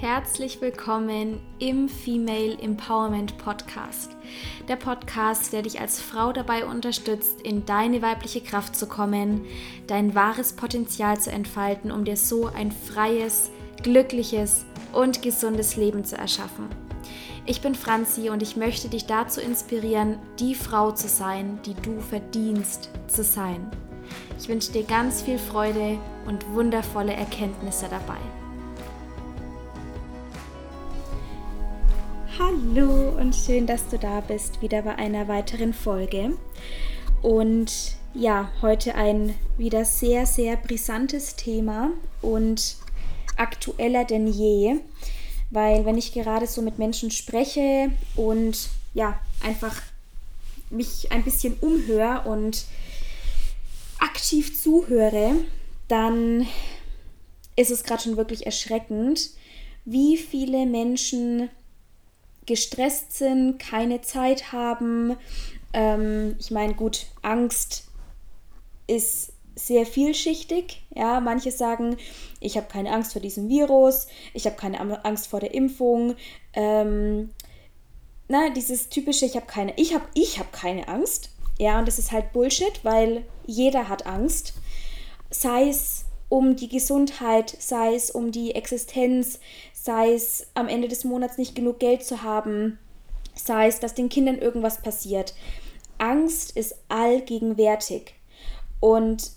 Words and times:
Herzlich 0.00 0.62
willkommen 0.62 1.40
im 1.58 1.86
Female 1.86 2.56
Empowerment 2.58 3.36
Podcast. 3.36 4.16
Der 4.66 4.76
Podcast, 4.76 5.52
der 5.52 5.60
dich 5.60 5.78
als 5.78 6.00
Frau 6.00 6.32
dabei 6.32 6.64
unterstützt, 6.64 7.42
in 7.42 7.66
deine 7.66 8.00
weibliche 8.00 8.40
Kraft 8.40 8.74
zu 8.74 8.86
kommen, 8.86 9.44
dein 9.88 10.14
wahres 10.14 10.54
Potenzial 10.54 11.20
zu 11.20 11.30
entfalten, 11.30 11.92
um 11.92 12.06
dir 12.06 12.16
so 12.16 12.46
ein 12.46 12.72
freies, 12.72 13.50
glückliches 13.82 14.64
und 14.94 15.20
gesundes 15.20 15.76
Leben 15.76 16.02
zu 16.02 16.16
erschaffen. 16.16 16.70
Ich 17.44 17.60
bin 17.60 17.74
Franzi 17.74 18.30
und 18.30 18.42
ich 18.42 18.56
möchte 18.56 18.88
dich 18.88 19.04
dazu 19.04 19.42
inspirieren, 19.42 20.18
die 20.38 20.54
Frau 20.54 20.92
zu 20.92 21.08
sein, 21.08 21.58
die 21.66 21.74
du 21.74 22.00
verdienst 22.00 22.88
zu 23.06 23.22
sein. 23.22 23.70
Ich 24.38 24.48
wünsche 24.48 24.72
dir 24.72 24.84
ganz 24.84 25.20
viel 25.20 25.38
Freude 25.38 25.98
und 26.26 26.48
wundervolle 26.54 27.12
Erkenntnisse 27.12 27.84
dabei. 27.90 28.16
Hallo 32.62 33.16
und 33.18 33.34
schön, 33.34 33.66
dass 33.66 33.88
du 33.88 33.98
da 33.98 34.20
bist, 34.20 34.60
wieder 34.60 34.82
bei 34.82 34.94
einer 34.96 35.28
weiteren 35.28 35.72
Folge. 35.72 36.36
Und 37.22 37.96
ja, 38.12 38.50
heute 38.60 38.94
ein 38.96 39.34
wieder 39.56 39.86
sehr, 39.86 40.26
sehr 40.26 40.56
brisantes 40.56 41.36
Thema 41.36 41.90
und 42.20 42.76
aktueller 43.36 44.04
denn 44.04 44.26
je, 44.26 44.76
weil 45.48 45.86
wenn 45.86 45.96
ich 45.96 46.12
gerade 46.12 46.46
so 46.46 46.60
mit 46.60 46.78
Menschen 46.78 47.10
spreche 47.10 47.92
und 48.14 48.68
ja, 48.92 49.18
einfach 49.42 49.80
mich 50.68 51.10
ein 51.12 51.24
bisschen 51.24 51.54
umhöre 51.60 52.28
und 52.28 52.66
aktiv 53.98 54.60
zuhöre, 54.60 55.34
dann 55.88 56.46
ist 57.56 57.70
es 57.70 57.84
gerade 57.84 58.02
schon 58.02 58.18
wirklich 58.18 58.44
erschreckend, 58.44 59.30
wie 59.86 60.18
viele 60.18 60.66
Menschen 60.66 61.48
gestresst 62.46 63.16
sind, 63.16 63.58
keine 63.58 64.00
Zeit 64.00 64.52
haben. 64.52 65.16
Ähm, 65.72 66.36
ich 66.38 66.50
meine, 66.50 66.74
gut, 66.74 67.06
Angst 67.22 67.88
ist 68.86 69.32
sehr 69.54 69.86
vielschichtig. 69.86 70.82
Ja, 70.94 71.20
manche 71.20 71.50
sagen, 71.50 71.96
ich 72.40 72.56
habe 72.56 72.66
keine 72.68 72.92
Angst 72.92 73.12
vor 73.12 73.22
diesem 73.22 73.48
Virus, 73.48 74.08
ich 74.34 74.46
habe 74.46 74.56
keine 74.56 75.04
Angst 75.04 75.28
vor 75.28 75.40
der 75.40 75.54
Impfung. 75.54 76.16
Ähm, 76.54 77.30
na, 78.28 78.50
dieses 78.50 78.88
typische, 78.88 79.26
ich 79.26 79.36
habe 79.36 79.46
keine, 79.46 79.72
ich 79.76 79.94
habe, 79.94 80.06
ich 80.14 80.38
habe 80.38 80.48
keine 80.52 80.88
Angst. 80.88 81.30
Ja, 81.58 81.78
und 81.78 81.86
das 81.86 81.98
ist 81.98 82.10
halt 82.12 82.32
Bullshit, 82.32 82.84
weil 82.84 83.24
jeder 83.44 83.88
hat 83.88 84.06
Angst. 84.06 84.54
Sei 85.30 85.68
es 85.68 86.06
um 86.28 86.56
die 86.56 86.68
Gesundheit, 86.68 87.54
sei 87.58 87.94
es 87.94 88.10
um 88.10 88.32
die 88.32 88.54
Existenz, 88.54 89.40
sei 89.82 90.12
es 90.12 90.46
am 90.54 90.68
Ende 90.68 90.88
des 90.88 91.04
Monats 91.04 91.38
nicht 91.38 91.54
genug 91.54 91.78
Geld 91.78 92.04
zu 92.04 92.22
haben, 92.22 92.78
sei 93.34 93.66
es, 93.66 93.80
dass 93.80 93.94
den 93.94 94.10
Kindern 94.10 94.38
irgendwas 94.38 94.82
passiert. 94.82 95.34
Angst 95.96 96.56
ist 96.56 96.76
allgegenwärtig. 96.88 98.14
Und 98.80 99.32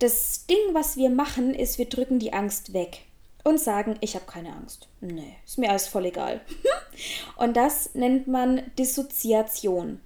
das 0.00 0.46
Ding, 0.46 0.58
was 0.72 0.96
wir 0.96 1.10
machen, 1.10 1.54
ist, 1.54 1.78
wir 1.78 1.88
drücken 1.88 2.18
die 2.18 2.32
Angst 2.32 2.72
weg 2.74 3.02
und 3.42 3.58
sagen, 3.58 3.96
ich 4.00 4.14
habe 4.14 4.26
keine 4.26 4.52
Angst. 4.52 4.88
Nee, 5.00 5.36
ist 5.46 5.58
mir 5.58 5.70
alles 5.70 5.86
voll 5.86 6.06
egal. 6.06 6.42
und 7.36 7.56
das 7.56 7.94
nennt 7.94 8.26
man 8.26 8.62
Dissoziation. 8.78 10.00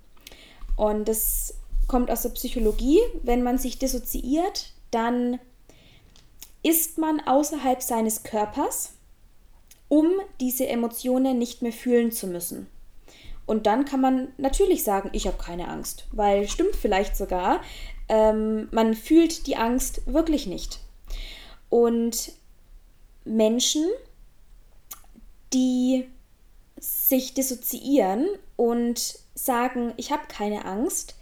Und 0.76 1.08
das 1.08 1.54
kommt 1.88 2.10
aus 2.10 2.22
der 2.22 2.30
Psychologie. 2.30 3.00
Wenn 3.22 3.42
man 3.42 3.58
sich 3.58 3.78
dissoziiert, 3.78 4.72
dann 4.90 5.40
ist 6.64 6.98
man 6.98 7.20
außerhalb 7.20 7.82
seines 7.82 8.24
Körpers, 8.24 8.94
um 9.88 10.10
diese 10.40 10.66
Emotionen 10.66 11.38
nicht 11.38 11.62
mehr 11.62 11.72
fühlen 11.72 12.10
zu 12.10 12.26
müssen. 12.26 12.66
Und 13.46 13.66
dann 13.66 13.84
kann 13.84 14.00
man 14.00 14.32
natürlich 14.38 14.82
sagen, 14.82 15.10
ich 15.12 15.26
habe 15.26 15.36
keine 15.36 15.68
Angst, 15.68 16.06
weil 16.10 16.48
stimmt 16.48 16.74
vielleicht 16.74 17.16
sogar, 17.16 17.60
ähm, 18.08 18.68
man 18.72 18.94
fühlt 18.94 19.46
die 19.46 19.56
Angst 19.56 20.06
wirklich 20.06 20.46
nicht. 20.46 20.80
Und 21.68 22.32
Menschen, 23.24 23.86
die 25.52 26.08
sich 26.78 27.34
dissoziieren 27.34 28.26
und 28.56 29.18
sagen, 29.34 29.92
ich 29.98 30.10
habe 30.10 30.26
keine 30.28 30.64
Angst, 30.64 31.14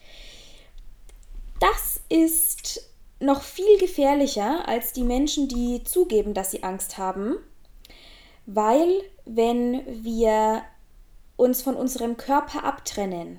das 1.59 2.01
ist 2.09 2.92
noch 3.22 3.43
viel 3.43 3.78
gefährlicher 3.78 4.69
als 4.69 4.93
die 4.93 5.05
Menschen, 5.05 5.49
die 5.49 5.83
zugeben, 5.84 6.34
dass 6.34 6.50
sie 6.50 6.62
Angst 6.62 6.99
haben, 6.99 7.37
weil 8.47 9.03
wenn 9.25 10.05
wir 10.05 10.62
uns 11.37 11.62
von 11.62 11.75
unserem 11.75 12.16
Körper 12.16 12.65
abtrennen, 12.65 13.38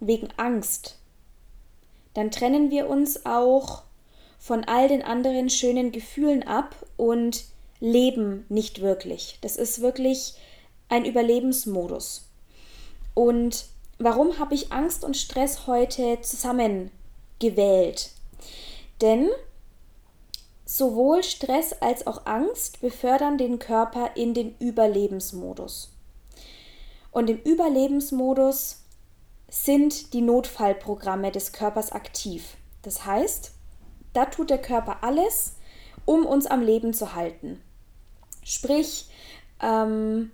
wegen 0.00 0.28
Angst, 0.36 0.98
dann 2.14 2.30
trennen 2.30 2.70
wir 2.70 2.88
uns 2.88 3.26
auch 3.26 3.82
von 4.38 4.64
all 4.64 4.88
den 4.88 5.02
anderen 5.02 5.50
schönen 5.50 5.92
Gefühlen 5.92 6.42
ab 6.42 6.74
und 6.96 7.44
leben 7.80 8.44
nicht 8.48 8.80
wirklich. 8.80 9.38
Das 9.40 9.56
ist 9.56 9.80
wirklich 9.80 10.34
ein 10.88 11.04
Überlebensmodus. 11.04 12.28
Und 13.14 13.66
warum 13.98 14.38
habe 14.38 14.54
ich 14.54 14.72
Angst 14.72 15.04
und 15.04 15.16
Stress 15.16 15.66
heute 15.66 16.20
zusammengewählt? 16.20 18.10
Denn 19.00 19.28
sowohl 20.64 21.22
Stress 21.22 21.72
als 21.80 22.06
auch 22.06 22.26
Angst 22.26 22.80
befördern 22.80 23.38
den 23.38 23.58
Körper 23.58 24.10
in 24.16 24.34
den 24.34 24.56
Überlebensmodus. 24.58 25.92
Und 27.12 27.30
im 27.30 27.38
Überlebensmodus 27.38 28.82
sind 29.48 30.12
die 30.12 30.20
Notfallprogramme 30.20 31.30
des 31.30 31.52
Körpers 31.52 31.92
aktiv. 31.92 32.56
Das 32.82 33.06
heißt, 33.06 33.52
da 34.12 34.26
tut 34.26 34.50
der 34.50 34.60
Körper 34.60 34.98
alles, 35.02 35.56
um 36.04 36.26
uns 36.26 36.46
am 36.46 36.62
Leben 36.62 36.92
zu 36.92 37.14
halten. 37.14 37.62
Sprich, 38.42 39.08
ähm, 39.60 40.30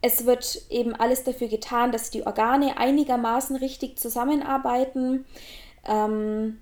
es 0.00 0.26
wird 0.26 0.62
eben 0.70 0.94
alles 0.94 1.24
dafür 1.24 1.48
getan, 1.48 1.92
dass 1.92 2.10
die 2.10 2.26
Organe 2.26 2.78
einigermaßen 2.78 3.56
richtig 3.56 3.98
zusammenarbeiten. 3.98 5.24
Ähm, 5.84 6.60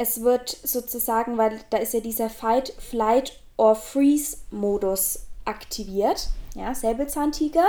es 0.00 0.22
wird 0.22 0.48
sozusagen, 0.48 1.36
weil 1.36 1.60
da 1.68 1.76
ist 1.76 1.92
ja 1.92 2.00
dieser 2.00 2.30
Fight, 2.30 2.72
Flight 2.78 3.38
or 3.58 3.74
Freeze-Modus 3.74 5.26
aktiviert. 5.44 6.30
Ja, 6.54 6.74
Säbelzahntiger. 6.74 7.66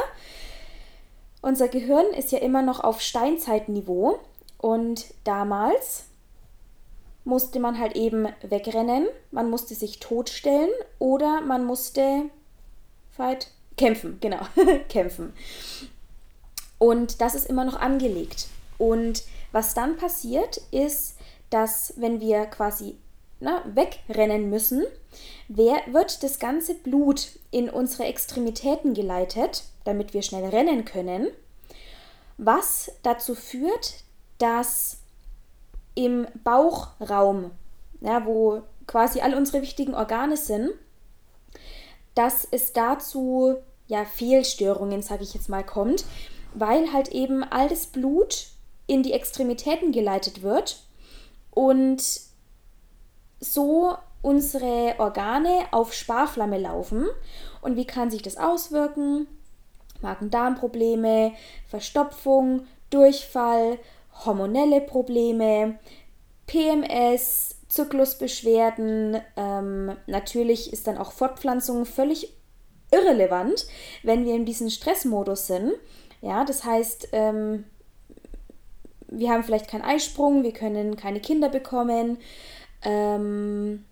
Unser 1.41 1.67
Gehirn 1.67 2.05
ist 2.17 2.31
ja 2.31 2.39
immer 2.39 2.61
noch 2.61 2.79
auf 2.79 3.01
Steinzeitniveau 3.01 4.17
und 4.59 5.13
damals 5.25 6.05
musste 7.25 7.59
man 7.59 7.77
halt 7.77 7.97
eben 7.97 8.29
wegrennen, 8.43 9.07
man 9.31 9.49
musste 9.49 9.75
sich 9.75 9.99
totstellen 9.99 10.69
oder 10.99 11.41
man 11.41 11.65
musste 11.65 12.29
fight 13.11 13.47
kämpfen, 13.75 14.19
genau, 14.21 14.39
kämpfen. 14.87 15.33
Und 16.79 17.19
das 17.19 17.35
ist 17.35 17.49
immer 17.49 17.65
noch 17.65 17.75
angelegt. 17.75 18.47
Und 18.77 19.23
was 19.51 19.73
dann 19.73 19.97
passiert, 19.97 20.61
ist, 20.71 21.17
dass 21.51 21.93
wenn 21.97 22.19
wir 22.19 22.47
quasi 22.47 22.97
na, 23.39 23.63
wegrennen 23.65 24.49
müssen, 24.49 24.85
wer, 25.47 25.81
wird 25.91 26.23
das 26.23 26.39
ganze 26.39 26.73
Blut 26.73 27.39
in 27.51 27.69
unsere 27.69 28.05
Extremitäten 28.05 28.93
geleitet, 28.93 29.65
damit 29.83 30.13
wir 30.13 30.21
schnell 30.21 30.45
rennen 30.45 30.85
können, 30.85 31.27
was 32.37 32.91
dazu 33.03 33.35
führt, 33.35 34.03
dass 34.37 34.97
im 35.93 36.25
Bauchraum, 36.43 37.51
ja, 37.99 38.25
wo 38.25 38.61
quasi 38.87 39.21
all 39.21 39.35
unsere 39.35 39.61
wichtigen 39.61 39.93
Organe 39.93 40.37
sind, 40.37 40.71
dass 42.15 42.47
es 42.49 42.73
dazu 42.73 43.57
ja 43.87 44.05
Fehlstörungen, 44.05 45.01
sage 45.01 45.23
ich 45.23 45.33
jetzt 45.33 45.49
mal, 45.49 45.65
kommt, 45.65 46.05
weil 46.53 46.93
halt 46.93 47.09
eben 47.09 47.43
all 47.43 47.67
das 47.67 47.87
Blut 47.87 48.47
in 48.87 49.03
die 49.03 49.13
Extremitäten 49.13 49.91
geleitet 49.91 50.41
wird 50.41 50.81
und 51.51 52.01
so 53.39 53.95
unsere 54.21 54.95
Organe 54.99 55.65
auf 55.71 55.93
Sparflamme 55.93 56.59
laufen. 56.59 57.07
Und 57.61 57.75
wie 57.75 57.85
kann 57.85 58.11
sich 58.11 58.21
das 58.21 58.37
auswirken? 58.37 59.27
Magen-Darm-Probleme, 60.01 61.33
Verstopfung, 61.67 62.65
Durchfall, 62.89 63.79
hormonelle 64.25 64.81
Probleme, 64.81 65.79
PMS, 66.47 67.55
Zyklusbeschwerden. 67.67 69.21
Ähm, 69.37 69.95
natürlich 70.07 70.73
ist 70.73 70.87
dann 70.87 70.97
auch 70.97 71.11
Fortpflanzung 71.11 71.85
völlig 71.85 72.35
irrelevant, 72.91 73.67
wenn 74.03 74.25
wir 74.25 74.35
in 74.35 74.45
diesem 74.45 74.69
Stressmodus 74.69 75.47
sind. 75.47 75.73
Ja, 76.21 76.43
das 76.43 76.63
heißt, 76.63 77.09
ähm, 77.13 77.65
wir 79.11 79.29
haben 79.29 79.43
vielleicht 79.43 79.69
keinen 79.69 79.83
Eisprung, 79.83 80.43
wir 80.43 80.53
können 80.53 80.95
keine 80.95 81.19
Kinder 81.19 81.49
bekommen. 81.49 82.17
Ähm, 82.81 83.85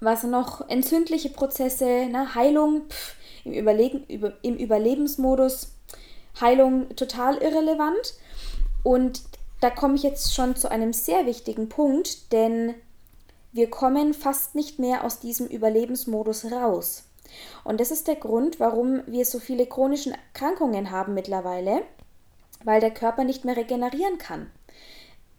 was 0.00 0.22
noch? 0.22 0.68
Entzündliche 0.68 1.30
Prozesse, 1.30 2.06
ne? 2.06 2.34
Heilung 2.34 2.82
pff, 2.88 3.14
im, 3.44 3.52
Überlegen, 3.54 4.04
über, 4.08 4.34
im 4.42 4.56
Überlebensmodus. 4.56 5.72
Heilung 6.40 6.94
total 6.96 7.38
irrelevant. 7.38 8.14
Und 8.82 9.22
da 9.60 9.70
komme 9.70 9.94
ich 9.94 10.02
jetzt 10.02 10.34
schon 10.34 10.56
zu 10.56 10.70
einem 10.70 10.92
sehr 10.92 11.26
wichtigen 11.26 11.68
Punkt, 11.68 12.32
denn 12.32 12.74
wir 13.52 13.70
kommen 13.70 14.12
fast 14.12 14.54
nicht 14.54 14.78
mehr 14.78 15.04
aus 15.04 15.20
diesem 15.20 15.46
Überlebensmodus 15.46 16.50
raus. 16.52 17.04
Und 17.64 17.80
das 17.80 17.90
ist 17.90 18.06
der 18.08 18.16
Grund, 18.16 18.60
warum 18.60 19.02
wir 19.06 19.24
so 19.24 19.38
viele 19.38 19.66
chronische 19.66 20.10
Erkrankungen 20.10 20.90
haben 20.90 21.14
mittlerweile, 21.14 21.82
weil 22.64 22.80
der 22.80 22.92
Körper 22.92 23.24
nicht 23.24 23.44
mehr 23.44 23.56
regenerieren 23.56 24.18
kann. 24.18 24.50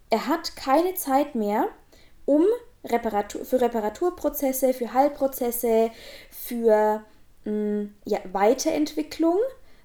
Er 0.10 0.28
hat 0.28 0.56
keine 0.56 0.94
Zeit 0.94 1.36
mehr, 1.36 1.68
um 2.26 2.44
Reparatur, 2.84 3.44
für 3.44 3.60
Reparaturprozesse, 3.60 4.74
für 4.74 4.94
Heilprozesse, 4.94 5.92
für 6.30 7.04
mh, 7.46 7.52
mm, 7.52 7.96
ja, 8.06 8.20
Weiterentwicklung, 8.32 9.38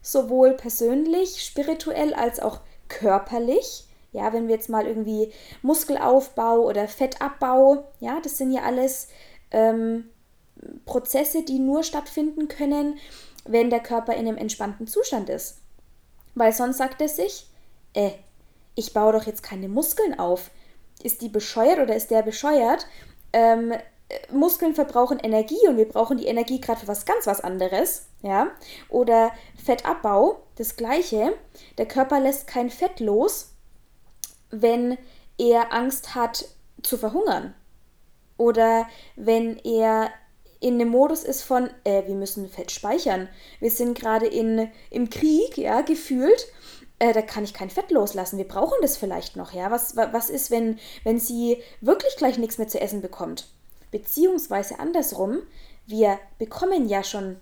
sowohl 0.02 0.52
persönlich, 0.52 1.42
spirituell 1.42 2.14
als 2.14 2.40
auch 2.40 2.60
körperlich. 2.88 3.86
Ja, 4.12 4.32
wenn 4.32 4.48
wir 4.48 4.56
jetzt 4.56 4.68
mal 4.68 4.86
irgendwie 4.86 5.32
Muskelaufbau 5.62 6.60
oder 6.60 6.88
Fettabbau, 6.88 7.84
ja, 8.00 8.20
das 8.20 8.38
sind 8.38 8.52
ja 8.52 8.62
alles 8.62 9.08
ähm, 9.52 10.10
Prozesse, 10.84 11.44
die 11.44 11.58
nur 11.58 11.84
stattfinden 11.84 12.48
können, 12.48 12.98
wenn 13.44 13.70
der 13.70 13.80
Körper 13.80 14.14
in 14.14 14.26
einem 14.26 14.36
entspannten 14.36 14.86
Zustand 14.86 15.28
ist. 15.28 15.59
Weil 16.34 16.52
sonst 16.52 16.78
sagt 16.78 17.00
er 17.00 17.08
sich, 17.08 17.46
äh, 17.94 18.10
ich 18.74 18.92
baue 18.92 19.12
doch 19.12 19.26
jetzt 19.26 19.42
keine 19.42 19.68
Muskeln 19.68 20.18
auf. 20.18 20.50
Ist 21.02 21.22
die 21.22 21.28
bescheuert 21.28 21.78
oder 21.78 21.96
ist 21.96 22.10
der 22.10 22.22
bescheuert? 22.22 22.86
Ähm, 23.32 23.74
Muskeln 24.32 24.74
verbrauchen 24.74 25.18
Energie 25.18 25.68
und 25.68 25.76
wir 25.76 25.88
brauchen 25.88 26.18
die 26.18 26.26
Energie 26.26 26.60
gerade 26.60 26.80
für 26.80 26.88
was 26.88 27.04
ganz 27.04 27.26
was 27.26 27.40
anderes, 27.40 28.06
ja? 28.22 28.48
Oder 28.88 29.32
Fettabbau, 29.62 30.42
das 30.56 30.76
gleiche. 30.76 31.34
Der 31.78 31.86
Körper 31.86 32.20
lässt 32.20 32.46
kein 32.46 32.70
Fett 32.70 33.00
los, 33.00 33.52
wenn 34.50 34.98
er 35.38 35.72
Angst 35.72 36.14
hat 36.14 36.44
zu 36.82 36.98
verhungern. 36.98 37.54
Oder 38.36 38.88
wenn 39.16 39.58
er 39.58 40.10
in 40.60 40.78
dem 40.78 40.88
Modus 40.88 41.24
ist 41.24 41.42
von, 41.42 41.70
äh, 41.84 42.06
wir 42.06 42.14
müssen 42.14 42.48
Fett 42.48 42.70
speichern. 42.70 43.28
Wir 43.58 43.70
sind 43.70 43.98
gerade 43.98 44.26
im 44.26 45.10
Krieg, 45.10 45.56
ja, 45.56 45.80
gefühlt. 45.80 46.46
Äh, 46.98 47.14
da 47.14 47.22
kann 47.22 47.44
ich 47.44 47.54
kein 47.54 47.70
Fett 47.70 47.90
loslassen. 47.90 48.36
Wir 48.36 48.46
brauchen 48.46 48.76
das 48.82 48.98
vielleicht 48.98 49.34
noch, 49.34 49.52
ja. 49.52 49.70
Was, 49.70 49.96
was 49.96 50.28
ist, 50.28 50.50
wenn, 50.50 50.78
wenn 51.02 51.18
sie 51.18 51.62
wirklich 51.80 52.14
gleich 52.16 52.36
nichts 52.36 52.58
mehr 52.58 52.68
zu 52.68 52.78
essen 52.78 53.00
bekommt? 53.00 53.48
Beziehungsweise 53.90 54.78
andersrum, 54.78 55.38
wir 55.86 56.18
bekommen 56.38 56.88
ja 56.88 57.02
schon 57.02 57.40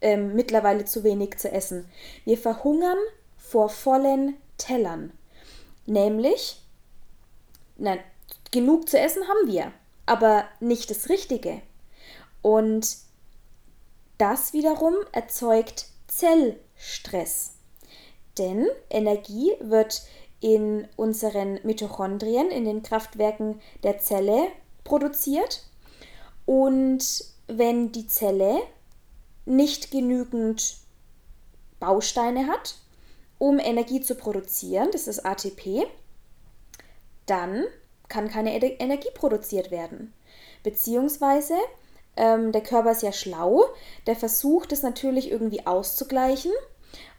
ähm, 0.00 0.34
mittlerweile 0.34 0.86
zu 0.86 1.04
wenig 1.04 1.36
zu 1.36 1.52
essen. 1.52 1.88
Wir 2.24 2.38
verhungern 2.38 2.98
vor 3.36 3.68
vollen 3.68 4.38
Tellern. 4.56 5.12
Nämlich, 5.84 6.62
nein, 7.76 8.00
genug 8.50 8.88
zu 8.88 8.98
essen 8.98 9.22
haben 9.28 9.52
wir, 9.52 9.70
aber 10.06 10.46
nicht 10.60 10.90
das 10.90 11.10
Richtige. 11.10 11.60
Und 12.46 12.98
das 14.18 14.52
wiederum 14.52 14.94
erzeugt 15.10 15.86
Zellstress. 16.06 17.54
Denn 18.38 18.68
Energie 18.88 19.50
wird 19.58 20.02
in 20.38 20.86
unseren 20.94 21.58
Mitochondrien, 21.64 22.52
in 22.52 22.64
den 22.64 22.84
Kraftwerken 22.84 23.60
der 23.82 23.98
Zelle 23.98 24.46
produziert. 24.84 25.64
Und 26.44 27.24
wenn 27.48 27.90
die 27.90 28.06
Zelle 28.06 28.62
nicht 29.44 29.90
genügend 29.90 30.76
Bausteine 31.80 32.46
hat, 32.46 32.76
um 33.38 33.58
Energie 33.58 34.02
zu 34.02 34.14
produzieren, 34.14 34.90
das 34.92 35.08
ist 35.08 35.26
ATP, 35.26 35.84
dann 37.26 37.64
kann 38.06 38.28
keine 38.28 38.54
Energie 38.54 39.10
produziert 39.14 39.72
werden. 39.72 40.12
Beziehungsweise 40.62 41.56
ähm, 42.16 42.52
der 42.52 42.62
Körper 42.62 42.92
ist 42.92 43.02
ja 43.02 43.12
schlau, 43.12 43.64
der 44.06 44.16
versucht 44.16 44.72
es 44.72 44.82
natürlich 44.82 45.30
irgendwie 45.30 45.66
auszugleichen, 45.66 46.52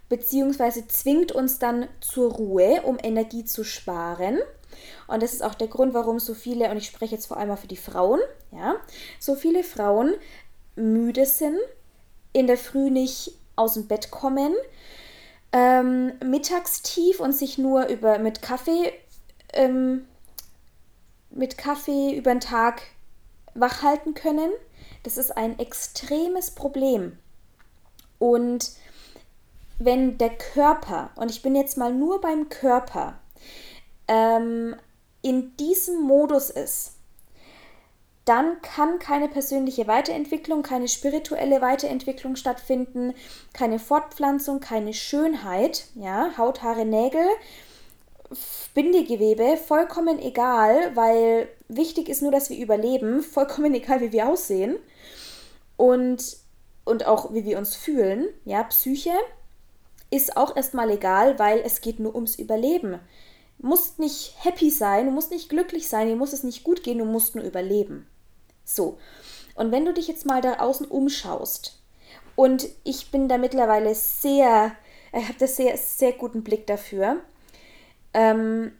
beziehungsweise 0.09 0.87
zwingt 0.87 1.31
uns 1.31 1.59
dann 1.59 1.87
zur 1.99 2.31
Ruhe, 2.33 2.81
um 2.83 2.97
Energie 3.01 3.45
zu 3.45 3.63
sparen. 3.63 4.39
Und 5.07 5.23
das 5.23 5.33
ist 5.33 5.43
auch 5.43 5.55
der 5.55 5.67
Grund, 5.67 5.93
warum 5.93 6.19
so 6.19 6.33
viele, 6.33 6.69
und 6.69 6.77
ich 6.77 6.85
spreche 6.85 7.15
jetzt 7.15 7.27
vor 7.27 7.37
allem 7.37 7.49
mal 7.49 7.57
für 7.57 7.67
die 7.67 7.77
Frauen, 7.77 8.19
ja, 8.51 8.75
so 9.19 9.35
viele 9.35 9.63
Frauen 9.63 10.13
müde 10.75 11.25
sind, 11.25 11.57
in 12.33 12.47
der 12.47 12.57
Früh 12.57 12.89
nicht 12.89 13.33
aus 13.55 13.73
dem 13.73 13.87
Bett 13.87 14.11
kommen, 14.11 14.53
ähm, 15.51 16.13
mittagstief 16.23 17.19
und 17.19 17.33
sich 17.33 17.57
nur 17.57 17.87
über 17.87 18.19
mit 18.19 18.41
Kaffee 18.41 18.93
ähm, 19.53 20.05
mit 21.29 21.57
Kaffee 21.57 22.15
über 22.15 22.31
den 22.31 22.39
Tag 22.39 22.81
wach 23.53 23.81
halten 23.81 24.13
können. 24.13 24.51
Das 25.07 25.15
ist 25.15 25.37
ein 25.37 25.57
extremes 25.57 26.51
Problem. 26.51 27.17
Und 28.19 28.73
wenn 29.79 30.17
der 30.17 30.31
Körper, 30.31 31.11
und 31.15 31.31
ich 31.31 31.41
bin 31.41 31.55
jetzt 31.55 31.77
mal 31.77 31.93
nur 31.93 32.19
beim 32.19 32.49
Körper, 32.49 33.17
ähm, 34.09 34.75
in 35.21 35.55
diesem 35.55 36.01
Modus 36.01 36.49
ist, 36.49 36.95
dann 38.25 38.61
kann 38.61 38.99
keine 38.99 39.29
persönliche 39.29 39.87
Weiterentwicklung, 39.87 40.61
keine 40.61 40.89
spirituelle 40.89 41.61
Weiterentwicklung 41.61 42.35
stattfinden, 42.35 43.13
keine 43.53 43.79
Fortpflanzung, 43.79 44.59
keine 44.59 44.93
Schönheit, 44.93 45.85
ja, 45.95 46.37
Haut, 46.37 46.63
Haare, 46.63 46.83
Nägel, 46.83 47.25
Bindegewebe, 48.73 49.55
vollkommen 49.55 50.19
egal, 50.19 50.93
weil 50.97 51.47
wichtig 51.69 52.09
ist 52.09 52.21
nur, 52.21 52.33
dass 52.33 52.49
wir 52.49 52.57
überleben, 52.57 53.23
vollkommen 53.23 53.73
egal, 53.73 54.01
wie 54.01 54.11
wir 54.11 54.27
aussehen 54.27 54.75
und, 55.77 56.37
und 56.85 57.05
auch 57.05 57.33
wie 57.33 57.45
wir 57.45 57.57
uns 57.57 57.75
fühlen, 57.75 58.27
ja, 58.45 58.63
Psyche 58.63 59.13
ist 60.09 60.37
auch 60.37 60.55
erstmal 60.55 60.89
egal, 60.89 61.37
weil 61.39 61.59
es 61.59 61.81
geht 61.81 61.99
nur 61.99 62.15
ums 62.15 62.35
Überleben. 62.35 62.99
Du 63.59 63.67
musst 63.67 63.99
nicht 63.99 64.35
happy 64.43 64.69
sein, 64.69 65.05
du 65.05 65.11
musst 65.11 65.31
nicht 65.31 65.49
glücklich 65.49 65.87
sein, 65.87 66.07
dir 66.07 66.15
muss 66.15 66.33
es 66.33 66.43
nicht 66.43 66.63
gut 66.63 66.83
gehen, 66.83 66.99
du 66.99 67.05
musst 67.05 67.35
nur 67.35 67.43
überleben. 67.43 68.07
So. 68.63 68.97
Und 69.55 69.71
wenn 69.71 69.85
du 69.85 69.93
dich 69.93 70.07
jetzt 70.07 70.25
mal 70.25 70.41
da 70.41 70.59
außen 70.59 70.85
umschaust, 70.85 71.79
und 72.35 72.69
ich 72.83 73.09
bin 73.09 73.27
da 73.27 73.39
mittlerweile 73.39 73.95
sehr, 73.95 74.75
ich 75.11 75.23
habe 75.23 75.39
da 75.39 75.47
sehr, 75.47 75.75
sehr 75.75 76.11
guten 76.13 76.43
Blick 76.43 76.67
dafür, 76.67 77.17
ähm, 78.13 78.71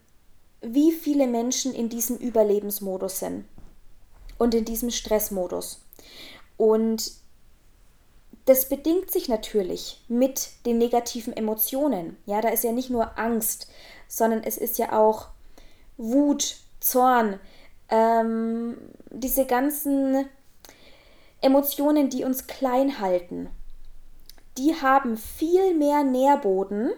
wie 0.61 0.91
viele 0.91 1.25
Menschen 1.25 1.73
in 1.73 1.89
diesem 1.89 2.17
Überlebensmodus 2.17 3.19
sind 3.19 3.45
und 4.37 4.53
in 4.53 4.63
diesem 4.63 4.91
Stressmodus. 4.91 5.81
Und 6.57 7.11
das 8.45 8.69
bedingt 8.69 9.11
sich 9.11 9.29
natürlich 9.29 10.03
mit 10.07 10.49
den 10.65 10.77
negativen 10.77 11.35
Emotionen. 11.35 12.17
Ja, 12.25 12.41
da 12.41 12.49
ist 12.49 12.63
ja 12.63 12.71
nicht 12.71 12.89
nur 12.89 13.17
Angst, 13.17 13.69
sondern 14.07 14.43
es 14.43 14.57
ist 14.57 14.77
ja 14.77 14.97
auch 14.97 15.27
Wut, 15.97 16.57
Zorn, 16.79 17.39
ähm, 17.89 18.77
diese 19.09 19.45
ganzen 19.45 20.27
Emotionen, 21.41 22.09
die 22.09 22.23
uns 22.23 22.47
klein 22.47 22.99
halten, 22.99 23.49
die 24.57 24.75
haben 24.75 25.17
viel 25.17 25.75
mehr 25.75 26.03
Nährboden, 26.03 26.91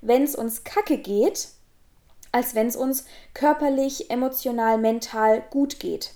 wenn 0.00 0.22
es 0.22 0.34
uns 0.34 0.64
kacke 0.64 0.98
geht, 0.98 1.48
als 2.32 2.54
wenn 2.54 2.66
es 2.66 2.76
uns 2.76 3.06
körperlich, 3.34 4.10
emotional, 4.10 4.78
mental 4.78 5.42
gut 5.50 5.80
geht. 5.80 6.12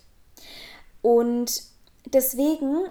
Und 1.02 1.62
deswegen 2.06 2.86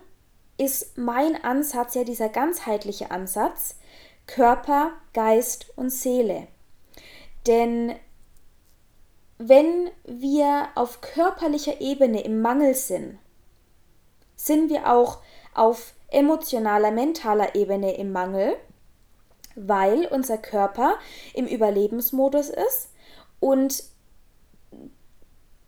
ist 0.58 0.98
mein 0.98 1.44
Ansatz 1.44 1.96
ja 1.96 2.04
dieser 2.04 2.30
ganzheitliche 2.30 3.12
Ansatz 3.12 3.76
Körper, 4.28 4.92
Geist 5.14 5.72
und 5.76 5.90
Seele. 5.90 6.48
Denn 7.48 7.96
wenn 9.38 9.92
wir 10.06 10.70
auf 10.76 11.02
körperlicher 11.02 11.82
Ebene 11.82 12.22
im 12.22 12.42
Mangel 12.42 12.74
sind, 12.74 13.20
sind 14.36 14.70
wir 14.70 14.92
auch 14.92 15.20
auf 15.54 15.94
emotionaler, 16.10 16.92
mentaler 16.92 17.56
Ebene 17.56 17.96
im 17.98 18.12
Mangel, 18.12 18.56
weil 19.56 20.08
unser 20.08 20.38
Körper 20.38 20.96
im 21.34 21.46
Überlebensmodus 21.46 22.50
ist 22.50 22.90
und 23.40 23.84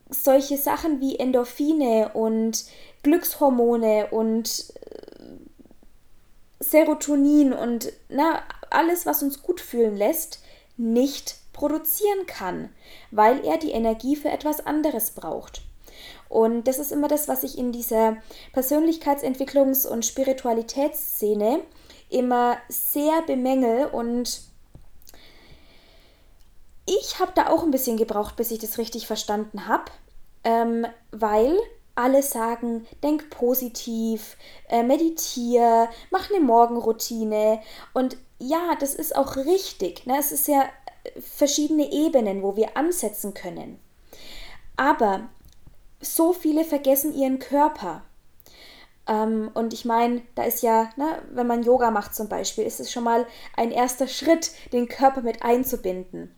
solche 0.10 0.58
Sachen 0.58 1.02
wie 1.02 1.20
Endorphine 1.20 2.12
und 2.14 2.66
Glückshormone 3.04 4.08
und 4.12 4.74
äh, 4.82 6.64
Serotonin 6.64 7.54
und 7.54 7.92
na, 8.10 8.42
alles, 8.70 9.06
was 9.06 9.24
uns 9.24 9.42
gut 9.42 9.62
fühlen 9.62 9.96
lässt, 9.96 10.42
nicht 10.78 11.36
produzieren 11.54 12.26
kann, 12.28 12.70
weil 13.12 13.44
er 13.46 13.58
die 13.58 13.72
Energie 13.72 14.16
für 14.16 14.30
etwas 14.30 14.66
anderes 14.66 15.12
braucht. 15.12 15.62
Und 16.30 16.68
das 16.68 16.78
ist 16.78 16.92
immer 16.92 17.08
das, 17.08 17.28
was 17.28 17.44
ich 17.44 17.58
in 17.58 17.72
dieser 17.72 18.18
Persönlichkeitsentwicklungs- 18.54 19.88
und 19.88 20.06
Spiritualitätsszene 20.06 21.62
immer 22.10 22.58
sehr 22.70 23.22
bemängel 23.24 23.88
und 23.88 24.42
ich 26.86 27.20
habe 27.20 27.34
da 27.36 27.50
auch 27.50 27.64
ein 27.64 27.72
bisschen 27.72 27.98
gebraucht, 27.98 28.38
bis 28.38 28.52
ich 28.52 28.60
das 28.60 28.78
richtig 28.78 29.08
verstanden 29.08 29.68
habe, 29.68 29.92
ähm, 30.46 30.88
weil 31.12 31.58
alle 31.98 32.22
sagen, 32.22 32.86
denk 33.04 33.30
positiv, 33.30 34.38
äh, 34.70 34.84
meditiere, 34.84 35.90
mach 36.12 36.30
eine 36.30 36.40
Morgenroutine. 36.40 37.60
Und 37.94 38.18
ja, 38.40 38.76
das 38.80 38.96
ist 38.96 39.16
auch 39.16 39.36
richtig. 39.36 40.06
Ne? 40.06 40.18
Es 40.20 40.32
ist 40.32 40.48
ja 40.48 40.64
äh, 41.04 41.22
verschiedene 41.22 41.92
Ebenen, 41.92 42.44
wo 42.44 42.56
wir 42.56 42.78
ansetzen 42.78 43.34
können. 43.34 43.80
Aber 44.76 45.30
so 46.00 46.34
viele 46.34 46.64
vergessen 46.64 47.14
ihren 47.14 47.40
Körper. 47.40 48.04
Ähm, 49.08 49.50
und 49.54 49.74
ich 49.74 49.86
meine, 49.86 50.22
da 50.36 50.44
ist 50.44 50.62
ja, 50.62 50.92
ne, 50.98 51.24
wenn 51.32 51.48
man 51.48 51.64
Yoga 51.64 51.90
macht 51.90 52.14
zum 52.14 52.30
Beispiel, 52.30 52.66
ist 52.66 52.80
es 52.80 52.92
schon 52.92 53.04
mal 53.04 53.26
ein 53.56 53.72
erster 53.72 54.08
Schritt, 54.08 54.52
den 54.72 54.88
Körper 54.88 55.22
mit 55.22 55.42
einzubinden. 55.44 56.36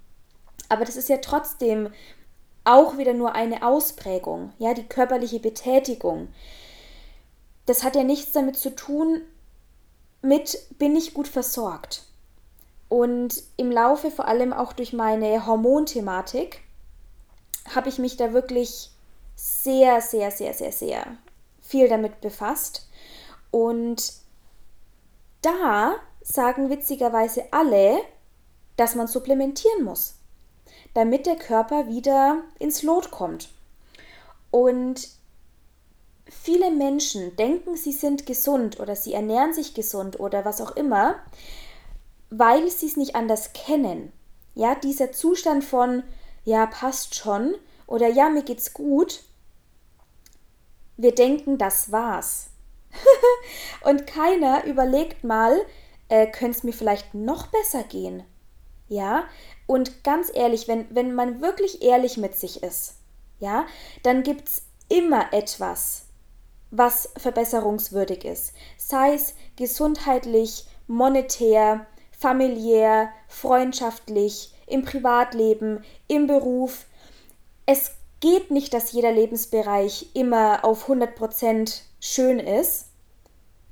Aber 0.70 0.86
das 0.86 0.96
ist 0.96 1.10
ja 1.10 1.18
trotzdem 1.18 1.90
auch 2.64 2.98
wieder 2.98 3.14
nur 3.14 3.36
eine 3.36 3.66
Ausprägung, 3.66 4.54
ja, 4.58 4.74
die 4.74 4.88
körperliche 4.88 5.40
Betätigung. 5.40 6.30
Das 7.66 7.84
hat 7.84 7.96
ja 7.96 8.04
nichts 8.04 8.32
damit 8.32 8.58
zu 8.58 8.76
tun, 8.76 9.22
mit 10.22 10.58
bin 10.78 10.96
ich 10.96 11.14
gut 11.14 11.28
versorgt. 11.28 12.04
Und 12.90 13.44
im 13.58 13.72
Laufe, 13.72 14.12
vor 14.12 14.28
allem 14.28 14.52
auch 14.52 14.74
durch 14.74 14.94
meine 14.94 15.46
Hormonthematik, 15.46 16.62
habe 17.74 17.90
ich 17.90 18.00
mich 18.00 18.18
da 18.18 18.34
wirklich 18.34 18.90
sehr, 19.36 20.02
sehr, 20.02 20.32
sehr, 20.32 20.54
sehr, 20.54 20.72
sehr 20.72 21.06
viel 21.62 21.88
damit 21.88 22.20
befasst. 22.20 22.88
Und 23.52 24.14
da 25.42 25.96
sagen 26.22 26.70
witzigerweise 26.70 27.46
alle, 27.52 28.00
dass 28.76 28.96
man 28.96 29.08
supplementieren 29.08 29.84
muss 29.84 30.19
damit 30.94 31.26
der 31.26 31.36
Körper 31.36 31.88
wieder 31.88 32.44
ins 32.58 32.84
Lot 32.84 33.12
kommt. 33.12 33.50
Und 34.52 35.10
viele 36.26 36.72
Menschen 36.72 37.36
denken, 37.36 37.76
sie 37.76 37.92
sind 37.92 38.26
gesund 38.26 38.80
oder 38.80 38.96
sie 38.96 39.14
ernähren 39.14 39.54
sich 39.54 39.74
gesund 39.74 40.20
oder 40.20 40.46
was 40.46 40.62
auch 40.62 40.76
immer, 40.76 41.16
weil 42.30 42.70
sie 42.70 42.88
es 42.88 42.98
nicht 42.98 43.16
anders 43.16 43.54
kennen. 43.54 44.12
Ja, 44.56 44.76
dieser 44.76 45.12
Zustand 45.12 45.64
von, 45.64 46.04
ja, 46.44 46.66
passt 46.66 47.16
schon 47.16 47.56
oder 47.88 48.08
ja, 48.08 48.30
mir 48.30 48.44
geht's 48.44 48.74
gut. 48.74 49.24
Wir 50.98 51.16
denken, 51.16 51.58
das 51.58 51.92
war's. 51.92 52.50
Und 53.84 54.08
keiner 54.08 54.66
überlegt 54.66 55.24
mal, 55.24 55.60
äh, 56.10 56.28
könnte 56.28 56.58
es 56.58 56.64
mir 56.64 56.74
vielleicht 56.74 57.14
noch 57.14 57.48
besser 57.48 57.84
gehen? 57.84 58.24
Ja, 58.90 59.26
und 59.68 60.04
ganz 60.04 60.32
ehrlich, 60.34 60.68
wenn, 60.68 60.88
wenn 60.90 61.14
man 61.14 61.42
wirklich 61.42 61.84
ehrlich 61.84 62.18
mit 62.18 62.36
sich 62.36 62.64
ist, 62.64 62.96
ja, 63.40 63.66
dann 64.04 64.24
gibt 64.24 64.50
es 64.50 64.64
immer 64.90 65.32
etwas, 65.32 66.06
was 66.72 67.10
verbesserungswürdig 67.16 68.26
ist. 68.26 68.54
Sei 68.78 69.14
es 69.14 69.36
gesundheitlich, 69.56 70.66
monetär, 70.88 71.86
familiär, 72.12 73.10
freundschaftlich, 73.28 74.54
im 74.66 74.84
Privatleben, 74.84 75.84
im 76.08 76.28
Beruf. 76.28 76.86
Es 77.66 77.92
geht 78.20 78.52
nicht, 78.52 78.74
dass 78.74 78.92
jeder 78.92 79.12
Lebensbereich 79.12 80.10
immer 80.14 80.66
auf 80.66 80.90
100% 80.90 81.82
schön 82.00 82.40
ist, 82.40 82.88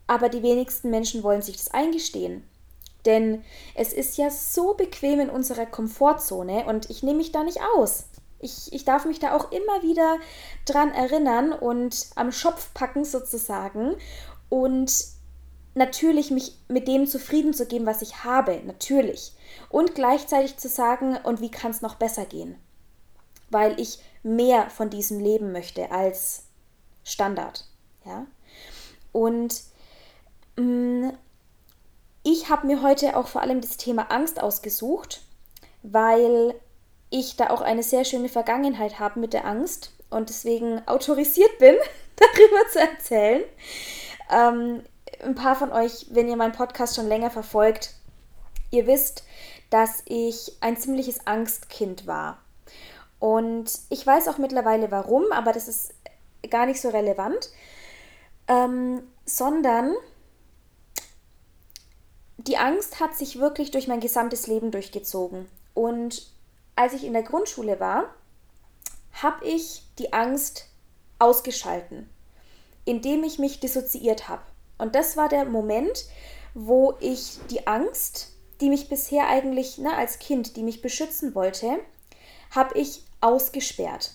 aber 0.08 0.30
die 0.30 0.44
wenigsten 0.44 0.90
Menschen 0.90 1.24
wollen 1.24 1.42
sich 1.42 1.58
das 1.58 1.72
eingestehen. 1.72 2.48
Denn 3.08 3.44
es 3.74 3.94
ist 3.94 4.18
ja 4.18 4.30
so 4.30 4.74
bequem 4.76 5.22
in 5.22 5.30
unserer 5.30 5.66
Komfortzone 5.66 6.66
und 6.66 6.90
ich 6.92 7.02
nehme 7.02 7.18
mich 7.18 7.32
da 7.32 7.44
nicht 7.44 7.60
aus. 7.76 8.04
Ich, 8.40 8.72
ich 8.72 8.86
darf 8.86 9.06
mich 9.06 9.18
da 9.18 9.36
auch 9.36 9.52
immer 9.52 9.82
wieder 9.82 10.18
dran 10.66 10.92
erinnern 10.92 11.54
und 11.54 12.08
am 12.16 12.32
Schopf 12.32 12.72
packen 12.76 13.06
sozusagen 13.06 13.96
und 14.50 14.94
natürlich 15.74 16.32
mich 16.32 16.58
mit 16.68 16.88
dem 16.88 17.08
zufrieden 17.08 17.54
zu 17.54 17.66
geben, 17.66 17.86
was 17.86 18.02
ich 18.02 18.24
habe, 18.24 18.62
natürlich. 18.66 19.34
Und 19.70 19.96
gleichzeitig 19.96 20.58
zu 20.58 20.68
sagen, 20.68 21.18
und 21.24 21.40
wie 21.40 21.50
kann 21.52 21.72
es 21.72 21.82
noch 21.82 21.96
besser 21.96 22.26
gehen? 22.26 22.56
Weil 23.50 23.80
ich 23.80 24.00
mehr 24.22 24.70
von 24.70 24.90
diesem 24.90 25.20
Leben 25.20 25.52
möchte 25.52 25.92
als 25.92 26.44
Standard. 27.04 27.66
Ja? 28.06 28.28
Und 29.14 29.64
mh, 30.58 30.64
mm, 30.64 31.18
ich 32.30 32.50
habe 32.50 32.68
mir 32.68 32.82
heute 32.82 33.16
auch 33.16 33.28
vor 33.28 33.42
allem 33.42 33.62
das 33.62 33.78
Thema 33.78 34.12
Angst 34.12 34.44
ausgesucht, 34.44 35.22
weil 35.82 36.56
ich 37.10 37.38
da 37.38 37.52
auch 37.52 37.62
eine 37.62 37.84
sehr 37.84 38.04
schöne 38.04 38.28
Vergangenheit 38.28 39.00
habe 39.00 39.22
mit 39.22 39.32
der 39.32 39.46
Angst 39.46 39.94
und 40.10 40.28
deswegen 40.28 40.86
autorisiert 40.88 41.58
bin, 41.58 41.76
darüber 42.18 42.70
zu 42.70 42.80
erzählen. 42.80 43.44
Ähm, 44.30 44.84
ein 45.24 45.36
paar 45.36 45.56
von 45.56 45.72
euch, 45.72 46.08
wenn 46.10 46.28
ihr 46.28 46.36
meinen 46.36 46.52
Podcast 46.52 46.98
schon 46.98 47.08
länger 47.08 47.32
verfolgt, 47.32 47.94
ihr 48.72 48.88
wisst, 48.88 49.24
dass 49.70 50.02
ich 50.04 50.52
ein 50.60 50.76
ziemliches 50.76 51.28
Angstkind 51.28 52.08
war. 52.08 52.40
Und 53.20 53.72
ich 53.90 54.06
weiß 54.06 54.28
auch 54.28 54.38
mittlerweile 54.38 54.92
warum, 54.92 55.24
aber 55.32 55.54
das 55.54 55.70
ist 55.70 55.94
gar 56.50 56.66
nicht 56.66 56.82
so 56.82 56.90
relevant, 56.90 57.50
ähm, 58.50 59.02
sondern 59.26 59.96
die 62.38 62.58
Angst 62.58 63.00
hat 63.00 63.16
sich 63.16 63.40
wirklich 63.40 63.72
durch 63.72 63.88
mein 63.88 64.00
gesamtes 64.00 64.48
Leben 64.48 64.72
durchgezogen. 64.72 65.48
Und 65.74 66.32
als 66.76 66.94
ich 66.94 67.04
in 67.04 67.14
der 67.14 67.24
Grundschule 67.24 67.80
war, 67.80 68.14
habe 69.14 69.46
ich 69.46 69.84
die 69.98 70.14
Angst 70.14 70.68
ausgeschalten, 71.20 72.10
indem 72.86 73.24
ich 73.24 73.40
mich 73.40 73.60
dissoziiert 73.60 74.30
habe. 74.30 74.44
Und 74.78 74.94
das 74.94 75.18
war 75.18 75.28
der 75.28 75.46
Moment, 75.46 76.06
wo 76.54 76.96
ich 77.00 77.40
die 77.50 77.66
Angst, 77.66 78.34
die 78.62 78.70
mich 78.70 78.90
bisher 78.90 79.28
eigentlich 79.28 79.78
ne, 79.78 79.96
als 79.96 80.20
Kind, 80.20 80.56
die 80.56 80.64
mich 80.64 80.82
beschützen 80.82 81.34
wollte, 81.34 81.80
habe 82.52 82.78
ich 82.78 83.04
ausgesperrt. 83.22 84.12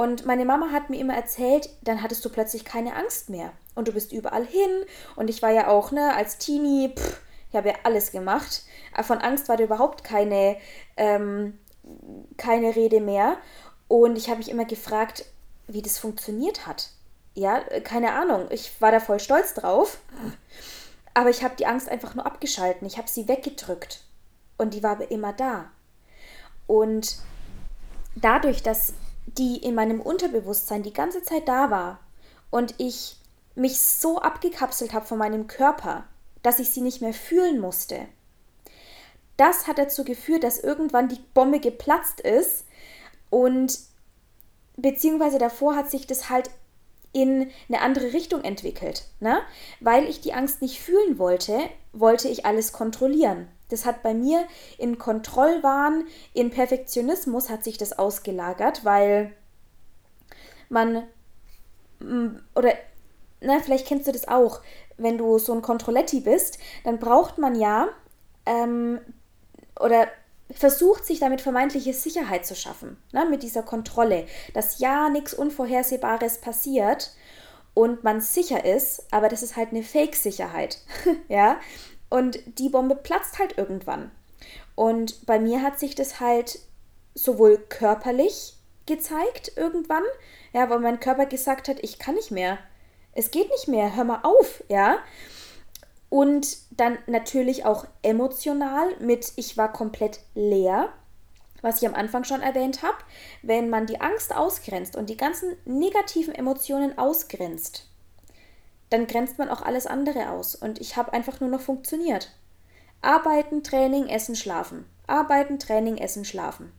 Und 0.00 0.24
meine 0.24 0.46
Mama 0.46 0.70
hat 0.72 0.88
mir 0.88 0.98
immer 0.98 1.14
erzählt, 1.14 1.68
dann 1.82 2.02
hattest 2.02 2.24
du 2.24 2.30
plötzlich 2.30 2.64
keine 2.64 2.96
Angst 2.96 3.28
mehr. 3.28 3.52
Und 3.74 3.86
du 3.86 3.92
bist 3.92 4.12
überall 4.12 4.46
hin. 4.46 4.70
Und 5.14 5.28
ich 5.28 5.42
war 5.42 5.50
ja 5.50 5.68
auch, 5.68 5.92
ne, 5.92 6.16
als 6.16 6.38
Teenie, 6.38 6.94
pff, 6.96 7.20
ich 7.50 7.54
habe 7.54 7.68
ja 7.68 7.74
alles 7.82 8.10
gemacht. 8.10 8.62
Von 9.02 9.18
Angst 9.18 9.50
war 9.50 9.58
da 9.58 9.64
überhaupt 9.64 10.02
keine, 10.02 10.56
ähm, 10.96 11.58
keine 12.38 12.74
Rede 12.76 13.02
mehr. 13.02 13.36
Und 13.88 14.16
ich 14.16 14.30
habe 14.30 14.38
mich 14.38 14.50
immer 14.50 14.64
gefragt, 14.64 15.26
wie 15.66 15.82
das 15.82 15.98
funktioniert 15.98 16.66
hat. 16.66 16.92
Ja, 17.34 17.60
keine 17.84 18.14
Ahnung. 18.14 18.46
Ich 18.48 18.80
war 18.80 18.92
da 18.92 19.00
voll 19.00 19.20
stolz 19.20 19.52
drauf. 19.52 19.98
Aber 21.12 21.28
ich 21.28 21.44
habe 21.44 21.56
die 21.56 21.66
Angst 21.66 21.90
einfach 21.90 22.14
nur 22.14 22.24
abgeschalten. 22.24 22.86
Ich 22.86 22.96
habe 22.96 23.10
sie 23.10 23.28
weggedrückt. 23.28 24.02
Und 24.56 24.72
die 24.72 24.82
war 24.82 24.92
aber 24.92 25.10
immer 25.10 25.34
da. 25.34 25.70
Und 26.66 27.18
dadurch, 28.16 28.62
dass 28.62 28.94
die 29.38 29.58
in 29.58 29.74
meinem 29.74 30.00
Unterbewusstsein 30.00 30.82
die 30.82 30.92
ganze 30.92 31.22
Zeit 31.22 31.48
da 31.48 31.70
war 31.70 32.00
und 32.50 32.74
ich 32.78 33.16
mich 33.54 33.80
so 33.80 34.20
abgekapselt 34.20 34.92
habe 34.92 35.06
von 35.06 35.18
meinem 35.18 35.46
Körper, 35.46 36.04
dass 36.42 36.58
ich 36.58 36.70
sie 36.70 36.80
nicht 36.80 37.00
mehr 37.00 37.12
fühlen 37.12 37.60
musste. 37.60 38.06
Das 39.36 39.66
hat 39.66 39.78
dazu 39.78 40.04
geführt, 40.04 40.44
dass 40.44 40.58
irgendwann 40.58 41.08
die 41.08 41.20
Bombe 41.34 41.60
geplatzt 41.60 42.20
ist 42.20 42.66
und 43.30 43.78
beziehungsweise 44.76 45.38
davor 45.38 45.76
hat 45.76 45.90
sich 45.90 46.06
das 46.06 46.30
halt 46.30 46.50
in 47.12 47.50
eine 47.68 47.80
andere 47.80 48.12
Richtung 48.12 48.44
entwickelt. 48.44 49.04
Ne? 49.18 49.40
Weil 49.80 50.04
ich 50.08 50.20
die 50.20 50.32
Angst 50.32 50.62
nicht 50.62 50.80
fühlen 50.80 51.18
wollte, 51.18 51.58
wollte 51.92 52.28
ich 52.28 52.46
alles 52.46 52.72
kontrollieren. 52.72 53.48
Das 53.72 53.86
hat 53.86 54.02
bei 54.02 54.14
mir 54.14 54.44
in 54.78 54.98
Kontrollwahn, 54.98 56.04
in 56.34 56.50
Perfektionismus 56.50 57.50
hat 57.50 57.64
sich 57.64 57.78
das 57.78 57.98
ausgelagert, 57.98 58.84
weil 58.84 59.32
man 60.68 61.04
oder 62.54 62.72
na, 63.40 63.58
vielleicht 63.60 63.86
kennst 63.86 64.06
du 64.06 64.12
das 64.12 64.28
auch, 64.28 64.60
wenn 64.96 65.18
du 65.18 65.38
so 65.38 65.52
ein 65.52 65.62
Kontrolletti 65.62 66.20
bist, 66.20 66.58
dann 66.84 66.98
braucht 66.98 67.38
man 67.38 67.58
ja 67.58 67.88
ähm, 68.46 69.00
oder 69.78 70.08
versucht 70.50 71.04
sich 71.04 71.20
damit 71.20 71.40
vermeintliche 71.40 71.94
Sicherheit 71.94 72.44
zu 72.44 72.54
schaffen, 72.54 72.96
ne, 73.12 73.24
mit 73.28 73.42
dieser 73.42 73.62
Kontrolle, 73.62 74.26
dass 74.52 74.80
ja 74.80 75.08
nichts 75.08 75.32
Unvorhersehbares 75.32 76.38
passiert 76.38 77.12
und 77.72 78.02
man 78.02 78.20
sicher 78.20 78.64
ist, 78.64 79.04
aber 79.12 79.28
das 79.28 79.42
ist 79.42 79.56
halt 79.56 79.70
eine 79.70 79.82
Fake-Sicherheit, 79.82 80.78
ja, 81.28 81.60
und 82.10 82.40
die 82.58 82.68
Bombe 82.68 82.96
platzt 82.96 83.38
halt 83.38 83.56
irgendwann. 83.56 84.10
Und 84.74 85.24
bei 85.26 85.38
mir 85.38 85.62
hat 85.62 85.78
sich 85.78 85.94
das 85.94 86.20
halt 86.20 86.58
sowohl 87.14 87.58
körperlich 87.58 88.54
gezeigt 88.86 89.52
irgendwann, 89.56 90.02
Ja, 90.52 90.68
weil 90.68 90.80
mein 90.80 91.00
Körper 91.00 91.26
gesagt 91.26 91.68
hat, 91.68 91.78
ich 91.80 91.98
kann 91.98 92.16
nicht 92.16 92.30
mehr. 92.30 92.58
Es 93.12 93.30
geht 93.30 93.48
nicht 93.50 93.68
mehr, 93.68 93.94
hör 93.94 94.04
mal 94.04 94.20
auf, 94.22 94.64
ja. 94.68 94.98
Und 96.08 96.58
dann 96.72 96.98
natürlich 97.06 97.64
auch 97.64 97.86
emotional 98.02 98.96
mit, 98.98 99.32
ich 99.36 99.56
war 99.56 99.72
komplett 99.72 100.20
leer, 100.34 100.92
was 101.62 101.80
ich 101.80 101.88
am 101.88 101.94
Anfang 101.94 102.24
schon 102.24 102.40
erwähnt 102.40 102.82
habe. 102.82 102.98
Wenn 103.42 103.70
man 103.70 103.86
die 103.86 104.00
Angst 104.00 104.34
ausgrenzt 104.34 104.96
und 104.96 105.08
die 105.08 105.16
ganzen 105.16 105.56
negativen 105.64 106.34
Emotionen 106.34 106.98
ausgrenzt, 106.98 107.89
dann 108.90 109.06
grenzt 109.06 109.38
man 109.38 109.48
auch 109.48 109.62
alles 109.62 109.86
andere 109.86 110.30
aus. 110.30 110.54
Und 110.54 110.80
ich 110.80 110.96
habe 110.96 111.12
einfach 111.12 111.40
nur 111.40 111.48
noch 111.48 111.60
funktioniert. 111.60 112.32
Arbeiten, 113.00 113.62
Training, 113.62 114.08
Essen, 114.08 114.36
Schlafen. 114.36 114.84
Arbeiten, 115.06 115.58
Training, 115.58 115.96
Essen, 115.96 116.24
Schlafen. 116.24 116.72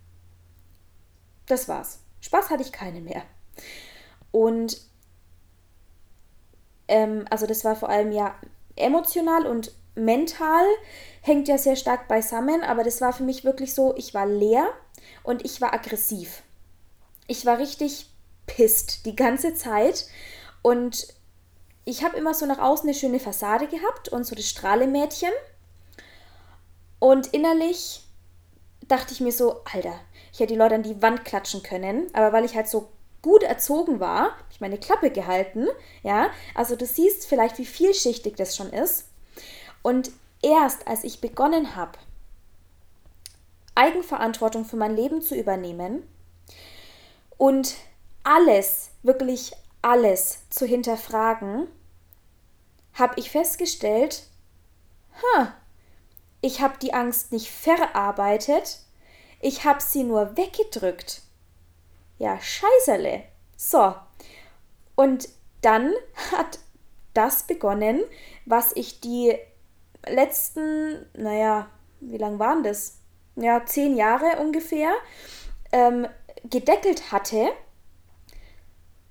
Das 1.47 1.67
war's. 1.67 1.99
Spaß 2.21 2.49
hatte 2.49 2.63
ich 2.63 2.71
keine 2.71 3.01
mehr. 3.01 3.23
Und 4.31 4.79
ähm, 6.87 7.25
also 7.29 7.47
das 7.47 7.65
war 7.65 7.75
vor 7.75 7.89
allem 7.89 8.11
ja 8.11 8.35
emotional 8.75 9.47
und 9.47 9.73
mental 9.95 10.65
hängt 11.21 11.47
ja 11.47 11.57
sehr 11.57 11.75
stark 11.75 12.07
beisammen, 12.07 12.63
aber 12.63 12.83
das 12.83 13.01
war 13.01 13.13
für 13.13 13.23
mich 13.23 13.43
wirklich 13.43 13.73
so, 13.73 13.95
ich 13.97 14.13
war 14.13 14.25
leer 14.25 14.69
und 15.23 15.43
ich 15.43 15.61
war 15.61 15.73
aggressiv. 15.73 16.43
Ich 17.27 17.45
war 17.45 17.57
richtig 17.57 18.09
pisst 18.45 19.05
die 19.05 19.15
ganze 19.15 19.53
Zeit 19.53 20.07
und 20.61 21.07
ich 21.85 22.03
habe 22.03 22.17
immer 22.17 22.33
so 22.33 22.45
nach 22.45 22.59
außen 22.59 22.87
eine 22.87 22.97
schöne 22.97 23.19
Fassade 23.19 23.67
gehabt 23.67 24.09
und 24.09 24.25
so 24.25 24.35
das 24.35 24.49
Strahlemädchen. 24.49 25.31
Und 26.99 27.27
innerlich 27.27 28.03
dachte 28.87 29.13
ich 29.13 29.21
mir 29.21 29.31
so, 29.31 29.61
Alter, 29.73 29.99
ich 30.31 30.39
hätte 30.39 30.53
die 30.53 30.59
Leute 30.59 30.75
an 30.75 30.83
die 30.83 31.01
Wand 31.01 31.25
klatschen 31.25 31.63
können, 31.63 32.07
aber 32.13 32.31
weil 32.33 32.45
ich 32.45 32.55
halt 32.55 32.67
so 32.67 32.89
gut 33.21 33.43
erzogen 33.43 33.99
war, 33.99 34.31
habe 34.31 34.45
ich 34.51 34.61
meine 34.61 34.77
Klappe 34.77 35.11
gehalten, 35.11 35.67
ja. 36.03 36.29
Also 36.55 36.75
du 36.75 36.85
siehst 36.85 37.25
vielleicht, 37.25 37.57
wie 37.57 37.65
vielschichtig 37.65 38.35
das 38.35 38.55
schon 38.55 38.71
ist. 38.71 39.07
Und 39.81 40.11
erst 40.41 40.87
als 40.87 41.03
ich 41.03 41.21
begonnen 41.21 41.75
habe, 41.75 41.97
Eigenverantwortung 43.75 44.65
für 44.65 44.75
mein 44.75 44.95
Leben 44.95 45.21
zu 45.21 45.35
übernehmen 45.35 46.07
und 47.37 47.75
alles, 48.23 48.91
wirklich 49.01 49.53
alles 49.81 50.39
zu 50.49 50.65
hinterfragen, 50.65 51.67
habe 52.93 53.19
ich 53.19 53.31
festgestellt, 53.31 54.27
ha, 55.21 55.53
ich 56.41 56.61
habe 56.61 56.77
die 56.81 56.93
Angst 56.93 57.31
nicht 57.31 57.49
verarbeitet, 57.49 58.79
ich 59.39 59.65
habe 59.65 59.81
sie 59.81 60.03
nur 60.03 60.37
weggedrückt. 60.37 61.21
Ja, 62.17 62.39
scheißerle. 62.39 63.23
So. 63.57 63.95
Und 64.95 65.29
dann 65.61 65.93
hat 66.31 66.59
das 67.13 67.43
begonnen, 67.43 68.01
was 68.45 68.71
ich 68.75 68.99
die 69.01 69.35
letzten, 70.05 71.05
naja, 71.13 71.69
wie 71.99 72.17
lang 72.17 72.39
waren 72.39 72.63
das? 72.63 72.97
Ja, 73.35 73.65
zehn 73.65 73.95
Jahre 73.95 74.39
ungefähr, 74.39 74.91
ähm, 75.71 76.07
gedeckelt 76.43 77.11
hatte, 77.11 77.49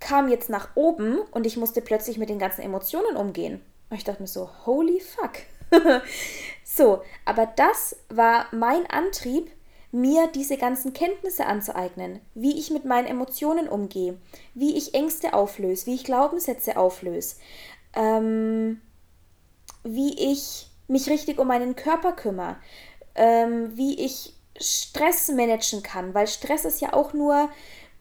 kam 0.00 0.28
jetzt 0.28 0.48
nach 0.48 0.70
oben 0.74 1.18
und 1.30 1.46
ich 1.46 1.56
musste 1.56 1.80
plötzlich 1.80 2.18
mit 2.18 2.28
den 2.28 2.38
ganzen 2.38 2.62
Emotionen 2.62 3.16
umgehen. 3.16 3.60
Und 3.90 3.96
ich 3.96 4.04
dachte 4.04 4.22
mir 4.22 4.28
so, 4.28 4.48
holy 4.66 5.00
fuck. 5.00 5.32
so, 6.64 7.02
aber 7.24 7.46
das 7.56 7.96
war 8.08 8.46
mein 8.52 8.86
Antrieb, 8.86 9.50
mir 9.92 10.28
diese 10.28 10.56
ganzen 10.56 10.92
Kenntnisse 10.92 11.46
anzueignen, 11.46 12.20
wie 12.34 12.58
ich 12.58 12.70
mit 12.70 12.84
meinen 12.84 13.08
Emotionen 13.08 13.68
umgehe, 13.68 14.18
wie 14.54 14.76
ich 14.76 14.94
Ängste 14.94 15.34
auflöse, 15.34 15.86
wie 15.86 15.96
ich 15.96 16.04
Glaubenssätze 16.04 16.76
auflöse, 16.76 17.36
ähm, 17.94 18.80
wie 19.82 20.32
ich 20.32 20.68
mich 20.86 21.08
richtig 21.10 21.38
um 21.38 21.48
meinen 21.48 21.74
Körper 21.74 22.12
kümmere, 22.12 22.56
ähm, 23.16 23.76
wie 23.76 24.00
ich 24.04 24.34
Stress 24.60 25.28
managen 25.28 25.82
kann, 25.82 26.14
weil 26.14 26.26
Stress 26.26 26.64
ist 26.64 26.80
ja 26.80 26.92
auch 26.92 27.12
nur 27.12 27.48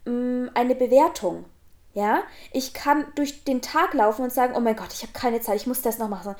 ähm, 0.06 0.52
eine 0.54 0.76
Bewertung. 0.76 1.46
Ja, 1.94 2.22
ich 2.54 2.74
kann 2.74 3.08
durch 3.16 3.44
den 3.46 3.62
Tag 3.62 3.96
laufen 3.96 4.22
und 4.22 4.32
sagen, 4.32 4.54
oh 4.56 4.60
mein 4.60 4.76
Gott, 4.76 4.94
ich 4.94 5.02
habe 5.02 5.12
keine 5.14 5.42
Zeit, 5.42 5.56
ich 5.56 5.66
muss 5.66 5.82
das 5.82 5.98
noch 5.98 6.08
machen. 6.08 6.36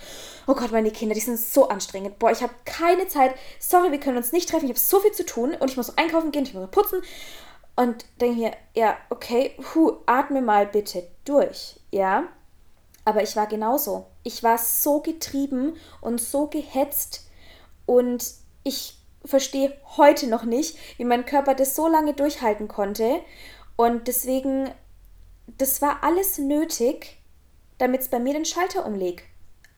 Oh 0.46 0.54
Gott, 0.54 0.72
meine 0.72 0.92
Kinder, 0.92 1.16
die 1.16 1.22
sind 1.22 1.40
so 1.40 1.70
anstrengend. 1.70 2.20
Boah, 2.20 2.32
ich 2.32 2.44
habe 2.44 2.54
keine 2.66 3.08
Zeit. 3.08 3.34
Sorry, 3.60 3.92
wir 3.92 4.00
können 4.00 4.18
uns 4.18 4.32
nicht 4.32 4.50
treffen. 4.50 4.66
Ich 4.66 4.72
habe 4.72 4.80
so 4.80 5.00
viel 5.00 5.12
zu 5.12 5.26
tun 5.26 5.56
und 5.56 5.72
ich 5.72 5.78
muss 5.78 5.98
einkaufen 5.98 6.32
gehen, 6.32 6.44
ich 6.44 6.54
muss 6.54 6.70
putzen. 6.70 7.02
Und 7.76 8.06
denke 8.22 8.40
mir, 8.40 8.52
ja, 8.76 8.98
okay, 9.10 9.56
hu, 9.74 9.94
atme 10.06 10.42
mal 10.42 10.68
bitte 10.68 11.08
durch, 11.26 11.80
ja. 11.92 12.26
Aber 13.04 13.24
ich 13.24 13.36
war 13.36 13.48
genauso. 13.48 14.06
Ich 14.24 14.44
war 14.44 14.60
so 14.60 15.00
getrieben 15.00 15.78
und 16.00 16.22
so 16.22 16.48
gehetzt 16.48 17.28
und 17.88 18.24
ich 18.64 19.00
verstehe 19.26 19.76
heute 19.98 20.28
noch 20.28 20.44
nicht, 20.44 20.78
wie 20.98 21.06
mein 21.06 21.26
Körper 21.26 21.56
das 21.56 21.76
so 21.76 21.88
lange 21.88 22.14
durchhalten 22.14 22.68
konnte. 22.68 23.22
Und 23.76 24.08
deswegen 24.08 24.70
das 25.58 25.82
war 25.82 26.04
alles 26.04 26.38
nötig, 26.38 27.18
damit 27.78 28.02
es 28.02 28.10
bei 28.10 28.20
mir 28.20 28.34
den 28.34 28.46
Schalter 28.46 28.86
umleg, 28.86 29.24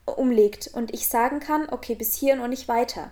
umlegt 0.04 0.70
und 0.74 0.92
ich 0.92 1.08
sagen 1.08 1.40
kann, 1.40 1.68
okay, 1.70 1.94
bis 1.94 2.14
hierhin 2.14 2.40
und 2.40 2.50
nicht 2.50 2.68
weiter. 2.68 3.10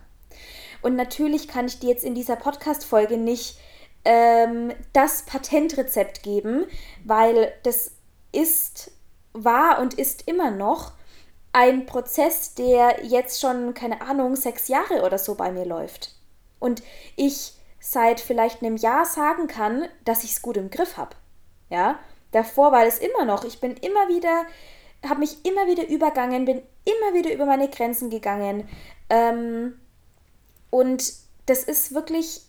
Und 0.82 0.96
natürlich 0.96 1.48
kann 1.48 1.66
ich 1.66 1.78
dir 1.78 1.90
jetzt 1.90 2.04
in 2.04 2.14
dieser 2.14 2.36
Podcast-Folge 2.36 3.16
nicht 3.16 3.58
ähm, 4.04 4.72
das 4.92 5.22
Patentrezept 5.22 6.22
geben, 6.22 6.66
weil 7.04 7.52
das 7.62 7.92
ist, 8.32 8.90
war 9.32 9.80
und 9.80 9.94
ist 9.94 10.26
immer 10.26 10.50
noch 10.50 10.92
ein 11.52 11.86
Prozess, 11.86 12.54
der 12.54 13.04
jetzt 13.04 13.40
schon, 13.40 13.74
keine 13.74 14.00
Ahnung, 14.00 14.36
sechs 14.36 14.68
Jahre 14.68 15.02
oder 15.02 15.18
so 15.18 15.34
bei 15.34 15.50
mir 15.50 15.64
läuft. 15.64 16.14
Und 16.58 16.82
ich 17.16 17.54
seit 17.80 18.20
vielleicht 18.20 18.62
einem 18.62 18.76
Jahr 18.76 19.04
sagen 19.04 19.46
kann, 19.48 19.88
dass 20.04 20.22
ich 20.24 20.32
es 20.32 20.42
gut 20.42 20.56
im 20.56 20.70
Griff 20.70 20.96
habe. 20.96 21.16
Ja, 21.70 21.98
Davor 22.32 22.72
war 22.72 22.86
es 22.86 22.98
immer 22.98 23.24
noch. 23.24 23.44
Ich 23.44 23.60
bin 23.60 23.76
immer 23.76 24.08
wieder, 24.08 24.44
habe 25.06 25.20
mich 25.20 25.44
immer 25.44 25.66
wieder 25.66 25.88
übergangen, 25.88 26.44
bin 26.44 26.62
immer 26.84 27.14
wieder 27.14 27.32
über 27.32 27.46
meine 27.46 27.68
Grenzen 27.68 28.10
gegangen. 28.10 28.68
Ähm, 29.08 29.78
und 30.70 31.12
das 31.46 31.64
ist 31.64 31.94
wirklich 31.94 32.42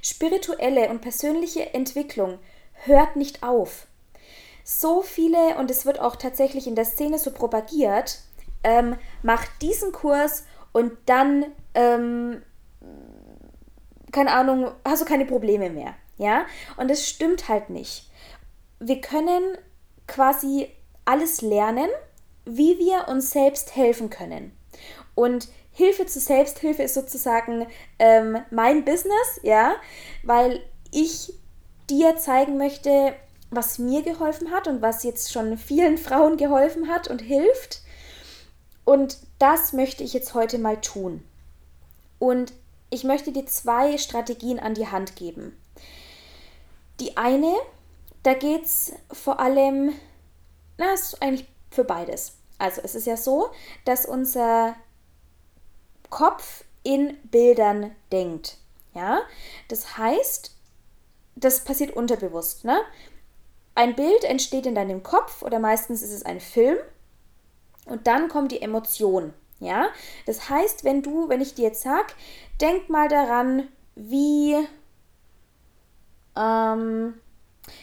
spirituelle 0.00 0.88
und 0.88 1.00
persönliche 1.00 1.74
Entwicklung 1.74 2.38
hört 2.84 3.16
nicht 3.16 3.42
auf. 3.42 3.86
So 4.64 5.02
viele, 5.02 5.56
und 5.56 5.70
es 5.70 5.86
wird 5.86 6.00
auch 6.00 6.16
tatsächlich 6.16 6.66
in 6.66 6.74
der 6.74 6.84
Szene 6.84 7.18
so 7.18 7.30
propagiert, 7.32 8.20
ähm, 8.64 8.96
macht 9.22 9.50
diesen 9.60 9.92
Kurs 9.92 10.44
und 10.72 10.92
dann, 11.06 11.46
ähm, 11.74 12.42
keine 14.12 14.32
Ahnung, 14.32 14.70
hast 14.84 15.02
du 15.02 15.06
keine 15.06 15.26
Probleme 15.26 15.68
mehr. 15.68 15.94
Ja? 16.16 16.46
Und 16.76 16.90
das 16.90 17.08
stimmt 17.08 17.48
halt 17.48 17.70
nicht 17.70 18.11
wir 18.82 19.00
können 19.00 19.56
quasi 20.06 20.68
alles 21.04 21.40
lernen, 21.40 21.88
wie 22.44 22.78
wir 22.78 23.06
uns 23.08 23.30
selbst 23.30 23.76
helfen 23.76 24.10
können. 24.10 24.56
Und 25.14 25.48
Hilfe 25.70 26.06
zur 26.06 26.20
Selbsthilfe 26.20 26.82
ist 26.82 26.94
sozusagen 26.94 27.66
ähm, 27.98 28.38
mein 28.50 28.84
Business, 28.84 29.40
ja, 29.42 29.76
weil 30.22 30.62
ich 30.90 31.32
dir 31.88 32.16
zeigen 32.16 32.58
möchte, 32.58 33.14
was 33.50 33.78
mir 33.78 34.02
geholfen 34.02 34.50
hat 34.50 34.66
und 34.66 34.82
was 34.82 35.02
jetzt 35.02 35.32
schon 35.32 35.56
vielen 35.56 35.98
Frauen 35.98 36.36
geholfen 36.36 36.88
hat 36.88 37.08
und 37.08 37.20
hilft. 37.20 37.82
Und 38.84 39.18
das 39.38 39.72
möchte 39.72 40.02
ich 40.02 40.12
jetzt 40.12 40.34
heute 40.34 40.58
mal 40.58 40.80
tun. 40.80 41.22
Und 42.18 42.52
ich 42.90 43.04
möchte 43.04 43.32
dir 43.32 43.46
zwei 43.46 43.96
Strategien 43.98 44.58
an 44.58 44.74
die 44.74 44.88
Hand 44.88 45.16
geben. 45.16 45.56
Die 47.00 47.16
eine 47.16 47.54
da 48.22 48.34
geht 48.34 48.64
es 48.64 48.92
vor 49.10 49.40
allem, 49.40 49.92
na, 50.78 50.92
ist 50.94 51.20
eigentlich 51.22 51.48
für 51.70 51.84
beides. 51.84 52.36
Also 52.58 52.80
es 52.84 52.94
ist 52.94 53.06
ja 53.06 53.16
so, 53.16 53.50
dass 53.84 54.06
unser 54.06 54.76
Kopf 56.10 56.64
in 56.82 57.16
Bildern 57.24 57.94
denkt. 58.12 58.58
Ja, 58.94 59.22
das 59.68 59.96
heißt, 59.96 60.54
das 61.34 61.64
passiert 61.64 61.96
unterbewusst. 61.96 62.64
Ne? 62.64 62.78
Ein 63.74 63.96
Bild 63.96 64.24
entsteht 64.24 64.66
in 64.66 64.74
deinem 64.74 65.02
Kopf 65.02 65.42
oder 65.42 65.58
meistens 65.58 66.02
ist 66.02 66.12
es 66.12 66.24
ein 66.24 66.40
Film 66.40 66.76
und 67.86 68.06
dann 68.06 68.28
kommt 68.28 68.52
die 68.52 68.62
Emotion. 68.62 69.32
Ja, 69.60 69.88
das 70.26 70.48
heißt, 70.48 70.82
wenn 70.84 71.02
du, 71.02 71.28
wenn 71.28 71.40
ich 71.40 71.54
dir 71.54 71.66
jetzt 71.66 71.82
sag, 71.82 72.14
denk 72.60 72.88
mal 72.88 73.08
daran, 73.08 73.68
wie 73.94 74.56
ähm, 76.36 77.14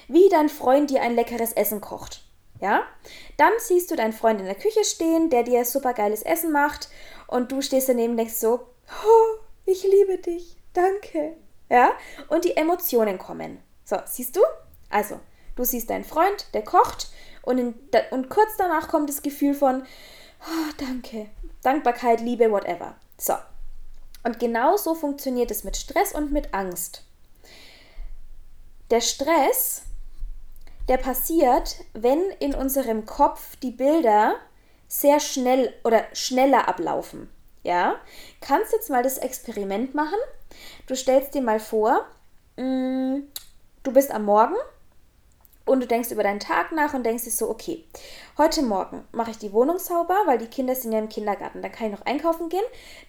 wie 0.08 0.30
dein 0.30 0.50
Freund 0.50 0.89
dir 0.89 1.02
ein 1.02 1.15
leckeres 1.15 1.54
Essen 1.54 1.82
kocht. 1.82 2.24
Ja? 2.60 2.84
Dann 3.38 3.54
siehst 3.60 3.92
du 3.92 3.96
deinen 3.96 4.13
Freund 4.13 4.39
in 4.39 4.46
der 4.46 4.56
Küche 4.56 4.84
stehen, 4.84 5.30
der 5.30 5.44
dir 5.44 5.65
super 5.65 5.94
geiles 5.94 6.22
Essen 6.24 6.52
macht 6.52 6.89
und 7.28 7.52
du 7.52 7.62
stehst 7.62 7.89
daneben 7.89 8.12
und 8.12 8.18
denkst 8.18 8.36
so, 8.36 8.68
oh, 9.06 9.39
ich 9.65 9.84
liebe 9.84 10.18
dich, 10.18 10.58
danke. 10.74 11.36
Ja? 11.70 11.92
Und 12.28 12.46
die 12.46 12.58
Emotionen 12.58 13.18
kommen. 13.18 13.60
So, 13.86 13.98
siehst 14.06 14.36
du? 14.36 14.42
Also, 14.89 15.20
du 15.56 15.63
siehst 15.63 15.89
deinen 15.89 16.04
Freund, 16.04 16.48
der 16.54 16.63
kocht 16.63 17.10
und, 17.44 17.58
in, 17.58 17.76
und 18.12 18.30
kurz 18.30 18.58
danach 18.58 18.88
kommt 18.88 19.10
das 19.10 19.22
Gefühl 19.22 19.54
von, 19.54 19.84
oh, 20.42 20.74
danke, 20.78 21.30
Dankbarkeit, 21.63 22.22
Liebe, 22.22 22.52
whatever. 22.52 22.96
So. 23.18 23.34
Und 24.24 24.39
genau 24.39 24.76
so 24.76 24.96
funktioniert 24.96 25.50
es 25.50 25.63
mit 25.63 25.78
Stress 25.78 26.13
und 26.13 26.32
mit 26.32 26.54
Angst. 26.54 27.06
Der 28.89 29.02
Stress, 29.02 29.84
der 30.88 30.97
passiert, 30.97 31.75
wenn 31.93 32.21
in 32.39 32.56
unserem 32.56 33.06
Kopf 33.06 33.56
die 33.58 33.71
Bilder 33.71 34.36
sehr 34.88 35.19
schnell 35.19 35.73
oder 35.84 36.06
schneller 36.13 36.67
ablaufen. 36.67 37.30
Ja, 37.63 37.95
kannst 38.41 38.73
jetzt 38.73 38.89
mal 38.89 39.04
das 39.04 39.19
Experiment 39.19 39.93
machen. 39.93 40.17
Du 40.88 40.95
stellst 40.95 41.36
dir 41.36 41.41
mal 41.41 41.60
vor, 41.60 42.06
mm, 42.58 43.17
du 43.84 43.91
bist 43.91 44.10
am 44.12 44.25
Morgen 44.25 44.56
und 45.70 45.82
du 45.82 45.88
denkst 45.88 46.12
über 46.12 46.24
deinen 46.24 46.40
Tag 46.40 46.72
nach 46.72 46.94
und 46.94 47.06
denkst 47.06 47.24
dir 47.24 47.32
so, 47.32 47.50
okay, 47.50 47.86
heute 48.38 48.62
Morgen 48.64 49.08
mache 49.12 49.32
ich 49.32 49.38
die 49.38 49.54
Wohnung 49.54 49.80
sauber, 49.80 50.18
weil 50.26 50.38
die 50.38 50.48
Kinder 50.48 50.76
sind 50.76 50.92
ja 50.92 51.00
im 51.00 51.10
Kindergarten. 51.10 51.62
Dann 51.62 51.72
kann 51.72 51.88
ich 51.88 51.94
noch 51.98 52.06
einkaufen 52.06 52.50
gehen. 52.50 52.64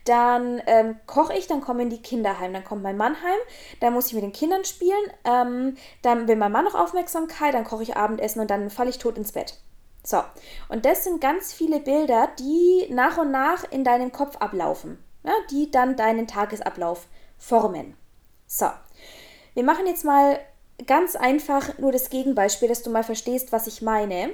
Dann 0.04 0.62
ähm, 0.66 0.96
koche 1.06 1.36
ich, 1.36 1.46
dann 1.46 1.60
kommen 1.60 1.90
die 1.90 2.02
Kinder 2.02 2.38
heim. 2.38 2.52
Dann 2.52 2.64
kommt 2.64 2.82
mein 2.82 2.96
Mann 2.96 3.16
heim. 3.22 3.38
Dann 3.80 3.94
muss 3.94 4.08
ich 4.08 4.14
mit 4.14 4.22
den 4.22 4.32
Kindern 4.32 4.64
spielen. 4.64 5.12
Ähm, 5.24 5.76
dann 6.02 6.28
will 6.28 6.36
mein 6.36 6.52
Mann 6.52 6.64
noch 6.64 6.74
Aufmerksamkeit. 6.74 7.54
Dann 7.54 7.64
koche 7.64 7.82
ich 7.82 7.96
Abendessen 7.96 8.40
und 8.40 8.50
dann 8.50 8.70
falle 8.70 8.90
ich 8.90 8.98
tot 8.98 9.16
ins 9.16 9.32
Bett. 9.32 9.58
So, 10.02 10.22
und 10.68 10.84
das 10.84 11.04
sind 11.04 11.20
ganz 11.20 11.52
viele 11.52 11.80
Bilder, 11.80 12.28
die 12.38 12.86
nach 12.90 13.18
und 13.18 13.30
nach 13.30 13.64
in 13.70 13.84
deinem 13.84 14.12
Kopf 14.12 14.36
ablaufen, 14.36 14.98
ja, 15.24 15.32
die 15.50 15.70
dann 15.70 15.96
deinen 15.96 16.26
Tagesablauf 16.26 17.06
formen. 17.36 17.96
So, 18.46 18.70
wir 19.54 19.62
machen 19.62 19.86
jetzt 19.86 20.04
mal 20.04 20.38
ganz 20.86 21.16
einfach 21.16 21.78
nur 21.78 21.92
das 21.92 22.10
Gegenbeispiel, 22.10 22.68
dass 22.68 22.82
du 22.82 22.90
mal 22.90 23.04
verstehst, 23.04 23.52
was 23.52 23.66
ich 23.66 23.82
meine. 23.82 24.30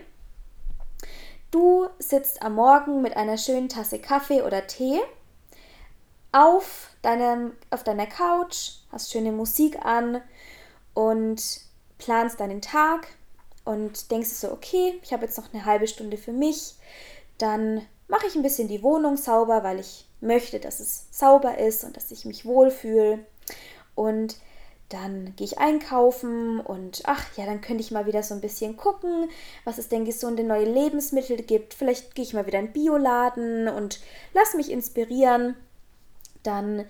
Du 1.51 1.89
sitzt 1.99 2.43
am 2.43 2.55
Morgen 2.55 3.03
mit 3.03 3.17
einer 3.17 3.39
schönen 3.39 3.69
Tasse 3.69 3.99
Kaffee 3.99 4.43
oder 4.43 4.67
Tee 4.67 5.01
auf, 6.33 6.91
deinem, 7.03 7.53
auf 7.71 7.85
deiner 7.85 8.07
Couch, 8.07 8.73
hast 8.91 9.11
schöne 9.11 9.33
Musik 9.33 9.85
an 9.85 10.21
und 10.93 11.61
planst 11.99 12.41
deinen 12.41 12.61
Tag 12.61 13.09
und 13.65 14.11
denkst 14.11 14.29
so, 14.29 14.53
okay, 14.53 14.99
ich 15.03 15.13
habe 15.13 15.25
jetzt 15.25 15.39
noch 15.39 15.53
eine 15.53 15.65
halbe 15.65 15.89
Stunde 15.89 16.17
für 16.17 16.33
mich, 16.33 16.75
dann 17.39 17.87
mache 18.09 18.27
ich 18.27 18.35
ein 18.35 18.43
bisschen 18.43 18.69
die 18.69 18.83
Wohnung 18.83 19.17
sauber, 19.17 19.63
weil 19.63 19.81
ich 19.81 20.07
möchte, 20.21 20.61
dass 20.61 20.81
es 20.81 21.07
sauber 21.11 21.59
ist 21.59 21.85
und 21.85 21.97
dass 21.97 22.11
ich 22.11 22.25
mich 22.25 22.45
wohlfühle. 22.45 23.21
Und 23.95 24.37
dann 24.89 25.35
gehe 25.35 25.47
ich 25.47 25.59
einkaufen 25.59 26.61
und 26.61 27.03
ach 27.07 27.25
ja, 27.37 27.45
dann 27.45 27.61
könnte 27.61 27.83
ich 27.83 27.91
mal 27.91 28.07
wieder 28.07 28.23
so 28.23 28.35
ein 28.35 28.41
bisschen 28.41 28.77
gucken, 28.77 29.29
was 29.65 29.79
es 29.79 29.89
denn 29.89 30.05
gesunde 30.05 30.45
neue 30.45 30.65
Lebensmittel 30.65 31.43
gibt. 31.43 31.75
Vielleicht 31.75 32.15
gehe 32.15 32.25
ich 32.25 32.35
mal 32.35 32.47
wieder 32.47 32.61
in 32.61 32.67
den 32.67 32.73
Bioladen 32.73 33.69
und 33.69 34.01
lass 34.33 34.55
mich 34.55 34.71
inspirieren. 34.71 35.57
Dann 36.45 36.85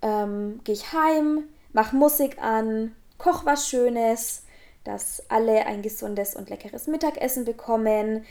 ähm, 0.00 0.60
gehe 0.64 0.74
ich 0.74 0.92
heim, 0.92 1.44
mache 1.74 1.94
Musik 1.94 2.38
an, 2.40 2.96
koche 3.18 3.44
was 3.44 3.68
Schönes, 3.68 4.44
dass 4.84 5.22
alle 5.28 5.66
ein 5.66 5.82
gesundes 5.82 6.34
und 6.34 6.48
leckeres 6.48 6.86
Mittagessen 6.86 7.44
bekommen. 7.44 8.24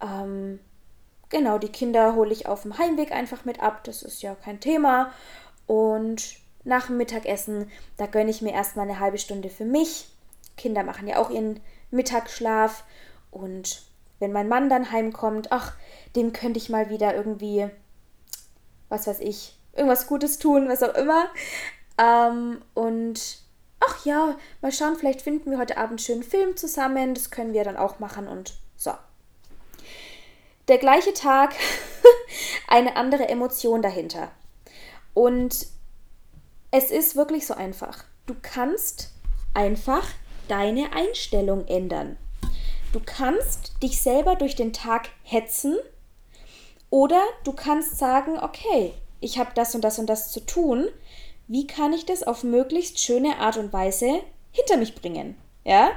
Ähm, 0.00 0.60
genau, 1.28 1.58
die 1.58 1.72
Kinder 1.72 2.14
hole 2.14 2.32
ich 2.32 2.46
auf 2.46 2.62
dem 2.62 2.78
Heimweg 2.78 3.10
einfach 3.10 3.44
mit 3.44 3.60
ab, 3.60 3.82
das 3.82 4.04
ist 4.04 4.22
ja 4.22 4.36
kein 4.36 4.60
Thema. 4.60 5.12
Und 5.66 6.43
nach 6.64 6.86
dem 6.86 6.96
Mittagessen, 6.96 7.70
da 7.96 8.06
gönne 8.06 8.30
ich 8.30 8.42
mir 8.42 8.52
erstmal 8.52 8.88
eine 8.88 8.98
halbe 8.98 9.18
Stunde 9.18 9.50
für 9.50 9.64
mich. 9.64 10.08
Kinder 10.56 10.82
machen 10.82 11.06
ja 11.06 11.18
auch 11.18 11.30
ihren 11.30 11.60
Mittagsschlaf. 11.90 12.84
Und 13.30 13.82
wenn 14.18 14.32
mein 14.32 14.48
Mann 14.48 14.70
dann 14.70 14.90
heimkommt, 14.90 15.52
ach, 15.52 15.74
dem 16.16 16.32
könnte 16.32 16.58
ich 16.58 16.70
mal 16.70 16.90
wieder 16.90 17.14
irgendwie, 17.14 17.68
was 18.88 19.06
weiß 19.06 19.20
ich, 19.20 19.58
irgendwas 19.74 20.06
Gutes 20.06 20.38
tun, 20.38 20.68
was 20.68 20.82
auch 20.82 20.94
immer. 20.94 21.26
Ähm, 21.98 22.62
und 22.74 23.38
ach 23.80 24.04
ja, 24.04 24.36
mal 24.62 24.72
schauen, 24.72 24.96
vielleicht 24.96 25.22
finden 25.22 25.50
wir 25.50 25.58
heute 25.58 25.76
Abend 25.76 25.90
einen 25.90 25.98
schönen 25.98 26.22
Film 26.22 26.56
zusammen. 26.56 27.14
Das 27.14 27.30
können 27.30 27.52
wir 27.52 27.64
dann 27.64 27.76
auch 27.76 27.98
machen 27.98 28.28
und 28.28 28.54
so. 28.76 28.92
Der 30.68 30.78
gleiche 30.78 31.12
Tag, 31.12 31.54
eine 32.68 32.96
andere 32.96 33.28
Emotion 33.28 33.82
dahinter. 33.82 34.30
Und 35.12 35.66
es 36.76 36.90
ist 36.90 37.14
wirklich 37.14 37.46
so 37.46 37.54
einfach. 37.54 38.02
Du 38.26 38.34
kannst 38.42 39.12
einfach 39.54 40.04
deine 40.48 40.92
Einstellung 40.92 41.68
ändern. 41.68 42.16
Du 42.92 42.98
kannst 42.98 43.80
dich 43.80 44.02
selber 44.02 44.34
durch 44.34 44.56
den 44.56 44.72
Tag 44.72 45.08
hetzen 45.22 45.76
oder 46.90 47.20
du 47.44 47.52
kannst 47.52 47.96
sagen, 47.96 48.40
okay, 48.40 48.92
ich 49.20 49.38
habe 49.38 49.52
das 49.54 49.76
und 49.76 49.82
das 49.84 50.00
und 50.00 50.06
das 50.06 50.32
zu 50.32 50.40
tun. 50.40 50.88
Wie 51.46 51.68
kann 51.68 51.92
ich 51.92 52.06
das 52.06 52.24
auf 52.24 52.42
möglichst 52.42 52.98
schöne 52.98 53.38
Art 53.38 53.56
und 53.56 53.72
Weise 53.72 54.22
hinter 54.50 54.76
mich 54.76 54.96
bringen? 54.96 55.36
Ja? 55.62 55.92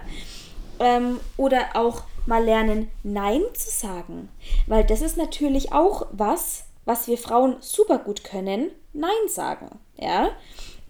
Ähm, 0.80 1.20
oder 1.38 1.70
auch 1.74 2.04
mal 2.28 2.44
lernen, 2.44 2.92
Nein 3.02 3.42
zu 3.56 3.72
sagen. 3.72 4.30
Weil 4.68 4.84
das 4.84 5.02
ist 5.02 5.18
natürlich 5.18 5.72
auch 5.72 6.06
was, 6.12 6.66
was 6.88 7.08
wir 7.08 7.17
Frauen 7.17 7.58
super 7.60 8.00
gut 8.00 8.23
können, 8.23 8.71
Nein 8.93 9.12
sagen. 9.28 9.78
Ja? 9.97 10.30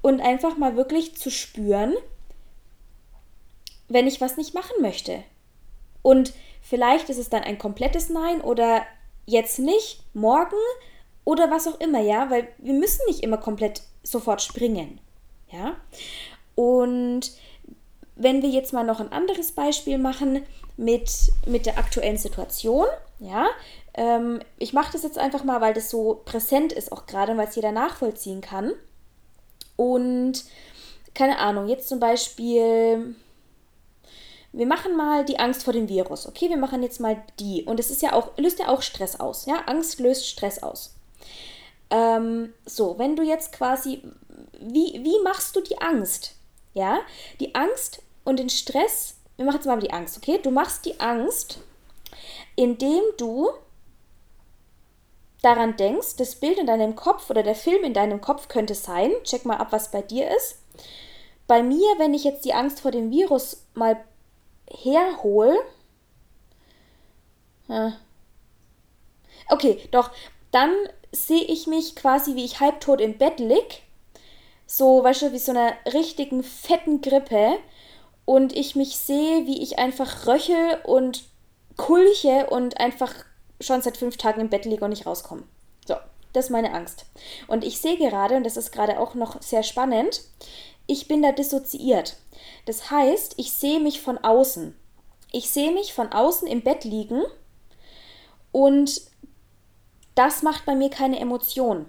Und 0.02 0.22
einfach 0.22 0.56
mal 0.56 0.78
wirklich 0.78 1.18
zu 1.18 1.32
spüren, 1.32 1.96
wenn 3.90 4.06
ich 4.06 4.22
was 4.22 4.38
nicht 4.38 4.54
machen 4.54 4.80
möchte. 4.80 5.24
Und 6.04 6.34
vielleicht 6.62 7.10
ist 7.10 7.18
es 7.18 7.30
dann 7.30 7.44
ein 7.44 7.58
komplettes 7.58 8.10
Nein 8.10 8.42
oder 8.42 8.86
jetzt 9.26 9.58
nicht, 9.58 10.04
morgen 10.14 10.56
oder 11.26 11.50
was 11.50 11.68
auch 11.68 11.80
immer, 11.80 12.00
ja, 12.00 12.30
weil 12.30 12.48
wir 12.60 12.74
müssen 12.74 13.02
nicht 13.08 13.24
immer 13.24 13.38
komplett 13.38 13.82
sofort 14.04 14.42
springen, 14.42 15.02
ja. 15.50 15.76
Und 16.56 17.32
wenn 18.16 18.42
wir 18.42 18.50
jetzt 18.50 18.72
mal 18.72 18.86
noch 18.86 19.00
ein 19.00 19.12
anderes 19.12 19.52
Beispiel 19.52 19.98
machen 19.98 20.44
mit, 20.78 21.10
mit 21.46 21.66
der 21.66 21.78
aktuellen 21.78 22.18
Situation, 22.18 22.86
ja, 23.20 23.48
ähm, 23.98 24.40
ich 24.60 24.74
mache 24.74 24.94
das 24.94 25.04
jetzt 25.04 25.18
einfach 25.18 25.44
mal, 25.44 25.60
weil 25.60 25.74
das 25.74 25.90
so 25.90 26.22
präsent 26.24 26.72
ist, 26.72 26.92
auch 26.92 27.08
gerade, 27.08 27.36
weil 27.36 27.48
es 27.48 27.56
jeder 27.56 27.72
nachvollziehen 27.72 28.42
kann. 28.42 28.72
Und 29.76 30.46
keine 31.16 31.40
Ahnung, 31.40 31.68
jetzt 31.68 31.90
zum 31.90 32.00
Beispiel, 32.00 33.16
wir 34.54 34.68
machen 34.68 34.96
mal 34.96 35.26
die 35.26 35.40
Angst 35.40 35.64
vor 35.64 35.74
dem 35.74 35.90
Virus. 35.90 36.28
Okay, 36.28 36.48
wir 36.48 36.58
machen 36.58 36.84
jetzt 36.84 37.00
mal 37.00 37.24
die. 37.40 37.64
Und 37.64 37.80
es 37.80 37.90
ist 37.90 38.04
ja 38.04 38.14
auch, 38.14 38.38
löst 38.38 38.60
ja 38.60 38.70
auch 38.70 38.84
Stress 38.84 39.20
aus. 39.20 39.48
Ja, 39.48 39.64
Angst 39.66 40.00
löst 40.00 40.28
Stress 40.28 40.62
aus. 40.62 40.96
Ähm, 41.90 42.54
so, 42.66 43.00
wenn 43.00 43.16
du 43.16 43.24
jetzt 43.24 43.52
quasi, 43.52 44.04
wie, 44.60 45.02
wie 45.04 45.24
machst 45.24 45.56
du 45.56 45.62
die 45.62 45.80
Angst? 45.82 46.36
Ja, 46.76 47.00
die 47.40 47.56
Angst 47.56 48.04
und 48.24 48.38
den 48.38 48.50
Stress, 48.52 49.16
wir 49.38 49.46
machen 49.46 49.56
jetzt 49.56 49.66
mal 49.66 49.80
die 49.80 49.92
Angst, 49.92 50.18
okay? 50.18 50.40
Du 50.42 50.52
machst 50.52 50.86
die 50.86 51.00
Angst, 51.00 51.60
indem 52.56 53.02
du 53.18 53.50
daran 55.42 55.78
denkst, 55.78 56.16
das 56.18 56.36
Bild 56.36 56.58
in 56.58 56.68
deinem 56.68 56.96
Kopf 56.96 57.30
oder 57.30 57.44
der 57.44 57.56
Film 57.56 57.84
in 57.84 57.94
deinem 57.94 58.22
Kopf 58.22 58.48
könnte 58.48 58.76
sein, 58.76 59.12
check 59.24 59.46
mal 59.46 59.58
ab, 59.58 59.68
was 59.72 59.92
bei 59.92 60.02
dir 60.02 60.30
ist. 60.36 60.60
Bei 61.48 61.64
mir, 61.64 61.88
wenn 61.98 62.14
ich 62.14 62.24
jetzt 62.24 62.46
die 62.46 62.54
Angst 62.54 62.82
vor 62.82 62.92
dem 62.92 63.12
Virus 63.12 63.66
mal 63.74 63.98
herhole, 64.70 65.58
okay, 69.50 69.88
doch, 69.92 70.12
dann 70.52 70.72
sehe 71.12 71.44
ich 71.44 71.68
mich 71.68 71.96
quasi, 71.96 72.36
wie 72.36 72.46
ich 72.46 72.60
halbtot 72.60 73.02
im 73.02 73.18
Bett 73.18 73.40
lieg, 73.40 73.84
so, 74.66 75.04
weißt 75.04 75.22
du, 75.24 75.32
wie 75.32 75.40
so 75.40 75.52
einer 75.52 75.74
richtigen 75.94 76.44
fetten 76.44 77.02
Grippe 77.02 77.58
und 78.26 78.54
ich 78.54 78.76
mich 78.76 78.98
sehe, 78.98 79.48
wie 79.48 79.62
ich 79.62 79.80
einfach 79.80 80.28
röchel 80.28 80.82
und 80.84 81.24
kulche 81.78 82.48
und 82.50 82.78
einfach 82.80 83.14
schon 83.60 83.82
seit 83.82 83.98
fünf 83.98 84.18
Tagen 84.18 84.42
im 84.42 84.50
Bett 84.50 84.66
liege 84.66 84.84
und 84.84 84.92
nicht 84.92 85.06
rauskomme. 85.06 85.44
So, 85.86 85.96
das 86.34 86.46
ist 86.46 86.52
meine 86.52 86.74
Angst. 86.74 87.06
Und 87.48 87.64
ich 87.64 87.80
sehe 87.80 87.98
gerade, 87.98 88.36
und 88.36 88.44
das 88.44 88.58
ist 88.58 88.72
gerade 88.72 89.00
auch 89.00 89.16
noch 89.16 89.42
sehr 89.42 89.64
spannend, 89.64 90.22
ich 90.86 91.08
bin 91.08 91.22
da 91.22 91.32
dissoziiert. 91.32 92.18
Das 92.66 92.92
heißt, 92.92 93.36
ich 93.38 93.52
sehe 93.52 93.80
mich 93.80 94.02
von 94.02 94.18
außen. 94.18 94.76
Ich 95.32 95.50
sehe 95.50 95.72
mich 95.72 95.94
von 95.94 96.12
außen 96.12 96.48
im 96.48 96.62
Bett 96.62 96.86
liegen 96.86 97.24
und 98.54 99.02
das 100.16 100.42
macht 100.42 100.66
bei 100.66 100.74
mir 100.74 100.90
keine 100.90 101.20
Emotion. 101.20 101.86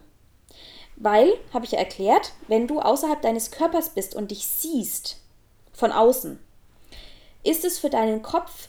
Weil, 0.96 1.32
habe 1.54 1.64
ich 1.64 1.72
ja 1.72 1.78
erklärt, 1.78 2.32
wenn 2.48 2.66
du 2.66 2.80
außerhalb 2.80 3.22
deines 3.22 3.52
Körpers 3.52 3.90
bist 3.90 4.16
und 4.16 4.32
dich 4.32 4.46
siehst, 4.46 5.18
von 5.72 5.92
außen, 5.92 6.40
ist 7.44 7.64
es 7.64 7.78
für 7.78 7.88
deinen 7.88 8.20
Kopf 8.22 8.68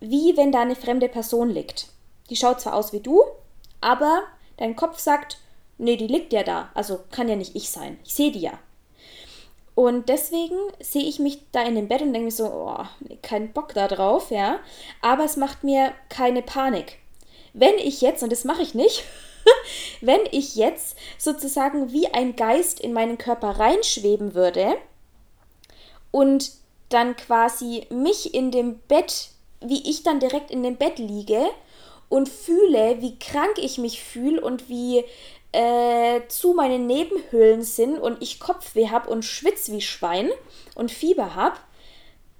wie 0.00 0.36
wenn 0.36 0.50
da 0.50 0.62
eine 0.62 0.76
fremde 0.76 1.08
Person 1.08 1.50
liegt. 1.50 1.88
Die 2.30 2.36
schaut 2.36 2.60
zwar 2.60 2.74
aus 2.74 2.92
wie 2.92 3.00
du, 3.00 3.22
aber 3.80 4.22
dein 4.56 4.76
Kopf 4.76 4.98
sagt, 4.98 5.38
nee, 5.78 5.96
die 5.96 6.06
liegt 6.06 6.32
ja 6.32 6.42
da, 6.42 6.70
also 6.74 7.00
kann 7.10 7.28
ja 7.28 7.36
nicht 7.36 7.56
ich 7.56 7.70
sein. 7.70 7.98
Ich 8.04 8.14
sehe 8.14 8.30
die 8.30 8.40
ja. 8.40 8.58
Und 9.74 10.08
deswegen 10.08 10.56
sehe 10.78 11.04
ich 11.04 11.18
mich 11.18 11.40
da 11.52 11.62
in 11.62 11.74
dem 11.74 11.88
Bett 11.88 12.02
und 12.02 12.12
denke 12.12 12.26
mir 12.26 12.30
so, 12.30 12.46
oh, 12.46 12.84
kein 13.22 13.52
Bock 13.52 13.72
da 13.72 13.88
drauf, 13.88 14.30
ja. 14.30 14.60
Aber 15.00 15.24
es 15.24 15.36
macht 15.36 15.64
mir 15.64 15.92
keine 16.08 16.42
Panik. 16.42 16.98
Wenn 17.52 17.78
ich 17.78 18.00
jetzt, 18.00 18.22
und 18.22 18.30
das 18.30 18.44
mache 18.44 18.62
ich 18.62 18.74
nicht, 18.74 19.04
wenn 20.00 20.20
ich 20.32 20.54
jetzt 20.54 20.98
sozusagen 21.18 21.92
wie 21.92 22.08
ein 22.08 22.36
Geist 22.36 22.78
in 22.80 22.92
meinen 22.92 23.16
Körper 23.16 23.58
reinschweben 23.58 24.34
würde 24.34 24.76
und 26.10 26.52
dann 26.90 27.16
quasi 27.16 27.86
mich 27.90 28.34
in 28.34 28.50
dem 28.50 28.80
Bett, 28.80 29.30
wie 29.60 29.88
ich 29.88 30.02
dann 30.02 30.20
direkt 30.20 30.50
in 30.50 30.62
dem 30.62 30.76
Bett 30.76 30.98
liege 30.98 31.48
und 32.10 32.28
fühle, 32.28 33.00
wie 33.00 33.18
krank 33.18 33.54
ich 33.56 33.78
mich 33.78 34.02
fühle 34.02 34.42
und 34.42 34.68
wie 34.68 35.04
äh, 35.52 36.20
zu 36.28 36.52
meinen 36.52 36.86
Nebenhöhlen 36.86 37.62
sind 37.62 37.98
und 37.98 38.20
ich 38.20 38.40
Kopfweh 38.40 38.90
habe 38.90 39.08
und 39.08 39.24
schwitz 39.24 39.70
wie 39.70 39.80
Schwein 39.80 40.28
und 40.74 40.90
Fieber 40.90 41.34
habe, 41.34 41.56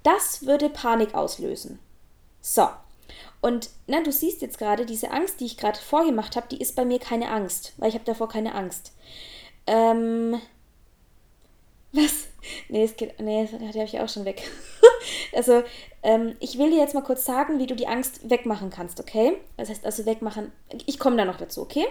das 0.03 0.45
würde 0.45 0.69
Panik 0.69 1.15
auslösen. 1.15 1.79
So. 2.43 2.69
Und 3.41 3.71
na, 3.87 4.03
du 4.03 4.13
siehst 4.13 4.43
jetzt 4.43 4.59
gerade, 4.59 4.85
diese 4.85 5.13
Angst, 5.13 5.41
die 5.41 5.47
ich 5.47 5.57
gerade 5.57 5.79
vorgemacht 5.79 6.37
habe, 6.37 6.49
die 6.49 6.61
ist 6.61 6.77
bei 6.77 6.85
mir 6.85 6.99
keine 6.99 7.31
Angst, 7.31 7.73
weil 7.79 7.89
ich 7.89 7.95
habe 7.95 8.05
davor 8.05 8.29
keine 8.29 8.55
Angst. 8.55 8.93
Ähm, 9.67 10.41
was? 11.93 12.27
Nee, 12.69 12.85
es 12.85 12.97
geht, 12.97 13.19
nee, 13.21 13.47
die 13.47 13.67
habe 13.67 13.85
ich 13.85 14.01
auch 14.01 14.09
schon 14.09 14.25
weg. 14.25 14.43
also, 15.35 15.63
ähm, 16.03 16.37
ich 16.41 16.59
will 16.59 16.71
dir 16.71 16.79
jetzt 16.79 16.95
mal 16.95 17.03
kurz 17.03 17.25
sagen, 17.25 17.59
wie 17.59 17.67
du 17.67 17.75
die 17.75 17.87
Angst 17.87 18.31
wegmachen 18.31 18.71
kannst, 18.71 19.01
okay? 19.01 19.37
Das 19.57 19.69
heißt 19.69 19.85
also 19.85 20.07
wegmachen, 20.07 20.53
ich 20.87 20.99
komme 20.99 21.17
da 21.17 21.25
noch 21.25 21.37
dazu, 21.37 21.63
okay? 21.63 21.87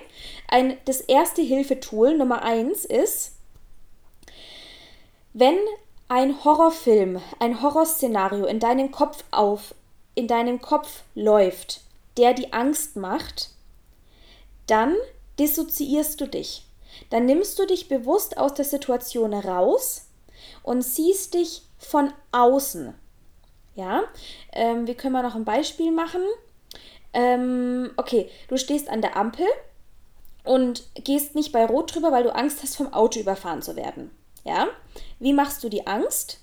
Ein, 0.48 0.78
das 0.86 1.02
erste 1.02 1.42
Hilfetool 1.42 2.18
Nummer 2.18 2.42
eins 2.42 2.86
ist, 2.86 3.34
wenn 5.34 5.58
ein 6.08 6.44
Horrorfilm, 6.44 7.22
ein 7.40 7.62
Horrorszenario 7.62 8.46
in 8.46 8.60
deinem 8.60 8.92
Kopf 8.92 9.24
auf, 9.32 9.76
in 10.16 10.28
deinem 10.28 10.60
Kopf 10.60 11.04
läuft, 11.14 11.82
der 12.18 12.34
die 12.34 12.52
Angst 12.52 12.96
macht, 12.96 13.52
dann 14.66 14.96
dissoziierst 15.38 16.20
du 16.20 16.28
dich. 16.28 16.66
Dann 17.12 17.26
nimmst 17.26 17.58
du 17.60 17.66
dich 17.66 17.88
bewusst 17.88 18.38
aus 18.38 18.54
der 18.56 18.66
Situation 18.66 19.34
raus 19.34 20.09
und 20.70 20.84
siehst 20.84 21.34
dich 21.34 21.64
von 21.80 22.14
außen. 22.32 22.94
Ja, 23.74 24.04
ähm, 24.54 24.86
wie 24.86 24.94
können 24.94 25.14
wir 25.14 25.24
noch 25.24 25.34
ein 25.34 25.44
Beispiel 25.44 25.92
machen? 25.92 26.22
Ähm, 27.12 27.90
okay, 27.98 28.30
du 28.50 28.58
stehst 28.58 28.88
an 28.88 29.02
der 29.02 29.18
Ampel 29.18 29.48
und 30.44 30.84
gehst 30.94 31.34
nicht 31.34 31.52
bei 31.54 31.66
Rot 31.66 31.96
drüber, 31.96 32.12
weil 32.12 32.22
du 32.22 32.36
Angst 32.36 32.62
hast, 32.62 32.76
vom 32.76 32.94
Auto 32.94 33.20
überfahren 33.20 33.64
zu 33.64 33.76
werden. 33.76 34.12
Ja, 34.46 34.68
wie 35.18 35.34
machst 35.34 35.64
du 35.64 35.70
die 35.70 35.88
Angst? 35.88 36.40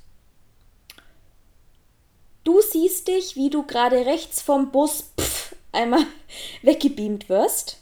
Du 2.43 2.61
siehst 2.61 3.07
dich, 3.07 3.37
wie 3.37 3.49
du 3.49 3.62
gerade 3.62 4.07
rechts 4.07 4.43
vom 4.43 4.73
Bus 4.73 5.05
pff, 5.21 5.55
einmal 5.71 6.05
weggebeamt 6.62 7.29
wirst 7.29 7.79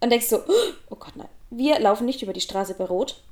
und 0.00 0.08
denkst 0.08 0.28
so, 0.28 0.42
oh 0.88 0.96
Gott, 0.96 1.16
nein, 1.16 1.28
wir 1.50 1.78
laufen 1.80 2.06
nicht 2.06 2.22
über 2.22 2.32
die 2.32 2.40
Straße 2.40 2.72
bei 2.72 2.86
Rot. 2.86 3.22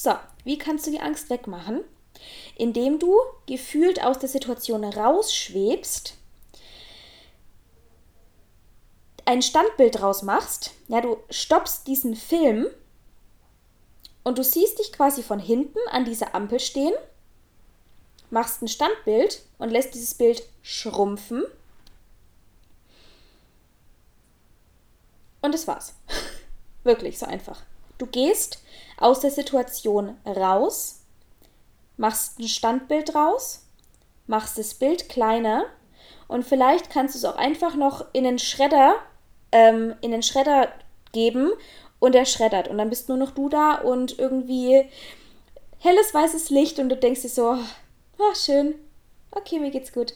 So, 0.00 0.12
wie 0.44 0.58
kannst 0.58 0.86
du 0.86 0.92
die 0.92 1.00
Angst 1.00 1.28
wegmachen? 1.28 1.82
indem 2.56 2.98
du 2.98 3.16
gefühlt 3.46 4.02
aus 4.02 4.18
der 4.18 4.28
Situation 4.28 4.84
rausschwebst, 4.84 6.14
ein 9.24 9.42
Standbild 9.42 10.00
draus 10.00 10.22
machst, 10.22 10.72
ja, 10.88 11.00
du 11.00 11.18
stoppst 11.30 11.86
diesen 11.86 12.16
Film 12.16 12.66
und 14.24 14.38
du 14.38 14.44
siehst 14.44 14.78
dich 14.78 14.92
quasi 14.92 15.22
von 15.22 15.38
hinten 15.38 15.78
an 15.90 16.04
dieser 16.04 16.34
Ampel 16.34 16.60
stehen, 16.60 16.94
machst 18.30 18.62
ein 18.62 18.68
Standbild 18.68 19.42
und 19.58 19.70
lässt 19.70 19.94
dieses 19.94 20.14
Bild 20.14 20.42
schrumpfen. 20.62 21.44
Und 25.40 25.52
das 25.52 25.66
war's. 25.66 25.94
Wirklich 26.84 27.18
so 27.18 27.26
einfach. 27.26 27.62
Du 27.98 28.06
gehst 28.06 28.62
aus 28.98 29.20
der 29.20 29.30
Situation 29.30 30.16
raus, 30.26 31.00
machst 31.96 32.38
ein 32.38 32.48
Standbild 32.48 33.14
draus, 33.14 33.66
machst 34.26 34.58
das 34.58 34.74
Bild 34.74 35.08
kleiner 35.08 35.64
und 36.26 36.44
vielleicht 36.44 36.90
kannst 36.90 37.14
du 37.14 37.18
es 37.18 37.24
auch 37.24 37.36
einfach 37.36 37.74
noch 37.74 38.04
in 38.12 38.24
den 38.24 38.38
Schredder, 38.38 38.96
ähm, 39.52 39.94
in 40.00 40.10
den 40.10 40.22
Schredder 40.22 40.68
geben 41.12 41.50
und 41.98 42.14
er 42.14 42.26
schreddert 42.26 42.68
und 42.68 42.78
dann 42.78 42.90
bist 42.90 43.08
nur 43.08 43.18
noch 43.18 43.30
du 43.30 43.48
da 43.48 43.76
und 43.76 44.18
irgendwie 44.18 44.84
helles 45.78 46.12
weißes 46.12 46.50
Licht 46.50 46.78
und 46.78 46.88
du 46.88 46.96
denkst 46.96 47.22
dir 47.22 47.28
so, 47.28 47.52
ach 47.52 48.36
schön, 48.36 48.74
okay, 49.30 49.58
mir 49.58 49.70
geht's 49.70 49.92
gut. 49.92 50.14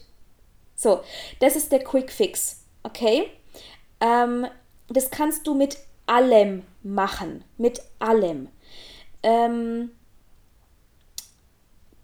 So, 0.75 1.01
das 1.39 1.55
ist 1.55 1.71
der 1.71 1.83
Quick 1.83 2.11
Fix, 2.11 2.63
okay? 2.83 3.29
Ähm, 3.99 4.47
das 4.89 5.09
kannst 5.09 5.47
du 5.47 5.53
mit 5.53 5.77
allem 6.05 6.65
machen, 6.83 7.43
mit 7.57 7.81
allem. 7.99 8.49
Ähm, 9.23 9.91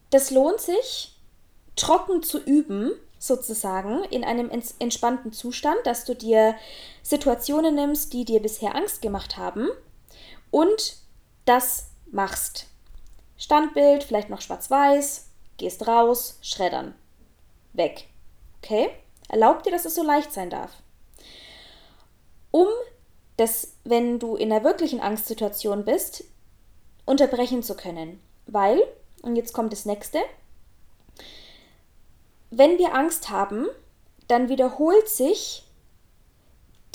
das 0.09 0.31
lohnt 0.31 0.59
sich, 0.59 1.15
trocken 1.75 2.23
zu 2.23 2.39
üben, 2.39 2.93
sozusagen, 3.19 4.03
in 4.05 4.23
einem 4.23 4.49
entspannten 4.49 5.33
Zustand, 5.33 5.77
dass 5.83 6.05
du 6.05 6.15
dir 6.15 6.55
Situationen 7.03 7.75
nimmst, 7.75 8.13
die 8.13 8.25
dir 8.25 8.41
bisher 8.41 8.75
Angst 8.75 9.01
gemacht 9.01 9.37
haben 9.37 9.67
und 10.51 10.97
das 11.45 11.89
machst. 12.11 12.67
Standbild, 13.37 14.03
vielleicht 14.03 14.29
noch 14.29 14.41
schwarz-weiß, 14.41 15.27
gehst 15.57 15.87
raus, 15.87 16.39
schreddern. 16.41 16.95
Weg. 17.73 18.07
Okay? 18.61 18.89
Erlaub 19.27 19.63
dir, 19.63 19.71
dass 19.71 19.85
es 19.85 19.95
so 19.95 20.03
leicht 20.03 20.33
sein 20.33 20.49
darf. 20.49 20.71
Um 22.51 22.67
das, 23.37 23.73
wenn 23.83 24.19
du 24.19 24.35
in 24.35 24.51
einer 24.51 24.63
wirklichen 24.63 24.99
Angstsituation 24.99 25.85
bist, 25.85 26.23
unterbrechen 27.09 27.63
zu 27.63 27.75
können. 27.75 28.21
Weil 28.45 28.81
und 29.21 29.35
jetzt 29.35 29.53
kommt 29.53 29.73
das 29.73 29.85
nächste. 29.85 30.19
Wenn 32.51 32.77
wir 32.77 32.95
Angst 32.95 33.29
haben, 33.29 33.67
dann 34.27 34.49
wiederholt 34.49 35.09
sich 35.09 35.65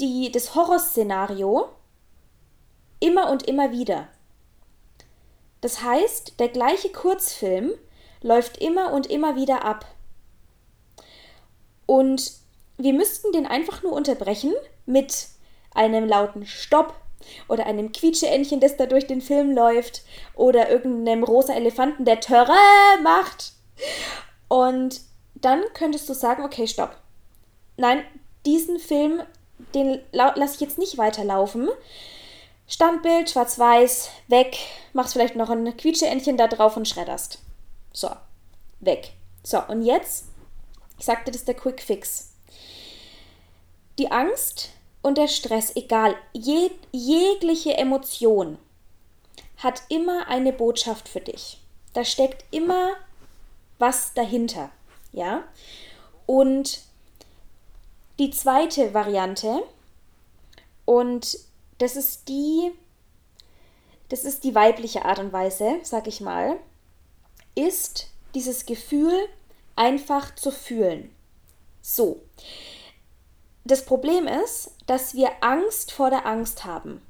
die, 0.00 0.32
das 0.32 0.54
Horrorszenario 0.54 1.68
immer 3.00 3.30
und 3.30 3.46
immer 3.46 3.70
wieder. 3.72 4.08
Das 5.60 5.82
heißt, 5.82 6.40
der 6.40 6.48
gleiche 6.48 6.90
Kurzfilm 6.90 7.72
läuft 8.22 8.58
immer 8.58 8.92
und 8.92 9.06
immer 9.06 9.36
wieder 9.36 9.64
ab. 9.64 9.84
Und 11.86 12.32
wir 12.76 12.92
müssten 12.92 13.32
den 13.32 13.46
einfach 13.46 13.82
nur 13.82 13.92
unterbrechen 13.92 14.52
mit 14.86 15.28
einem 15.74 16.06
lauten 16.06 16.46
Stopp 16.46 16.94
oder 17.48 17.66
einem 17.66 17.92
Quietscheentchen, 17.92 18.60
das 18.60 18.76
da 18.76 18.86
durch 18.86 19.06
den 19.06 19.20
Film 19.20 19.54
läuft 19.54 20.02
oder 20.34 20.70
irgendeinem 20.70 21.24
rosa 21.24 21.54
Elefanten, 21.54 22.04
der 22.04 22.20
Törre 22.20 22.52
macht. 23.02 23.52
Und 24.48 25.00
dann 25.34 25.62
könntest 25.74 26.08
du 26.08 26.14
sagen, 26.14 26.44
okay, 26.44 26.66
stopp. 26.66 26.96
Nein, 27.76 28.04
diesen 28.46 28.78
Film, 28.78 29.22
den 29.74 30.00
lasse 30.12 30.54
ich 30.54 30.60
jetzt 30.60 30.78
nicht 30.78 30.98
weiterlaufen. 30.98 31.68
Standbild, 32.66 33.30
schwarz-weiß, 33.30 34.10
weg, 34.28 34.56
machst 34.92 35.12
vielleicht 35.12 35.36
noch 35.36 35.50
ein 35.50 35.76
Quietscheentchen 35.76 36.36
da 36.36 36.46
drauf 36.48 36.76
und 36.76 36.88
schredderst. 36.88 37.40
So, 37.92 38.10
weg. 38.80 39.12
So, 39.42 39.62
und 39.68 39.82
jetzt, 39.82 40.26
ich 40.98 41.04
sagte, 41.04 41.30
das 41.30 41.40
ist 41.40 41.48
der 41.48 41.54
Quick 41.54 41.82
Fix. 41.82 42.32
Die 43.98 44.10
Angst 44.10 44.70
und 45.04 45.18
der 45.18 45.28
Stress, 45.28 45.76
egal, 45.76 46.16
jeg 46.32 46.70
jegliche 46.90 47.76
Emotion 47.76 48.56
hat 49.58 49.82
immer 49.90 50.28
eine 50.28 50.50
Botschaft 50.50 51.10
für 51.10 51.20
dich. 51.20 51.60
Da 51.92 52.06
steckt 52.06 52.42
immer 52.50 52.94
was 53.78 54.14
dahinter, 54.14 54.70
ja? 55.12 55.44
Und 56.24 56.80
die 58.18 58.30
zweite 58.30 58.94
Variante 58.94 59.62
und 60.86 61.38
das 61.76 61.96
ist 61.96 62.28
die 62.28 62.72
das 64.08 64.24
ist 64.24 64.42
die 64.44 64.54
weibliche 64.54 65.04
Art 65.04 65.18
und 65.18 65.34
Weise, 65.34 65.80
sag 65.82 66.06
ich 66.06 66.22
mal, 66.22 66.56
ist 67.54 68.08
dieses 68.34 68.64
Gefühl 68.64 69.28
einfach 69.76 70.34
zu 70.34 70.50
fühlen. 70.50 71.14
So 71.82 72.22
das 73.64 73.84
Problem 73.84 74.26
ist, 74.26 74.72
dass 74.86 75.14
wir 75.14 75.30
Angst 75.40 75.92
vor 75.92 76.10
der 76.10 76.26
Angst 76.26 76.64
haben. 76.64 77.02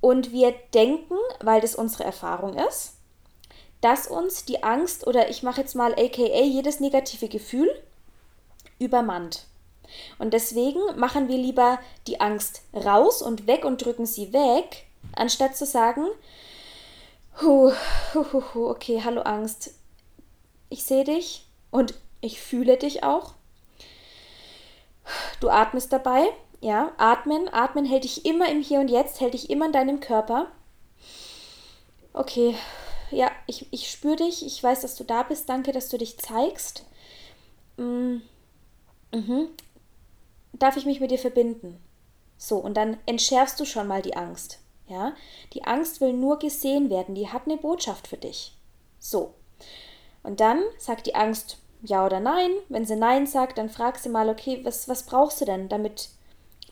Und 0.00 0.32
wir 0.32 0.54
denken, 0.72 1.16
weil 1.40 1.60
das 1.60 1.74
unsere 1.74 2.04
Erfahrung 2.04 2.54
ist, 2.54 2.94
dass 3.80 4.06
uns 4.06 4.44
die 4.44 4.62
Angst 4.62 5.06
oder 5.06 5.28
ich 5.28 5.42
mache 5.42 5.60
jetzt 5.60 5.74
mal 5.74 5.92
aka 5.92 6.42
jedes 6.42 6.80
negative 6.80 7.28
Gefühl 7.28 7.70
übermannt. 8.78 9.46
Und 10.18 10.32
deswegen 10.32 10.80
machen 10.96 11.28
wir 11.28 11.36
lieber 11.36 11.78
die 12.06 12.20
Angst 12.20 12.62
raus 12.72 13.22
und 13.22 13.46
weg 13.46 13.64
und 13.64 13.84
drücken 13.84 14.06
sie 14.06 14.32
weg, 14.32 14.86
anstatt 15.14 15.56
zu 15.56 15.66
sagen, 15.66 16.06
huh. 17.40 17.72
Okay, 18.54 19.02
hallo 19.04 19.22
Angst. 19.22 19.74
Ich 20.68 20.84
sehe 20.84 21.04
dich 21.04 21.46
und 21.70 21.94
ich 22.20 22.40
fühle 22.40 22.76
dich 22.76 23.02
auch. 23.02 23.34
Du 25.40 25.48
atmest 25.48 25.92
dabei, 25.92 26.24
ja, 26.60 26.92
atmen, 26.98 27.48
atmen 27.52 27.84
hält 27.84 28.04
dich 28.04 28.26
immer 28.26 28.48
im 28.50 28.60
Hier 28.60 28.80
und 28.80 28.88
Jetzt, 28.88 29.20
hält 29.20 29.34
dich 29.34 29.50
immer 29.50 29.66
in 29.66 29.72
deinem 29.72 30.00
Körper. 30.00 30.46
Okay, 32.12 32.54
ja, 33.10 33.30
ich, 33.46 33.66
ich 33.72 33.90
spüre 33.90 34.16
dich, 34.16 34.44
ich 34.44 34.62
weiß, 34.62 34.80
dass 34.80 34.96
du 34.96 35.04
da 35.04 35.22
bist, 35.22 35.48
danke, 35.48 35.72
dass 35.72 35.88
du 35.88 35.98
dich 35.98 36.18
zeigst. 36.18 36.84
Mhm. 37.76 38.22
Mhm. 39.12 39.48
Darf 40.52 40.76
ich 40.76 40.86
mich 40.86 41.00
mit 41.00 41.10
dir 41.10 41.18
verbinden? 41.18 41.82
So, 42.36 42.56
und 42.58 42.74
dann 42.74 42.98
entschärfst 43.06 43.58
du 43.60 43.64
schon 43.64 43.86
mal 43.86 44.02
die 44.02 44.16
Angst. 44.16 44.58
Ja, 44.86 45.14
die 45.52 45.64
Angst 45.64 46.00
will 46.00 46.12
nur 46.12 46.40
gesehen 46.40 46.90
werden, 46.90 47.14
die 47.14 47.28
hat 47.28 47.46
eine 47.46 47.56
Botschaft 47.56 48.08
für 48.08 48.16
dich. 48.16 48.56
So. 48.98 49.34
Und 50.22 50.40
dann 50.40 50.62
sagt 50.78 51.06
die 51.06 51.14
Angst 51.14 51.58
ja 51.82 52.04
oder 52.04 52.20
nein. 52.20 52.50
Wenn 52.68 52.84
sie 52.84 52.96
nein 52.96 53.26
sagt, 53.26 53.58
dann 53.58 53.68
frag 53.68 53.98
sie 53.98 54.08
mal, 54.08 54.28
okay, 54.28 54.60
was, 54.64 54.88
was 54.88 55.04
brauchst 55.04 55.40
du 55.40 55.44
denn, 55.44 55.68
damit, 55.68 56.10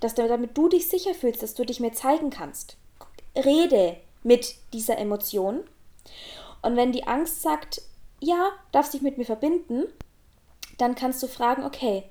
dass, 0.00 0.14
damit 0.14 0.56
du 0.56 0.68
dich 0.68 0.88
sicher 0.88 1.14
fühlst, 1.14 1.42
dass 1.42 1.54
du 1.54 1.64
dich 1.64 1.80
mir 1.80 1.92
zeigen 1.92 2.30
kannst. 2.30 2.76
Rede 3.36 3.96
mit 4.22 4.56
dieser 4.72 4.98
Emotion. 4.98 5.64
Und 6.62 6.76
wenn 6.76 6.92
die 6.92 7.06
Angst 7.06 7.42
sagt, 7.42 7.82
ja, 8.20 8.50
darfst 8.72 8.94
dich 8.94 9.02
mit 9.02 9.16
mir 9.16 9.24
verbinden, 9.24 9.84
dann 10.78 10.94
kannst 10.94 11.22
du 11.22 11.26
fragen, 11.26 11.64
okay, 11.64 12.04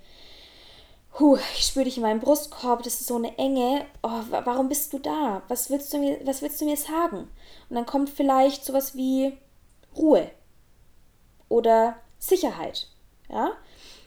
Huh, 1.20 1.40
ich 1.58 1.66
spüre 1.66 1.86
dich 1.86 1.98
in 1.98 2.04
meinem 2.04 2.20
Brustkorb, 2.20 2.84
das 2.84 3.02
ist 3.02 3.08
so 3.08 3.16
eine 3.16 3.36
Enge. 3.40 3.88
Oh, 4.04 4.22
warum 4.30 4.70
bist 4.70 4.94
du 4.94 5.00
da? 5.00 5.42
Was 5.48 5.72
willst 5.72 5.92
du 5.92 5.98
mir, 5.98 6.20
was 6.26 6.44
willst 6.44 6.62
du 6.62 6.66
mir 6.66 6.78
sagen? 6.78 7.28
Und 7.70 7.76
dann 7.76 7.88
kommt 7.88 8.12
vielleicht 8.12 8.64
sowas 8.64 8.96
wie 8.96 9.36
Ruhe 9.96 10.30
oder 11.50 11.96
Sicherheit. 12.20 12.88
Ja? 13.30 13.54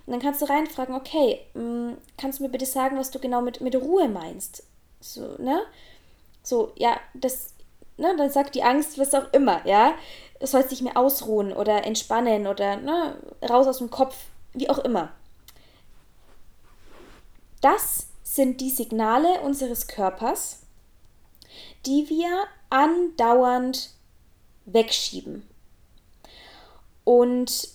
Und 0.07 0.12
dann 0.12 0.20
kannst 0.20 0.42
du 0.42 0.46
reinfragen, 0.46 0.94
okay, 0.94 1.40
mm, 1.55 1.92
kannst 2.16 2.38
du 2.38 2.44
mir 2.44 2.49
bitte 2.49 2.66
sagen, 2.66 2.99
was 2.99 3.11
du 3.11 3.18
genau 3.18 3.42
mit, 3.42 3.61
mit 3.61 3.77
Ruhe 3.77 4.09
meinst? 4.09 4.64
So, 5.01 5.37
ne? 5.38 5.62
So, 6.42 6.73
ja, 6.77 6.99
das, 7.14 7.55
ne, 7.96 8.14
dann 8.16 8.31
sagt 8.31 8.55
die 8.55 8.62
Angst, 8.62 8.99
was 8.99 9.14
auch 9.14 9.33
immer, 9.33 9.64
ja. 9.66 9.94
Du 10.40 10.46
sollst 10.46 10.70
dich 10.70 10.83
mehr 10.83 10.96
ausruhen 10.96 11.53
oder 11.53 11.85
entspannen 11.85 12.46
oder, 12.46 12.77
ne, 12.77 13.16
raus 13.49 13.66
aus 13.66 13.79
dem 13.79 13.90
Kopf, 13.90 14.16
wie 14.53 14.70
auch 14.70 14.79
immer. 14.79 15.12
Das 17.61 18.09
sind 18.23 18.61
die 18.61 18.70
Signale 18.70 19.40
unseres 19.42 19.87
Körpers, 19.87 20.62
die 21.85 22.09
wir 22.09 22.46
andauernd 22.70 23.90
wegschieben. 24.64 25.46
Und 27.05 27.68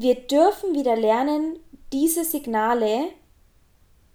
wir 0.00 0.14
dürfen 0.14 0.74
wieder 0.74 0.96
lernen, 0.96 1.58
diese 1.92 2.24
Signale 2.24 3.10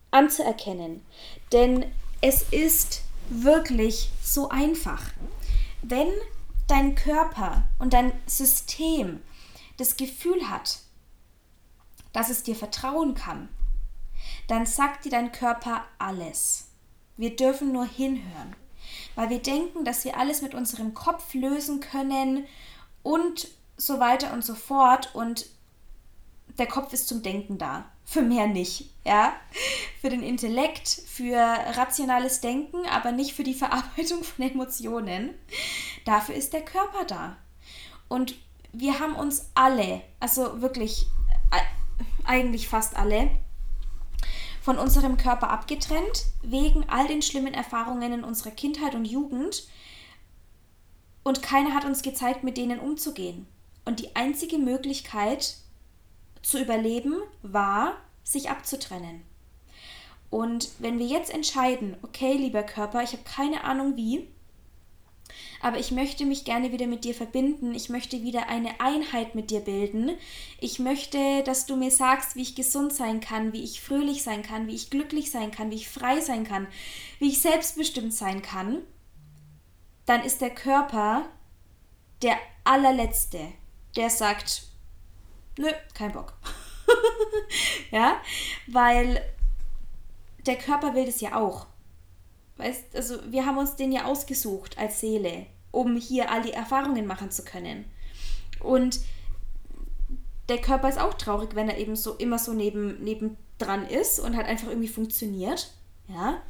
anzuerkennen. 0.09 1.05
Denn 1.51 1.85
es 2.21 2.41
ist 2.49 3.03
wirklich 3.29 4.09
so 4.19 4.49
einfach. 4.49 5.11
Wenn 5.83 6.07
dein 6.67 6.95
Körper 6.95 7.69
und 7.77 7.93
dein 7.93 8.11
System 8.25 9.21
das 9.77 9.95
Gefühl 9.95 10.49
hat, 10.49 10.79
dass 12.13 12.31
es 12.31 12.41
dir 12.41 12.55
vertrauen 12.55 13.13
kann, 13.13 13.49
dann 14.47 14.65
sagt 14.65 15.05
dir 15.05 15.11
dein 15.11 15.31
Körper 15.31 15.85
alles. 15.99 16.69
Wir 17.15 17.35
dürfen 17.35 17.71
nur 17.71 17.85
hinhören, 17.85 18.55
weil 19.13 19.29
wir 19.29 19.39
denken, 19.39 19.85
dass 19.85 20.03
wir 20.03 20.17
alles 20.17 20.41
mit 20.41 20.55
unserem 20.55 20.95
Kopf 20.95 21.35
lösen 21.35 21.79
können 21.79 22.47
und 23.03 23.49
so 23.77 23.99
weiter 23.99 24.33
und 24.33 24.43
so 24.43 24.55
fort 24.55 25.13
und 25.13 25.45
der 26.57 26.67
Kopf 26.67 26.93
ist 26.93 27.07
zum 27.07 27.21
Denken 27.21 27.57
da, 27.57 27.85
für 28.05 28.21
mehr 28.21 28.47
nicht, 28.47 28.89
ja? 29.05 29.33
Für 29.99 30.09
den 30.09 30.23
Intellekt, 30.23 30.87
für 30.87 31.37
rationales 31.37 32.41
Denken, 32.41 32.85
aber 32.87 33.11
nicht 33.11 33.33
für 33.33 33.43
die 33.43 33.53
Verarbeitung 33.53 34.23
von 34.23 34.45
Emotionen. 34.45 35.33
Dafür 36.05 36.35
ist 36.35 36.53
der 36.53 36.63
Körper 36.63 37.03
da. 37.05 37.37
Und 38.07 38.35
wir 38.71 38.99
haben 38.99 39.15
uns 39.15 39.49
alle, 39.55 40.01
also 40.19 40.61
wirklich 40.61 41.07
äh, 41.51 41.61
eigentlich 42.25 42.67
fast 42.67 42.95
alle, 42.95 43.31
von 44.61 44.77
unserem 44.77 45.17
Körper 45.17 45.51
abgetrennt, 45.51 46.25
wegen 46.41 46.89
all 46.89 47.07
den 47.07 47.21
schlimmen 47.21 47.53
Erfahrungen 47.53 48.11
in 48.11 48.23
unserer 48.23 48.51
Kindheit 48.51 48.95
und 48.95 49.05
Jugend. 49.05 49.67
Und 51.23 51.43
keiner 51.43 51.73
hat 51.73 51.85
uns 51.85 52.01
gezeigt, 52.01 52.43
mit 52.43 52.57
denen 52.57 52.79
umzugehen. 52.79 53.47
Und 53.85 53.99
die 53.99 54.15
einzige 54.15 54.57
Möglichkeit 54.57 55.57
zu 56.45 56.61
überleben 56.61 57.15
war, 57.41 57.97
sich 58.23 58.49
abzutrennen. 58.49 59.23
Und 60.29 60.69
wenn 60.79 60.99
wir 60.99 61.07
jetzt 61.07 61.33
entscheiden, 61.33 61.97
okay, 62.03 62.33
lieber 62.33 62.61
Körper, 62.61 63.01
ich 63.01 63.13
habe 63.13 63.23
keine 63.23 63.63
Ahnung 63.63 63.95
wie, 63.95 64.27
aber 65.59 65.79
ich 65.79 65.89
möchte 65.89 66.25
mich 66.25 66.45
gerne 66.45 66.71
wieder 66.71 66.85
mit 66.85 67.03
dir 67.03 67.15
verbinden. 67.15 67.73
Ich 67.73 67.89
möchte 67.89 68.21
wieder 68.21 68.47
eine 68.47 68.79
Einheit 68.79 69.33
mit 69.33 69.49
dir 69.49 69.61
bilden. 69.61 70.11
Ich 70.59 70.77
möchte, 70.77 71.41
dass 71.43 71.65
du 71.65 71.75
mir 71.75 71.89
sagst, 71.89 72.35
wie 72.35 72.43
ich 72.43 72.55
gesund 72.55 72.93
sein 72.93 73.21
kann, 73.21 73.51
wie 73.51 73.63
ich 73.63 73.81
fröhlich 73.81 74.21
sein 74.21 74.43
kann, 74.43 74.67
wie 74.67 74.75
ich 74.75 74.91
glücklich 74.91 75.31
sein 75.31 75.49
kann, 75.49 75.71
wie 75.71 75.75
ich 75.75 75.89
frei 75.89 76.21
sein 76.21 76.43
kann, 76.43 76.67
wie 77.17 77.29
ich 77.29 77.41
selbstbestimmt 77.41 78.13
sein 78.13 78.43
kann. 78.43 78.83
Dann 80.05 80.23
ist 80.23 80.41
der 80.41 80.51
Körper 80.51 81.27
der 82.21 82.37
allerletzte, 82.63 83.39
der 83.95 84.11
sagt, 84.11 84.67
nö, 85.57 85.69
kein 85.93 86.11
Bock. 86.11 86.33
ja, 87.91 88.21
weil 88.67 89.21
der 90.45 90.57
Körper 90.57 90.93
will 90.93 91.05
das 91.05 91.21
ja 91.21 91.39
auch. 91.39 91.67
Weißt, 92.57 92.95
also 92.95 93.19
wir 93.31 93.45
haben 93.45 93.57
uns 93.57 93.75
den 93.75 93.91
ja 93.91 94.05
ausgesucht 94.05 94.77
als 94.77 94.99
Seele, 94.99 95.47
um 95.71 95.97
hier 95.97 96.31
all 96.31 96.41
die 96.41 96.53
Erfahrungen 96.53 97.05
machen 97.05 97.31
zu 97.31 97.43
können. 97.43 97.85
Und 98.59 98.99
der 100.47 100.59
Körper 100.59 100.89
ist 100.89 100.99
auch 100.99 101.15
traurig, 101.15 101.55
wenn 101.55 101.69
er 101.69 101.77
eben 101.77 101.95
so 101.95 102.13
immer 102.13 102.39
so 102.39 102.53
neben, 102.53 103.03
nebendran 103.03 103.87
ist 103.87 104.19
und 104.19 104.35
halt 104.37 104.47
einfach 104.47 104.67
irgendwie 104.67 104.87
funktioniert. 104.87 105.71
Ja. 106.07 106.41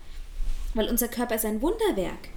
Weil 0.74 0.89
unser 0.89 1.08
Körper 1.08 1.36
ist 1.36 1.46
ein 1.46 1.62
Wunderwerk. 1.62 2.30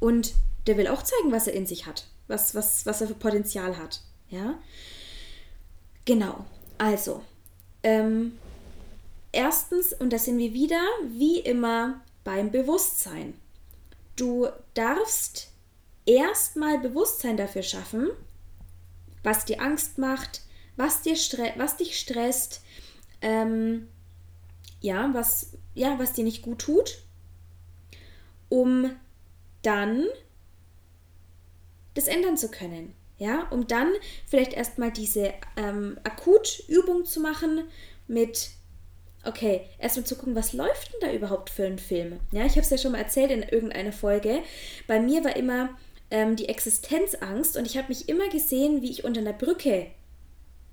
Und 0.00 0.34
der 0.66 0.76
will 0.76 0.88
auch 0.88 1.02
zeigen, 1.02 1.32
was 1.32 1.46
er 1.46 1.54
in 1.54 1.66
sich 1.66 1.86
hat. 1.86 2.06
Was, 2.26 2.54
was, 2.54 2.86
was 2.86 3.00
er 3.00 3.08
für 3.08 3.14
Potenzial 3.14 3.76
hat. 3.76 4.00
Ja. 4.28 4.58
Genau. 6.06 6.46
Also. 6.78 7.22
Ähm, 7.82 8.38
erstens, 9.32 9.92
und 9.92 10.12
da 10.12 10.18
sind 10.18 10.38
wir 10.38 10.54
wieder, 10.54 10.80
wie 11.10 11.40
immer, 11.40 12.00
beim 12.24 12.50
Bewusstsein. 12.50 13.34
Du 14.16 14.48
darfst 14.72 15.50
erstmal 16.06 16.78
Bewusstsein 16.78 17.36
dafür 17.36 17.62
schaffen, 17.62 18.08
was 19.22 19.44
dir 19.44 19.60
Angst 19.60 19.98
macht, 19.98 20.40
was, 20.76 21.02
dir 21.02 21.16
was 21.56 21.76
dich 21.76 21.98
stresst, 21.98 22.62
ähm, 23.20 23.88
ja, 24.80 25.10
was, 25.12 25.52
ja, 25.74 25.98
was 25.98 26.12
dir 26.12 26.24
nicht 26.24 26.42
gut 26.42 26.60
tut, 26.60 27.02
um 28.48 28.90
dann 29.62 30.06
das 31.94 32.06
ändern 32.06 32.36
zu 32.36 32.50
können. 32.50 32.94
Ja, 33.18 33.46
um 33.50 33.66
dann 33.66 33.92
vielleicht 34.26 34.52
erstmal 34.52 34.92
diese 34.92 35.32
ähm, 35.56 35.98
Akutübung 36.04 37.04
zu 37.04 37.20
machen 37.20 37.64
mit 38.06 38.50
okay, 39.26 39.62
erstmal 39.78 40.06
zu 40.06 40.16
gucken, 40.16 40.34
was 40.34 40.52
läuft 40.52 40.92
denn 40.92 41.00
da 41.00 41.12
überhaupt 41.12 41.50
für 41.50 41.64
ein 41.64 41.78
Film? 41.78 42.20
Ja, 42.32 42.46
ich 42.46 42.52
habe 42.52 42.60
es 42.60 42.70
ja 42.70 42.78
schon 42.78 42.92
mal 42.92 42.98
erzählt 42.98 43.30
in 43.30 43.42
irgendeiner 43.42 43.92
Folge. 43.92 44.42
Bei 44.86 45.00
mir 45.00 45.24
war 45.24 45.36
immer 45.36 45.70
ähm, 46.10 46.36
die 46.36 46.48
Existenzangst 46.48 47.56
und 47.56 47.66
ich 47.66 47.76
habe 47.76 47.88
mich 47.88 48.08
immer 48.08 48.28
gesehen, 48.28 48.82
wie 48.82 48.90
ich 48.90 49.04
unter 49.04 49.20
einer 49.20 49.32
Brücke, 49.32 49.86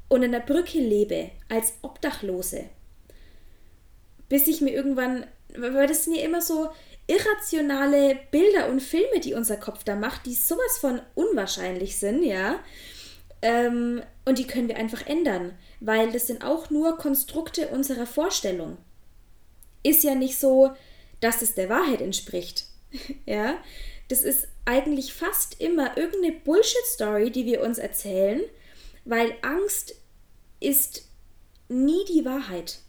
unter 0.07 0.27
einer 0.27 0.39
Brücke 0.39 0.79
lebe, 0.79 1.31
als 1.49 1.73
Obdachlose. 1.81 2.65
Bis 4.29 4.47
ich 4.47 4.61
mir 4.61 4.71
irgendwann, 4.71 5.25
weil 5.57 5.87
das 5.87 6.05
ja 6.05 6.23
immer 6.23 6.41
so 6.41 6.69
irrationale 7.07 8.19
Bilder 8.31 8.69
und 8.69 8.81
Filme, 8.81 9.19
die 9.19 9.33
unser 9.33 9.57
Kopf 9.57 9.83
da 9.83 9.95
macht, 9.95 10.25
die 10.25 10.33
sowas 10.33 10.77
von 10.79 11.01
unwahrscheinlich 11.15 11.97
sind, 11.97 12.23
ja. 12.23 12.59
Ähm, 13.41 14.01
und 14.25 14.37
die 14.37 14.47
können 14.47 14.69
wir 14.69 14.77
einfach 14.77 15.05
ändern, 15.05 15.57
weil 15.81 16.11
das 16.11 16.27
sind 16.27 16.43
auch 16.45 16.69
nur 16.69 16.97
Konstrukte 16.97 17.67
unserer 17.69 18.05
Vorstellung. 18.05 18.77
Ist 19.83 20.03
ja 20.03 20.15
nicht 20.15 20.39
so, 20.39 20.71
dass 21.19 21.41
es 21.41 21.55
der 21.55 21.69
Wahrheit 21.69 21.99
entspricht. 21.99 22.65
ja, 23.25 23.57
das 24.07 24.21
ist 24.21 24.47
eigentlich 24.65 25.13
fast 25.13 25.59
immer 25.59 25.97
irgendeine 25.97 26.39
Bullshit-Story, 26.39 27.31
die 27.31 27.45
wir 27.45 27.61
uns 27.61 27.77
erzählen, 27.77 28.41
weil 29.03 29.35
Angst 29.41 29.95
ist 30.61 31.09
nie 31.67 32.05
die 32.05 32.23
Wahrheit. 32.23 32.79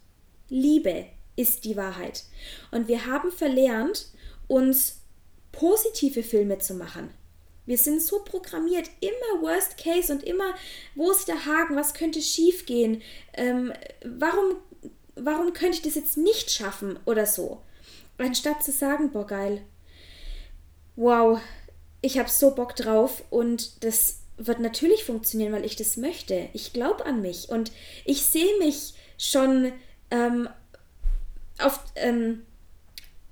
Liebe 0.47 1.07
ist 1.35 1.65
die 1.65 1.75
Wahrheit. 1.75 2.23
Und 2.71 2.87
wir 2.87 3.05
haben 3.05 3.31
verlernt, 3.31 4.07
uns 4.47 5.01
positive 5.51 6.23
Filme 6.23 6.59
zu 6.59 6.75
machen. 6.75 7.09
Wir 7.65 7.77
sind 7.77 8.01
so 8.01 8.19
programmiert, 8.19 8.89
immer 8.99 9.41
Worst 9.41 9.77
Case 9.77 10.13
und 10.13 10.23
immer, 10.23 10.53
wo 10.93 11.11
ist 11.11 11.27
der 11.27 11.45
Haken, 11.45 11.75
was 11.75 11.93
könnte 11.93 12.21
schiefgehen, 12.21 13.01
ähm, 13.33 13.73
warum, 14.03 14.57
warum 15.15 15.53
könnte 15.53 15.77
ich 15.77 15.81
das 15.81 15.95
jetzt 15.95 16.17
nicht 16.17 16.51
schaffen 16.51 16.99
oder 17.05 17.25
so. 17.25 17.61
Anstatt 18.17 18.63
zu 18.63 18.71
sagen, 18.71 19.11
boah, 19.11 19.25
geil, 19.25 19.63
wow, 20.95 21.39
ich 22.01 22.19
habe 22.19 22.29
so 22.29 22.51
Bock 22.51 22.75
drauf 22.75 23.23
und 23.31 23.83
das 23.83 24.19
wird 24.37 24.59
natürlich 24.59 25.03
funktionieren, 25.03 25.53
weil 25.53 25.65
ich 25.65 25.75
das 25.75 25.97
möchte. 25.97 26.49
Ich 26.53 26.71
glaube 26.71 27.05
an 27.05 27.21
mich 27.21 27.49
und 27.49 27.71
ich 28.03 28.25
sehe 28.25 28.57
mich 28.59 28.93
schon 29.17 29.71
ähm, 30.11 30.49
auf, 31.59 31.79
ähm, 31.95 32.41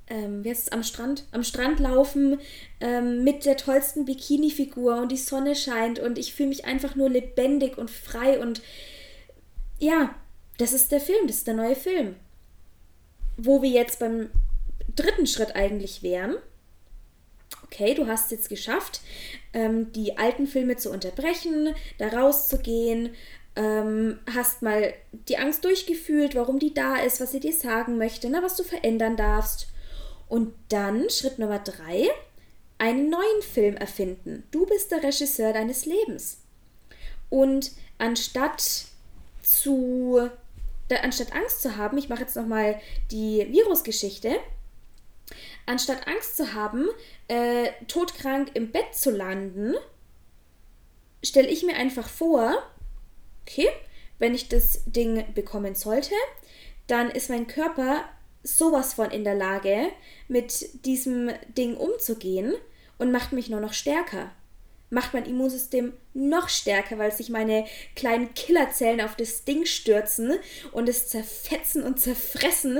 ähm, 0.08 0.44
es, 0.46 0.70
am 0.70 0.84
Strand, 0.84 1.26
am 1.32 1.44
Strand 1.44 1.80
laufen 1.80 2.40
ähm, 2.80 3.24
mit 3.24 3.46
der 3.46 3.58
tollsten 3.58 4.06
Bikini-Figur 4.06 5.02
und 5.02 5.12
die 5.12 5.18
Sonne 5.18 5.56
scheint 5.56 6.00
und 6.00 6.18
ich 6.18 6.34
fühle 6.34 6.50
mich 6.50 6.66
einfach 6.66 6.96
nur 6.96 7.10
lebendig 7.10 7.78
und 7.78 7.90
frei 7.90 8.40
und 8.40 8.62
ja, 9.80 10.16
das 10.58 10.74
ist 10.74 10.92
der 10.92 11.02
Film, 11.02 11.28
das 11.28 11.38
ist 11.38 11.48
der 11.48 11.56
neue 11.56 11.76
Film. 11.76 12.16
Wo 13.38 13.62
wir 13.62 13.70
jetzt 13.70 14.00
beim 14.00 14.30
dritten 14.96 15.26
Schritt 15.26 15.56
eigentlich 15.56 16.04
wären. 16.04 16.36
Okay, 17.64 17.96
du 17.96 18.08
hast 18.08 18.26
es 18.26 18.32
jetzt 18.32 18.50
geschafft, 18.50 19.02
ähm, 19.54 19.92
die 19.94 20.18
alten 20.18 20.46
Filme 20.46 20.78
zu 20.78 20.92
unterbrechen, 20.92 21.74
da 21.98 22.10
rauszugehen, 22.10 23.16
ähm, 23.56 24.20
hast 24.34 24.62
mal 24.62 24.94
die 25.12 25.38
Angst 25.38 25.64
durchgefühlt, 25.64 26.36
warum 26.36 26.60
die 26.60 26.74
da 26.74 26.98
ist, 26.98 27.22
was 27.22 27.32
sie 27.32 27.40
dir 27.40 27.54
sagen 27.54 27.98
möchte, 27.98 28.30
na, 28.30 28.42
was 28.42 28.56
du 28.56 28.64
verändern 28.64 29.16
darfst. 29.16 29.68
Und 30.28 30.54
dann, 30.70 31.10
Schritt 31.10 31.38
Nummer 31.38 31.60
drei, 31.60 32.10
einen 32.80 33.10
neuen 33.10 33.42
Film 33.42 33.78
erfinden. 33.78 34.44
Du 34.52 34.66
bist 34.66 34.92
der 34.92 35.04
Regisseur 35.04 35.54
deines 35.54 35.86
Lebens. 35.86 36.40
Und 37.30 37.72
anstatt 37.98 38.86
zu, 39.42 40.30
anstatt 41.02 41.34
Angst 41.34 41.62
zu 41.62 41.78
haben, 41.78 41.98
ich 41.98 42.10
mache 42.10 42.22
jetzt 42.22 42.36
nochmal 42.36 42.80
die 43.12 43.48
Virusgeschichte, 43.52 44.36
anstatt 45.66 46.08
Angst 46.08 46.38
zu 46.38 46.54
haben, 46.54 46.88
äh, 47.28 47.70
todkrank 47.88 48.52
im 48.54 48.72
Bett 48.72 48.94
zu 48.94 49.12
landen, 49.12 49.76
stelle 51.24 51.48
ich 51.48 51.64
mir 51.64 51.76
einfach 51.76 52.10
vor, 52.10 52.62
okay, 53.46 53.70
wenn 54.20 54.34
ich 54.34 54.50
das 54.50 54.84
Ding 54.86 55.26
bekommen 55.34 55.76
sollte, 55.76 56.16
dann 56.88 57.10
ist 57.12 57.30
mein 57.30 57.48
Körper 57.48 58.04
sowas 58.44 58.94
von 58.94 59.10
in 59.10 59.24
der 59.24 59.36
Lage, 59.36 59.88
mit 60.28 60.86
diesem 60.86 61.32
Ding 61.58 61.76
umzugehen 61.78 62.54
und 62.98 63.12
macht 63.12 63.32
mich 63.32 63.50
nur 63.50 63.62
noch 63.62 63.74
stärker. 63.74 64.32
Macht 64.90 65.14
mein 65.14 65.26
Immunsystem 65.26 65.94
noch 66.14 66.50
stärker, 66.50 67.00
weil 67.00 67.12
sich 67.12 67.30
meine 67.30 67.66
kleinen 67.96 68.34
Killerzellen 68.36 69.02
auf 69.02 69.16
das 69.16 69.44
Ding 69.44 69.66
stürzen 69.66 70.34
und 70.72 70.88
es 70.88 71.08
zerfetzen 71.08 71.84
und 71.84 72.00
zerfressen 72.00 72.80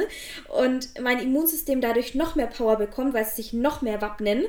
und 0.50 1.00
mein 1.02 1.20
Immunsystem 1.20 1.82
dadurch 1.82 2.14
noch 2.14 2.36
mehr 2.36 2.48
Power 2.48 2.76
bekommt, 2.76 3.14
weil 3.14 3.24
es 3.24 3.36
sich 3.36 3.54
noch 3.54 3.82
mehr 3.82 4.02
wappnen. 4.02 4.46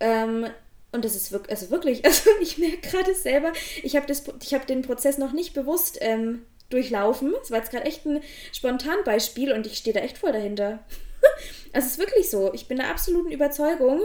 Ähm, 0.00 0.46
und 0.92 1.04
das 1.04 1.16
ist 1.16 1.32
wirklich, 1.32 1.50
also 1.50 1.70
wirklich, 1.70 2.04
also 2.04 2.30
ich 2.40 2.58
merke 2.58 2.88
gerade 2.88 3.14
selber, 3.14 3.52
ich 3.82 3.96
habe 3.96 4.12
hab 4.12 4.66
den 4.66 4.82
Prozess 4.82 5.18
noch 5.18 5.32
nicht 5.32 5.54
bewusst 5.54 5.98
ähm, 6.00 6.42
durchlaufen. 6.70 7.34
Das 7.40 7.50
war 7.50 7.58
jetzt 7.58 7.70
gerade 7.70 7.86
echt 7.86 8.06
ein 8.06 8.22
Spontanbeispiel 8.52 9.52
und 9.52 9.66
ich 9.66 9.78
stehe 9.78 9.94
da 9.94 10.00
echt 10.00 10.18
voll 10.18 10.32
dahinter. 10.32 10.80
also 11.72 11.86
es 11.86 11.92
ist 11.92 11.98
wirklich 11.98 12.30
so. 12.30 12.52
Ich 12.52 12.68
bin 12.68 12.78
der 12.78 12.90
absoluten 12.90 13.30
Überzeugung, 13.30 14.02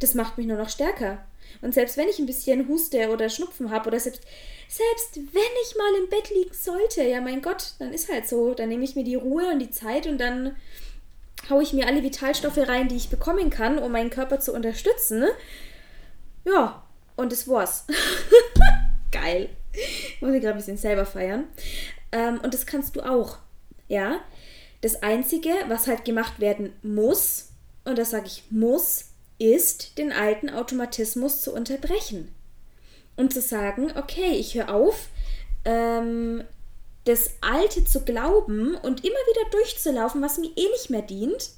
das 0.00 0.14
macht 0.14 0.38
mich 0.38 0.46
nur 0.46 0.58
noch 0.58 0.68
stärker. 0.68 1.24
Und 1.62 1.72
selbst 1.72 1.96
wenn 1.96 2.08
ich 2.08 2.18
ein 2.18 2.26
bisschen 2.26 2.68
Huste 2.68 3.08
oder 3.08 3.30
Schnupfen 3.30 3.70
habe 3.70 3.88
oder 3.88 4.00
selbst, 4.00 4.22
selbst 4.68 5.16
wenn 5.16 5.42
ich 5.62 5.76
mal 5.76 6.02
im 6.02 6.10
Bett 6.10 6.30
liegen 6.30 6.52
sollte, 6.52 7.02
ja 7.02 7.20
mein 7.20 7.40
Gott, 7.40 7.74
dann 7.78 7.92
ist 7.92 8.10
halt 8.10 8.28
so. 8.28 8.52
Dann 8.52 8.68
nehme 8.68 8.84
ich 8.84 8.96
mir 8.96 9.04
die 9.04 9.14
Ruhe 9.14 9.50
und 9.52 9.58
die 9.58 9.70
Zeit 9.70 10.06
und 10.06 10.18
dann 10.18 10.56
haue 11.48 11.62
ich 11.62 11.72
mir 11.72 11.86
alle 11.86 12.02
Vitalstoffe 12.02 12.58
rein, 12.58 12.88
die 12.88 12.96
ich 12.96 13.08
bekommen 13.08 13.50
kann, 13.50 13.78
um 13.78 13.92
meinen 13.92 14.10
Körper 14.10 14.40
zu 14.40 14.52
unterstützen. 14.52 15.24
Ja, 16.46 16.82
und 17.16 17.32
das 17.32 17.48
war's. 17.48 17.86
Geil. 19.12 19.50
Muss 20.20 20.32
ich 20.32 20.40
gerade 20.40 20.54
ein 20.54 20.58
bisschen 20.58 20.78
selber 20.78 21.04
feiern. 21.04 21.44
Ähm, 22.12 22.40
und 22.42 22.54
das 22.54 22.66
kannst 22.66 22.96
du 22.96 23.02
auch. 23.02 23.38
Ja. 23.88 24.20
Das 24.80 25.02
Einzige, 25.02 25.50
was 25.68 25.86
halt 25.86 26.04
gemacht 26.04 26.38
werden 26.38 26.72
muss, 26.82 27.48
und 27.84 27.98
das 27.98 28.10
sage 28.10 28.26
ich 28.26 28.44
muss, 28.50 29.06
ist, 29.38 29.98
den 29.98 30.12
alten 30.12 30.48
Automatismus 30.48 31.42
zu 31.42 31.52
unterbrechen. 31.52 32.32
Und 33.16 33.32
zu 33.32 33.40
sagen, 33.40 33.92
okay, 33.96 34.32
ich 34.36 34.54
höre 34.54 34.72
auf, 34.72 35.08
ähm, 35.64 36.44
das 37.04 37.30
Alte 37.40 37.84
zu 37.84 38.04
glauben 38.04 38.74
und 38.76 39.04
immer 39.04 39.14
wieder 39.14 39.50
durchzulaufen, 39.50 40.22
was 40.22 40.38
mir 40.38 40.50
eh 40.56 40.68
nicht 40.70 40.90
mehr 40.90 41.02
dient, 41.02 41.50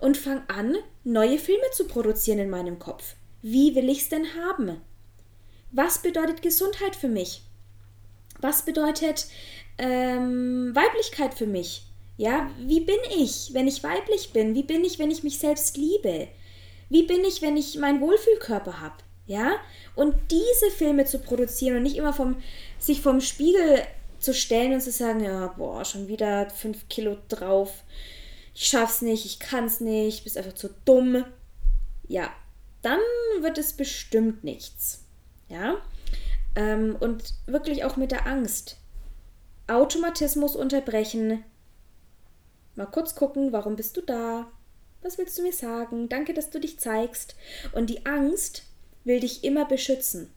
und 0.00 0.16
fange 0.16 0.42
an, 0.48 0.76
neue 1.04 1.38
Filme 1.38 1.70
zu 1.72 1.86
produzieren 1.86 2.40
in 2.40 2.50
meinem 2.50 2.78
Kopf. 2.78 3.14
Wie 3.42 3.74
will 3.74 3.88
ich 3.88 4.02
es 4.02 4.08
denn 4.08 4.26
haben? 4.34 4.80
Was 5.70 6.02
bedeutet 6.02 6.42
Gesundheit 6.42 6.96
für 6.96 7.08
mich? 7.08 7.42
Was 8.40 8.64
bedeutet 8.64 9.26
ähm, 9.78 10.72
Weiblichkeit 10.74 11.34
für 11.34 11.46
mich? 11.46 11.84
Ja, 12.16 12.50
wie 12.58 12.80
bin 12.80 12.98
ich, 13.16 13.50
wenn 13.52 13.68
ich 13.68 13.84
weiblich 13.84 14.32
bin? 14.32 14.54
Wie 14.54 14.64
bin 14.64 14.84
ich, 14.84 14.98
wenn 14.98 15.10
ich 15.10 15.22
mich 15.22 15.38
selbst 15.38 15.76
liebe? 15.76 16.28
Wie 16.88 17.04
bin 17.04 17.24
ich, 17.24 17.42
wenn 17.42 17.56
ich 17.56 17.78
meinen 17.78 18.00
Wohlfühlkörper 18.00 18.80
habe? 18.80 18.96
Ja? 19.26 19.56
Und 19.94 20.16
diese 20.30 20.70
Filme 20.76 21.04
zu 21.04 21.20
produzieren 21.20 21.76
und 21.76 21.82
nicht 21.84 21.96
immer 21.96 22.12
vom, 22.12 22.36
sich 22.78 23.00
vom 23.00 23.20
Spiegel 23.20 23.82
zu 24.18 24.34
stellen 24.34 24.72
und 24.72 24.80
zu 24.80 24.90
sagen, 24.90 25.22
ja, 25.22 25.48
boah, 25.56 25.84
schon 25.84 26.08
wieder 26.08 26.50
fünf 26.50 26.88
Kilo 26.88 27.18
drauf, 27.28 27.84
ich 28.54 28.66
schaff's 28.66 29.02
nicht, 29.02 29.24
ich 29.24 29.38
kann's 29.38 29.78
nicht, 29.78 30.24
bist 30.24 30.36
einfach 30.36 30.54
zu 30.54 30.70
dumm. 30.84 31.24
Ja, 32.08 32.32
dann 32.88 33.42
wird 33.42 33.58
es 33.58 33.74
bestimmt 33.74 34.44
nichts. 34.44 35.04
Ja? 35.48 35.76
Ähm, 36.54 36.96
und 36.98 37.34
wirklich 37.46 37.84
auch 37.84 37.96
mit 37.96 38.12
der 38.12 38.26
Angst. 38.26 38.78
Automatismus 39.66 40.56
unterbrechen. 40.56 41.44
Mal 42.76 42.86
kurz 42.86 43.14
gucken, 43.14 43.52
warum 43.52 43.76
bist 43.76 43.98
du 43.98 44.00
da? 44.00 44.50
Was 45.02 45.18
willst 45.18 45.36
du 45.38 45.42
mir 45.42 45.52
sagen? 45.52 46.08
Danke, 46.08 46.32
dass 46.32 46.48
du 46.48 46.60
dich 46.60 46.80
zeigst. 46.80 47.36
Und 47.72 47.90
die 47.90 48.06
Angst 48.06 48.62
will 49.04 49.20
dich 49.20 49.44
immer 49.44 49.66
beschützen. 49.66 50.32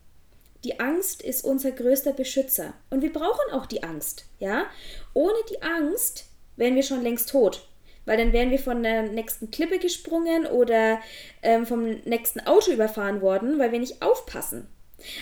Die 0.65 0.79
Angst 0.79 1.21
ist 1.21 1.45
unser 1.45 1.71
größter 1.71 2.11
Beschützer. 2.11 2.73
Und 2.89 3.01
wir 3.01 3.13
brauchen 3.13 3.53
auch 3.53 3.65
die 3.65 3.83
Angst. 3.83 4.25
Ja? 4.39 4.65
Ohne 5.13 5.37
die 5.49 5.61
Angst 5.61 6.25
wären 6.57 6.75
wir 6.75 6.83
schon 6.83 7.01
längst 7.01 7.29
tot. 7.29 7.65
Weil 8.05 8.17
dann 8.17 8.33
wären 8.33 8.49
wir 8.49 8.59
von 8.59 8.83
der 8.83 9.03
nächsten 9.03 9.51
Klippe 9.51 9.79
gesprungen 9.79 10.45
oder 10.47 10.99
ähm, 11.41 11.65
vom 11.65 11.83
nächsten 12.05 12.39
Auto 12.41 12.71
überfahren 12.71 13.21
worden, 13.21 13.59
weil 13.59 13.71
wir 13.71 13.79
nicht 13.79 14.01
aufpassen. 14.01 14.67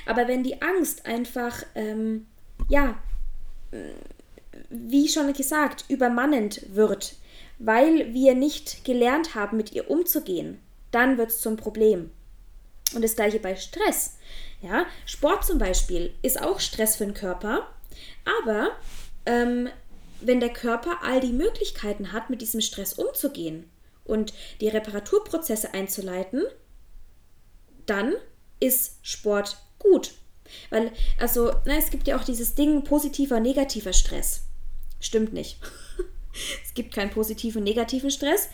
Aber 0.06 0.28
wenn 0.28 0.44
die 0.44 0.62
Angst 0.62 1.06
einfach, 1.06 1.64
ähm, 1.76 2.28
ja, 2.68 2.98
wie 4.70 5.08
schon 5.08 5.32
gesagt, 5.34 5.86
übermannend 5.90 6.76
wird, 6.76 7.16
weil 7.60 8.14
wir 8.14 8.36
nicht 8.36 8.86
gelernt 8.86 9.36
haben, 9.36 9.58
mit 9.58 9.74
ihr 9.74 9.90
umzugehen, 9.90 10.60
dann 10.92 11.18
wird 11.18 11.30
es 11.30 11.42
zum 11.42 11.58
Problem. 11.58 12.12
Und 12.96 13.04
das 13.04 13.16
gleiche 13.16 13.40
bei 13.40 13.56
Stress. 13.56 14.18
Ja, 14.62 14.86
Sport 15.06 15.46
zum 15.46 15.58
Beispiel 15.58 16.14
ist 16.22 16.42
auch 16.42 16.60
Stress 16.60 16.96
für 16.96 17.06
den 17.06 17.14
Körper, 17.14 17.68
aber 18.44 18.72
ähm, 19.26 19.70
wenn 20.22 20.40
der 20.40 20.54
Körper 20.54 21.00
all 21.04 21.20
die 21.20 21.34
Möglichkeiten 21.34 22.12
hat, 22.12 22.30
mit 22.30 22.42
diesem 22.42 22.62
Stress 22.62 22.94
umzugehen 22.94 23.70
und 24.06 24.34
die 24.62 24.68
Reparaturprozesse 24.68 25.74
einzuleiten, 25.74 26.44
dann 27.86 28.16
ist 28.60 28.98
Sport 29.02 29.58
gut. 29.78 30.14
Weil, 30.70 30.92
also, 31.20 31.52
na, 31.66 31.78
es 31.78 31.90
gibt 31.90 32.08
ja 32.08 32.18
auch 32.18 32.24
dieses 32.24 32.56
Ding 32.56 32.84
positiver, 32.84 33.40
negativer 33.40 33.94
Stress. 33.94 34.42
Stimmt 35.00 35.34
nicht. 35.34 35.60
es 36.66 36.74
gibt 36.74 36.94
keinen 36.94 37.12
positiven, 37.12 37.64
negativen 37.64 38.12
Stress. 38.12 38.50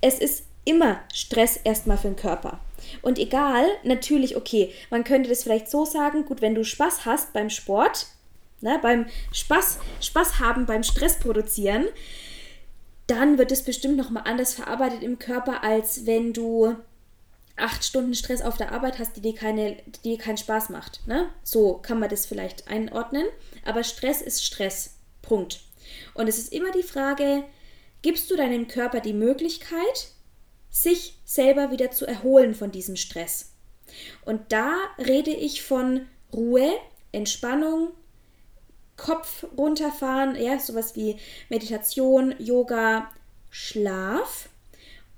Es 0.00 0.18
ist 0.18 0.44
immer 0.64 1.00
Stress 1.12 1.56
erstmal 1.56 1.98
für 1.98 2.08
den 2.08 2.16
Körper. 2.16 2.60
Und 3.00 3.18
egal, 3.18 3.66
natürlich, 3.84 4.36
okay, 4.36 4.72
man 4.90 5.04
könnte 5.04 5.28
das 5.28 5.42
vielleicht 5.42 5.70
so 5.70 5.84
sagen, 5.84 6.24
gut, 6.24 6.40
wenn 6.40 6.54
du 6.54 6.64
Spaß 6.64 7.04
hast 7.04 7.32
beim 7.32 7.50
Sport, 7.50 8.06
ne, 8.62 8.78
beim 8.82 9.06
Spaß, 9.32 9.78
Spaß 10.00 10.38
haben, 10.38 10.66
beim 10.66 10.82
Stress 10.82 11.18
produzieren, 11.18 11.86
dann 13.06 13.38
wird 13.38 13.52
es 13.52 13.62
bestimmt 13.62 13.96
nochmal 13.96 14.24
anders 14.26 14.54
verarbeitet 14.54 15.02
im 15.02 15.18
Körper, 15.18 15.62
als 15.62 16.06
wenn 16.06 16.32
du 16.32 16.76
acht 17.56 17.84
Stunden 17.84 18.14
Stress 18.14 18.42
auf 18.42 18.56
der 18.56 18.72
Arbeit 18.72 18.98
hast, 18.98 19.16
die 19.16 19.20
dir, 19.20 19.34
keine, 19.34 19.76
die 19.86 20.16
dir 20.16 20.18
keinen 20.18 20.38
Spaß 20.38 20.70
macht. 20.70 21.06
Ne? 21.06 21.28
So 21.42 21.74
kann 21.74 21.98
man 21.98 22.08
das 22.08 22.26
vielleicht 22.26 22.68
einordnen. 22.68 23.26
Aber 23.64 23.84
Stress 23.84 24.22
ist 24.22 24.44
Stress. 24.44 24.94
Punkt. 25.20 25.60
Und 26.14 26.28
es 26.28 26.38
ist 26.38 26.52
immer 26.52 26.72
die 26.72 26.82
Frage, 26.82 27.44
gibst 28.02 28.30
du 28.30 28.36
deinem 28.36 28.68
Körper 28.68 29.00
die 29.00 29.12
Möglichkeit, 29.12 30.08
sich 30.70 31.18
selber 31.24 31.70
wieder 31.70 31.90
zu 31.90 32.06
erholen 32.06 32.54
von 32.54 32.70
diesem 32.70 32.96
Stress? 32.96 33.52
Und 34.24 34.52
da 34.52 34.74
rede 34.98 35.30
ich 35.30 35.62
von 35.62 36.06
Ruhe, 36.32 36.72
Entspannung, 37.12 37.90
Kopf 39.02 39.44
runterfahren, 39.58 40.36
ja, 40.36 40.60
sowas 40.60 40.94
wie 40.94 41.16
Meditation, 41.48 42.36
Yoga, 42.38 43.10
Schlaf, 43.50 44.48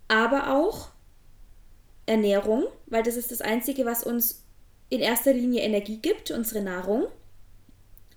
aber 0.09 0.55
auch 0.57 0.89
Ernährung, 2.07 2.65
weil 2.87 3.03
das 3.03 3.17
ist 3.17 3.31
das 3.31 3.43
Einzige, 3.43 3.85
was 3.85 4.03
uns 4.03 4.43
in 4.89 5.01
erster 5.01 5.35
Linie 5.35 5.63
Energie 5.63 5.99
gibt, 5.99 6.31
unsere 6.31 6.63
Nahrung. 6.63 7.07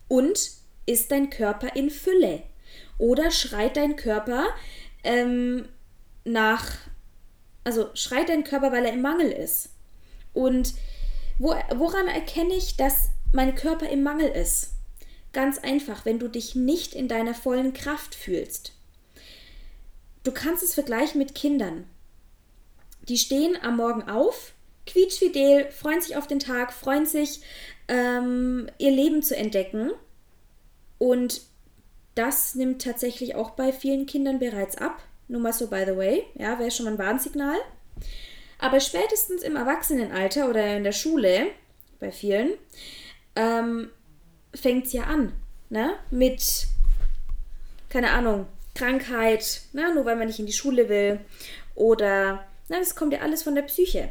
Und 0.08 0.52
ist 0.86 1.12
dein 1.12 1.30
Körper 1.30 1.76
in 1.76 1.90
Fülle? 1.90 2.44
Oder 2.98 3.30
schreit 3.32 3.76
dein 3.76 3.98
Körper 3.98 4.46
ähm, 5.04 5.68
nach, 6.24 6.78
also 7.66 7.90
schreit 7.94 8.30
dein 8.30 8.46
Körper, 8.46 8.72
weil 8.72 8.86
er 8.86 8.94
im 8.94 9.02
Mangel 9.02 9.32
ist? 9.32 9.70
Und 10.34 10.76
wo, 11.40 11.54
woran 11.76 12.08
erkenne 12.08 12.54
ich, 12.54 12.78
dass 12.78 13.10
mein 13.34 13.54
Körper 13.56 13.90
im 13.90 14.04
Mangel 14.04 14.30
ist? 14.30 14.77
Ganz 15.38 15.60
einfach, 15.60 16.04
wenn 16.04 16.18
du 16.18 16.30
dich 16.30 16.56
nicht 16.56 16.96
in 16.96 17.08
deiner 17.08 17.36
vollen 17.36 17.72
Kraft 17.72 18.16
fühlst. 18.16 18.74
Du 20.24 20.32
kannst 20.32 20.64
es 20.64 20.74
vergleichen 20.74 21.20
mit 21.20 21.36
Kindern. 21.36 21.88
Die 23.08 23.20
stehen 23.20 23.56
am 23.62 23.78
Morgen 23.78 24.02
auf, 24.10 24.54
quietschfidel, 24.88 25.70
freuen 25.70 26.02
sich 26.02 26.18
auf 26.18 26.26
den 26.26 26.40
Tag, 26.40 26.74
freuen 26.74 27.06
sich, 27.06 27.42
ähm, 27.88 28.68
ihr 28.80 28.90
Leben 28.90 29.22
zu 29.22 29.38
entdecken. 29.38 29.92
Und 30.98 31.42
das 32.16 32.56
nimmt 32.56 32.82
tatsächlich 32.82 33.36
auch 33.36 33.52
bei 33.52 33.72
vielen 33.72 34.08
Kindern 34.08 34.40
bereits 34.40 34.76
ab. 34.76 35.04
Nur 35.28 35.42
mal 35.42 35.54
so 35.54 35.68
by 35.68 35.84
the 35.86 35.96
way, 35.96 36.24
ja, 36.34 36.58
wäre 36.58 36.72
schon 36.72 36.86
mal 36.86 36.94
ein 36.94 36.98
Warnsignal. 36.98 37.60
Aber 38.58 38.80
spätestens 38.80 39.44
im 39.44 39.56
Erwachsenenalter 39.56 40.50
oder 40.50 40.78
in 40.78 40.84
der 40.84 40.94
Schule, 40.94 41.52
bei 42.00 42.12
vielen, 42.12 42.54
ähm, 43.36 43.92
fängt 44.58 44.88
es 44.88 44.94
ja 44.94 45.04
an. 45.04 45.34
Ne? 45.70 45.96
Mit, 46.12 46.68
keine 47.90 48.12
Ahnung, 48.12 48.48
Krankheit, 48.76 49.62
ne? 49.74 49.94
nur 49.94 50.06
weil 50.06 50.16
man 50.16 50.28
nicht 50.28 50.40
in 50.40 50.46
die 50.46 50.54
Schule 50.54 50.90
will. 50.90 51.20
Oder, 51.76 52.46
na, 52.70 52.80
das 52.80 52.96
kommt 52.96 53.14
ja 53.14 53.20
alles 53.20 53.44
von 53.44 53.56
der 53.56 53.64
Psyche. 53.64 54.10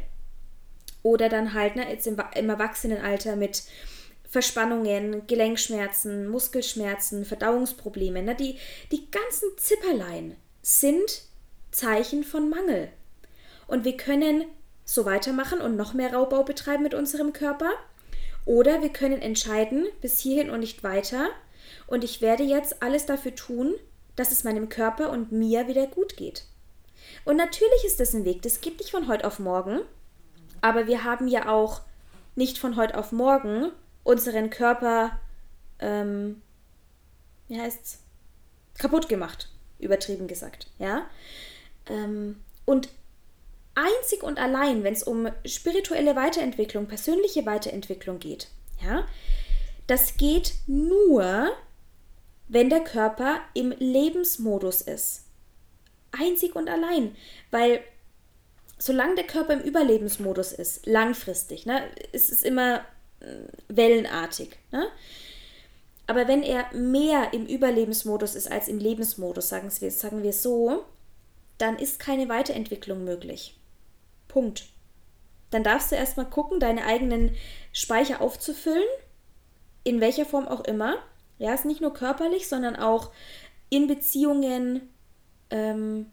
Oder 1.03 1.29
dann 1.29 1.53
halt, 1.53 1.75
ne, 1.75 1.89
jetzt 1.89 2.07
im, 2.07 2.17
im 2.35 2.49
Erwachsenenalter 2.49 3.35
mit 3.35 3.63
Verspannungen, 4.29 5.25
Gelenkschmerzen, 5.27 6.27
Muskelschmerzen, 6.27 7.25
Verdauungsprobleme. 7.25 8.21
Ne? 8.21 8.35
Die, 8.35 8.57
die 8.91 9.09
ganzen 9.09 9.57
Zipperlein 9.57 10.35
sind 10.61 11.23
Zeichen 11.71 12.23
von 12.23 12.49
Mangel. 12.49 12.89
Und 13.67 13.85
wir 13.85 13.95
können 13.95 14.45
so 14.83 15.05
weitermachen 15.05 15.59
und 15.59 15.75
noch 15.75 15.93
mehr 15.93 16.13
Raubbau 16.13 16.43
betreiben 16.43 16.83
mit 16.83 16.93
unserem 16.93 17.33
Körper. 17.33 17.71
Oder 18.47 18.81
wir 18.81 18.89
können 18.89 19.21
entscheiden, 19.21 19.87
bis 19.99 20.19
hierhin 20.19 20.49
und 20.49 20.61
nicht 20.61 20.81
weiter. 20.81 21.27
Und 21.85 22.05
ich 22.05 22.21
werde 22.21 22.43
jetzt 22.43 22.81
alles 22.81 23.05
dafür 23.05 23.35
tun, 23.35 23.75
dass 24.15 24.31
es 24.31 24.45
meinem 24.45 24.69
Körper 24.69 25.09
und 25.09 25.33
mir 25.33 25.67
wieder 25.67 25.85
gut 25.85 26.15
geht. 26.15 26.45
Und 27.25 27.35
natürlich 27.35 27.83
ist 27.85 27.99
das 27.99 28.13
ein 28.13 28.23
Weg, 28.23 28.41
das 28.43 28.61
geht 28.61 28.79
nicht 28.79 28.91
von 28.91 29.09
heute 29.09 29.27
auf 29.27 29.39
morgen. 29.39 29.81
Aber 30.61 30.87
wir 30.87 31.03
haben 31.03 31.27
ja 31.27 31.49
auch 31.49 31.81
nicht 32.35 32.57
von 32.57 32.77
heute 32.77 32.97
auf 32.97 33.11
morgen 33.11 33.69
unseren 34.05 34.49
Körper, 34.49 35.19
ähm, 35.79 36.41
wie 37.49 37.59
heißt's, 37.59 37.99
kaputt 38.77 39.09
gemacht, 39.09 39.49
übertrieben 39.77 40.27
gesagt, 40.27 40.67
ja. 40.79 41.05
Ähm, 41.89 42.37
und 42.63 42.87
einzig 43.77 44.23
und 44.23 44.39
allein, 44.39 44.83
wenn 44.83 44.93
es 44.93 45.03
um 45.03 45.29
spirituelle 45.45 46.15
Weiterentwicklung, 46.15 46.87
persönliche 46.87 47.45
Weiterentwicklung 47.45 48.19
geht, 48.19 48.47
ja, 48.83 49.07
das 49.85 50.17
geht 50.17 50.55
nur, 50.65 51.51
wenn 52.47 52.69
der 52.69 52.81
Körper 52.81 53.39
im 53.53 53.71
Lebensmodus 53.77 54.81
ist. 54.81 55.25
Einzig 56.11 56.55
und 56.55 56.69
allein, 56.69 57.15
weil 57.51 57.81
solange 58.79 59.15
der 59.15 59.27
Körper 59.27 59.53
im 59.53 59.61
Überlebensmodus 59.61 60.51
ist, 60.51 60.85
langfristig, 60.85 61.65
ne, 61.65 61.83
ist 62.11 62.31
es 62.31 62.43
immer 62.43 62.79
äh, 63.19 63.25
wellenartig, 63.67 64.57
ne? 64.71 64.87
Aber 66.09 66.29
wenn 66.29 66.41
er 66.41 66.73
mehr 66.73 67.33
im 67.33 67.45
Überlebensmodus 67.45 68.35
ist 68.35 68.49
als 68.49 68.69
im 68.69 68.79
Lebensmodus, 68.79 69.49
sagen 69.49 69.69
wir, 69.77 69.91
sagen 69.91 70.23
wir 70.23 70.31
so, 70.31 70.85
dann 71.57 71.77
ist 71.77 71.99
keine 71.99 72.29
Weiterentwicklung 72.29 73.03
möglich. 73.03 73.56
Punkt. 74.27 74.65
Dann 75.49 75.63
darfst 75.63 75.91
du 75.91 75.95
erstmal 75.95 76.29
gucken, 76.29 76.59
deine 76.59 76.85
eigenen 76.85 77.35
Speicher 77.71 78.21
aufzufüllen, 78.21 78.83
in 79.83 80.01
welcher 80.01 80.25
Form 80.25 80.47
auch 80.47 80.65
immer. 80.65 80.97
Ja, 81.37 81.53
ist 81.53 81.65
nicht 81.65 81.81
nur 81.81 81.93
körperlich, 81.93 82.47
sondern 82.47 82.75
auch 82.75 83.11
in 83.69 83.87
Beziehungen, 83.87 84.89
ähm, 85.49 86.11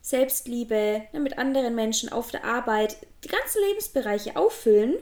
Selbstliebe, 0.00 1.02
ne, 1.12 1.20
mit 1.20 1.38
anderen 1.38 1.74
Menschen, 1.74 2.10
auf 2.10 2.30
der 2.32 2.44
Arbeit, 2.44 2.96
die 3.22 3.28
ganzen 3.28 3.62
Lebensbereiche 3.68 4.36
auffüllen, 4.36 4.96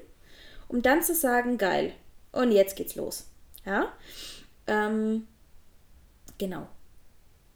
um 0.68 0.82
dann 0.82 1.02
zu 1.02 1.14
sagen, 1.14 1.56
geil, 1.56 1.94
und 2.32 2.52
jetzt 2.52 2.76
geht's 2.76 2.96
los. 2.96 3.26
Ja, 3.64 3.92
ähm, 4.66 5.26
genau. 6.38 6.68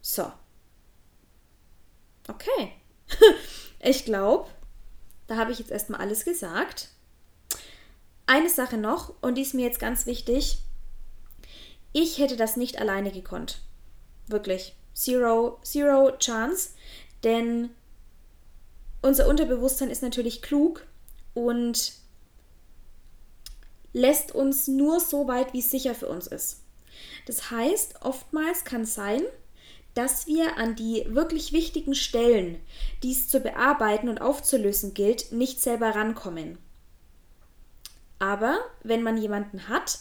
So. 0.00 0.30
Okay. 2.28 2.72
ich 3.80 4.04
glaube, 4.04 4.50
da 5.26 5.36
habe 5.36 5.52
ich 5.52 5.58
jetzt 5.58 5.70
erstmal 5.70 6.00
alles 6.00 6.24
gesagt. 6.24 6.90
Eine 8.26 8.48
Sache 8.48 8.76
noch, 8.76 9.14
und 9.22 9.36
die 9.36 9.42
ist 9.42 9.54
mir 9.54 9.66
jetzt 9.66 9.78
ganz 9.78 10.06
wichtig. 10.06 10.58
Ich 11.92 12.18
hätte 12.18 12.36
das 12.36 12.56
nicht 12.56 12.80
alleine 12.80 13.12
gekonnt. 13.12 13.60
Wirklich. 14.26 14.74
Zero, 14.94 15.58
zero 15.62 16.12
chance. 16.18 16.70
Denn 17.22 17.70
unser 19.02 19.28
Unterbewusstsein 19.28 19.90
ist 19.90 20.02
natürlich 20.02 20.42
klug 20.42 20.86
und 21.34 21.92
lässt 23.92 24.32
uns 24.32 24.66
nur 24.66 25.00
so 25.00 25.28
weit, 25.28 25.52
wie 25.52 25.60
es 25.60 25.70
sicher 25.70 25.94
für 25.94 26.08
uns 26.08 26.26
ist. 26.26 26.60
Das 27.26 27.50
heißt, 27.50 28.02
oftmals 28.02 28.64
kann 28.64 28.82
es 28.82 28.94
sein, 28.94 29.22
dass 29.94 30.26
wir 30.26 30.58
an 30.58 30.74
die 30.74 31.04
wirklich 31.08 31.52
wichtigen 31.52 31.94
Stellen, 31.94 32.60
die 33.02 33.12
es 33.12 33.28
zu 33.28 33.40
bearbeiten 33.40 34.08
und 34.08 34.20
aufzulösen 34.20 34.92
gilt, 34.92 35.32
nicht 35.32 35.60
selber 35.60 35.94
rankommen. 35.94 36.58
Aber 38.18 38.58
wenn 38.82 39.02
man 39.02 39.16
jemanden 39.16 39.68
hat, 39.68 40.00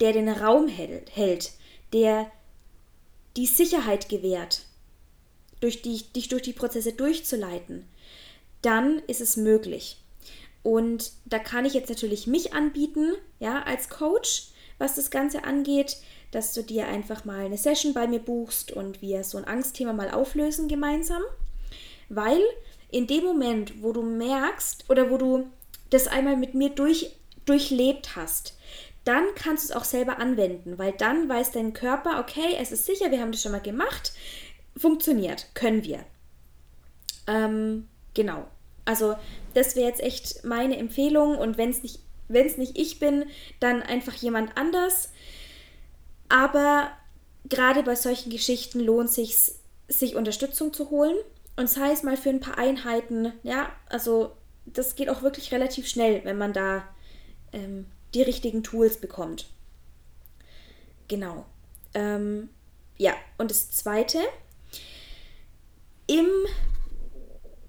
der 0.00 0.12
den 0.12 0.28
Raum 0.28 0.68
hält, 0.68 1.52
der 1.92 2.30
die 3.36 3.46
Sicherheit 3.46 4.08
gewährt, 4.08 4.62
durch 5.60 5.82
die, 5.82 6.02
dich 6.12 6.28
durch 6.28 6.42
die 6.42 6.52
Prozesse 6.52 6.92
durchzuleiten, 6.92 7.88
dann 8.62 8.98
ist 9.06 9.20
es 9.20 9.36
möglich. 9.36 9.98
Und 10.62 11.12
da 11.24 11.38
kann 11.38 11.64
ich 11.64 11.74
jetzt 11.74 11.88
natürlich 11.88 12.26
mich 12.26 12.52
anbieten, 12.52 13.14
ja, 13.38 13.62
als 13.62 13.88
Coach, 13.88 14.48
was 14.78 14.96
das 14.96 15.10
Ganze 15.10 15.44
angeht 15.44 15.96
dass 16.36 16.52
du 16.52 16.62
dir 16.62 16.86
einfach 16.86 17.24
mal 17.24 17.46
eine 17.46 17.56
Session 17.56 17.94
bei 17.94 18.06
mir 18.06 18.18
buchst 18.18 18.70
und 18.70 19.00
wir 19.00 19.24
so 19.24 19.38
ein 19.38 19.46
Angstthema 19.46 19.94
mal 19.94 20.10
auflösen 20.10 20.68
gemeinsam. 20.68 21.22
Weil 22.10 22.42
in 22.90 23.06
dem 23.06 23.24
Moment, 23.24 23.82
wo 23.82 23.94
du 23.94 24.02
merkst 24.02 24.84
oder 24.90 25.10
wo 25.10 25.16
du 25.16 25.46
das 25.88 26.06
einmal 26.06 26.36
mit 26.36 26.52
mir 26.52 26.68
durch, 26.68 27.16
durchlebt 27.46 28.16
hast, 28.16 28.54
dann 29.04 29.24
kannst 29.34 29.64
du 29.64 29.72
es 29.72 29.76
auch 29.80 29.84
selber 29.84 30.18
anwenden, 30.18 30.76
weil 30.76 30.92
dann 30.92 31.26
weiß 31.26 31.52
dein 31.52 31.72
Körper, 31.72 32.20
okay, 32.20 32.54
es 32.60 32.70
ist 32.70 32.84
sicher, 32.84 33.10
wir 33.10 33.20
haben 33.22 33.32
das 33.32 33.40
schon 33.40 33.52
mal 33.52 33.62
gemacht, 33.62 34.12
funktioniert, 34.76 35.46
können 35.54 35.84
wir. 35.84 36.04
Ähm, 37.26 37.88
genau. 38.12 38.46
Also 38.84 39.16
das 39.54 39.74
wäre 39.74 39.88
jetzt 39.88 40.02
echt 40.02 40.44
meine 40.44 40.76
Empfehlung 40.76 41.38
und 41.38 41.56
wenn 41.56 41.70
es 41.70 41.82
nicht, 41.82 42.00
wenn 42.28 42.46
es 42.46 42.58
nicht 42.58 42.76
ich 42.76 42.98
bin, 42.98 43.24
dann 43.58 43.82
einfach 43.82 44.12
jemand 44.12 44.54
anders. 44.58 45.08
Aber 46.28 46.90
gerade 47.48 47.82
bei 47.82 47.94
solchen 47.94 48.30
Geschichten 48.30 48.80
lohnt 48.80 49.10
sich 49.10 49.52
sich 49.88 50.16
Unterstützung 50.16 50.72
zu 50.72 50.90
holen 50.90 51.16
und 51.54 51.70
sei 51.70 51.92
es 51.92 52.02
mal 52.02 52.16
für 52.16 52.30
ein 52.30 52.40
paar 52.40 52.58
Einheiten. 52.58 53.32
Ja, 53.42 53.70
also 53.88 54.32
das 54.64 54.96
geht 54.96 55.08
auch 55.08 55.22
wirklich 55.22 55.52
relativ 55.52 55.86
schnell, 55.86 56.24
wenn 56.24 56.38
man 56.38 56.52
da 56.52 56.82
ähm, 57.52 57.86
die 58.14 58.22
richtigen 58.22 58.62
Tools 58.62 58.96
bekommt. 58.96 59.46
Genau. 61.08 61.46
Ähm, 61.94 62.50
ja, 62.98 63.14
und 63.38 63.50
das 63.50 63.70
zweite, 63.70 64.18
im 66.06 66.26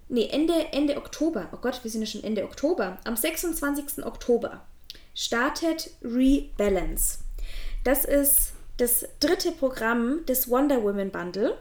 nee, 0.09 0.27
Ende, 0.27 0.53
Ende 0.71 0.97
Oktober, 0.97 1.49
oh 1.53 1.57
Gott, 1.57 1.83
wir 1.83 1.91
sind 1.91 2.01
ja 2.01 2.07
schon 2.07 2.23
Ende 2.23 2.43
Oktober, 2.43 2.97
am 3.03 3.15
26. 3.15 4.03
Oktober 4.05 4.65
startet 5.13 5.91
Rebalance. 6.01 7.19
Das 7.87 8.03
ist 8.03 8.51
das 8.75 9.05
dritte 9.21 9.53
Programm 9.53 10.25
des 10.25 10.49
Wonder 10.49 10.83
Woman 10.83 11.09
Bundle. 11.09 11.57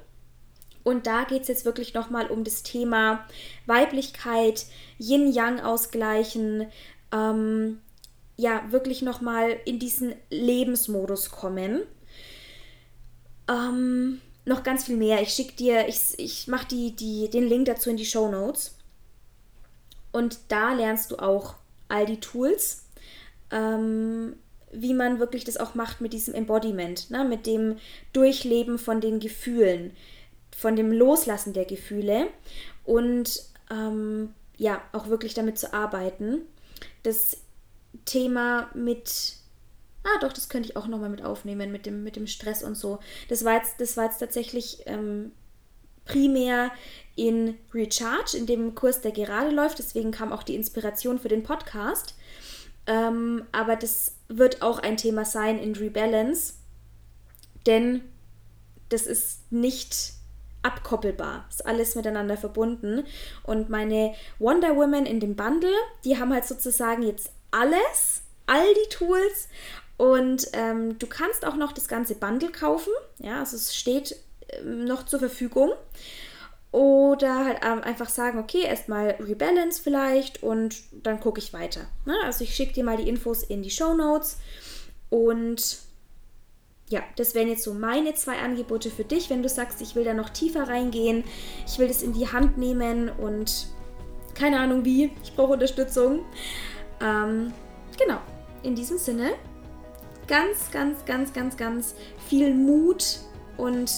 Und 0.82 1.06
da 1.06 1.22
geht 1.22 1.42
es 1.42 1.48
jetzt 1.48 1.64
wirklich 1.64 1.94
nochmal 1.94 2.32
um 2.32 2.42
das 2.42 2.64
Thema 2.64 3.24
Weiblichkeit, 3.66 4.66
Yin-Yang 4.98 5.60
ausgleichen, 5.60 6.66
ähm, 7.12 7.80
ja 8.36 8.60
wirklich 8.72 9.02
nochmal 9.02 9.56
in 9.66 9.78
diesen 9.78 10.16
Lebensmodus 10.28 11.30
kommen. 11.30 11.82
Ähm, 13.48 14.20
noch 14.44 14.64
ganz 14.64 14.82
viel 14.86 14.96
mehr. 14.96 15.22
Ich 15.22 15.28
schicke 15.28 15.54
dir, 15.54 15.86
ich, 15.86 16.18
ich 16.18 16.48
mache 16.48 16.66
die, 16.66 16.96
die, 16.96 17.30
den 17.30 17.46
Link 17.46 17.66
dazu 17.66 17.88
in 17.88 17.98
die 17.98 18.04
Show 18.04 18.28
Notes. 18.28 18.74
Und 20.10 20.40
da 20.48 20.72
lernst 20.72 21.12
du 21.12 21.18
auch 21.18 21.54
all 21.86 22.04
die 22.04 22.18
Tools, 22.18 22.84
ähm, 23.52 24.34
wie 24.72 24.94
man 24.94 25.18
wirklich 25.18 25.44
das 25.44 25.56
auch 25.56 25.74
macht 25.74 26.00
mit 26.00 26.12
diesem 26.12 26.34
Embodiment, 26.34 27.10
ne? 27.10 27.24
mit 27.24 27.46
dem 27.46 27.76
Durchleben 28.12 28.78
von 28.78 29.00
den 29.00 29.20
Gefühlen, 29.20 29.92
von 30.56 30.76
dem 30.76 30.92
Loslassen 30.92 31.52
der 31.52 31.64
Gefühle 31.64 32.28
und 32.84 33.42
ähm, 33.70 34.34
ja, 34.56 34.82
auch 34.92 35.08
wirklich 35.08 35.34
damit 35.34 35.58
zu 35.58 35.72
arbeiten. 35.72 36.42
Das 37.02 37.38
Thema 38.04 38.70
mit, 38.74 39.34
ah 40.02 40.18
doch, 40.20 40.32
das 40.32 40.48
könnte 40.48 40.68
ich 40.68 40.76
auch 40.76 40.86
nochmal 40.86 41.10
mit 41.10 41.24
aufnehmen, 41.24 41.72
mit 41.72 41.86
dem, 41.86 42.02
mit 42.02 42.16
dem 42.16 42.26
Stress 42.26 42.62
und 42.62 42.74
so. 42.74 42.98
Das 43.28 43.44
war 43.44 43.54
jetzt, 43.54 43.80
das 43.80 43.96
war 43.96 44.04
jetzt 44.04 44.18
tatsächlich 44.18 44.80
ähm, 44.86 45.32
primär 46.04 46.70
in 47.16 47.56
Recharge, 47.74 48.36
in 48.36 48.46
dem 48.46 48.74
Kurs, 48.74 49.00
der 49.00 49.12
gerade 49.12 49.50
läuft. 49.50 49.78
Deswegen 49.78 50.10
kam 50.10 50.32
auch 50.32 50.42
die 50.42 50.54
Inspiration 50.54 51.18
für 51.18 51.28
den 51.28 51.42
Podcast. 51.42 52.14
Ähm, 52.86 53.44
aber 53.52 53.76
das 53.76 54.16
wird 54.28 54.62
auch 54.62 54.78
ein 54.78 54.96
Thema 54.96 55.24
sein 55.24 55.58
in 55.58 55.74
Rebalance, 55.74 56.54
denn 57.66 58.02
das 58.88 59.06
ist 59.06 59.50
nicht 59.50 60.12
abkoppelbar. 60.62 61.46
Ist 61.48 61.64
alles 61.64 61.94
miteinander 61.94 62.36
verbunden. 62.36 63.04
Und 63.44 63.70
meine 63.70 64.14
Wonder 64.38 64.76
Women 64.76 65.06
in 65.06 65.20
dem 65.20 65.36
Bundle, 65.36 65.74
die 66.04 66.18
haben 66.18 66.32
halt 66.32 66.44
sozusagen 66.44 67.02
jetzt 67.02 67.30
alles, 67.50 68.22
all 68.46 68.66
die 68.74 68.88
Tools. 68.90 69.48
Und 69.96 70.48
ähm, 70.52 70.98
du 70.98 71.06
kannst 71.06 71.46
auch 71.46 71.56
noch 71.56 71.72
das 71.72 71.88
ganze 71.88 72.16
Bundle 72.16 72.50
kaufen. 72.50 72.92
Ja, 73.18 73.40
also 73.40 73.56
es 73.56 73.74
steht 73.74 74.16
ähm, 74.50 74.84
noch 74.84 75.04
zur 75.04 75.20
Verfügung. 75.20 75.70
Oder 76.76 77.46
halt 77.46 77.62
einfach 77.62 78.10
sagen, 78.10 78.38
okay, 78.38 78.60
erstmal 78.60 79.16
Rebalance 79.18 79.80
vielleicht 79.82 80.42
und 80.42 80.76
dann 80.92 81.20
gucke 81.20 81.40
ich 81.40 81.54
weiter. 81.54 81.86
Ne? 82.04 82.14
Also 82.22 82.44
ich 82.44 82.54
schicke 82.54 82.74
dir 82.74 82.84
mal 82.84 82.98
die 82.98 83.08
Infos 83.08 83.42
in 83.42 83.62
die 83.62 83.70
Show 83.70 83.94
Notes 83.94 84.36
und 85.08 85.78
ja, 86.90 87.02
das 87.16 87.34
wären 87.34 87.48
jetzt 87.48 87.62
so 87.62 87.72
meine 87.72 88.12
zwei 88.12 88.40
Angebote 88.40 88.90
für 88.90 89.04
dich, 89.04 89.30
wenn 89.30 89.42
du 89.42 89.48
sagst, 89.48 89.80
ich 89.80 89.94
will 89.94 90.04
da 90.04 90.12
noch 90.12 90.28
tiefer 90.28 90.68
reingehen, 90.68 91.24
ich 91.66 91.78
will 91.78 91.88
das 91.88 92.02
in 92.02 92.12
die 92.12 92.30
Hand 92.30 92.58
nehmen 92.58 93.08
und 93.08 93.68
keine 94.34 94.60
Ahnung 94.60 94.84
wie, 94.84 95.12
ich 95.22 95.34
brauche 95.34 95.54
Unterstützung. 95.54 96.26
Ähm, 97.00 97.54
genau, 97.98 98.18
in 98.62 98.74
diesem 98.74 98.98
Sinne, 98.98 99.30
ganz, 100.28 100.70
ganz, 100.70 101.06
ganz, 101.06 101.32
ganz, 101.32 101.56
ganz 101.56 101.94
viel 102.28 102.52
Mut 102.52 103.20
und 103.56 103.90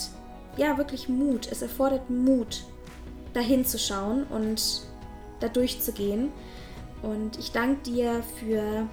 ja, 0.57 0.79
wirklich 0.79 1.09
Mut. 1.09 1.49
Es 1.51 1.63
erfordert 1.63 2.09
Mut, 2.09 2.65
dahin 3.39 3.65
zu 3.65 3.79
schauen 3.79 4.25
und 4.25 4.83
da 5.41 5.49
durchzugehen. 5.49 6.33
Und 7.03 7.39
ich 7.39 7.53
danke 7.53 7.83
dir 7.83 8.23
für 8.41 8.89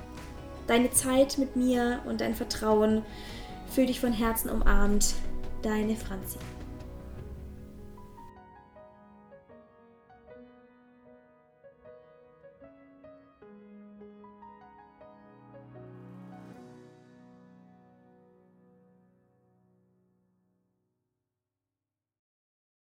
deine 0.67 0.91
Zeit 0.91 1.37
mit 1.39 1.55
mir 1.55 2.01
und 2.05 2.21
dein 2.21 2.35
Vertrauen. 2.35 3.03
Fühl 3.67 3.87
dich 3.87 3.99
von 3.99 4.13
Herzen 4.13 4.49
umarmt. 4.49 5.15
Deine 5.63 5.95
Franzi. 5.95 6.37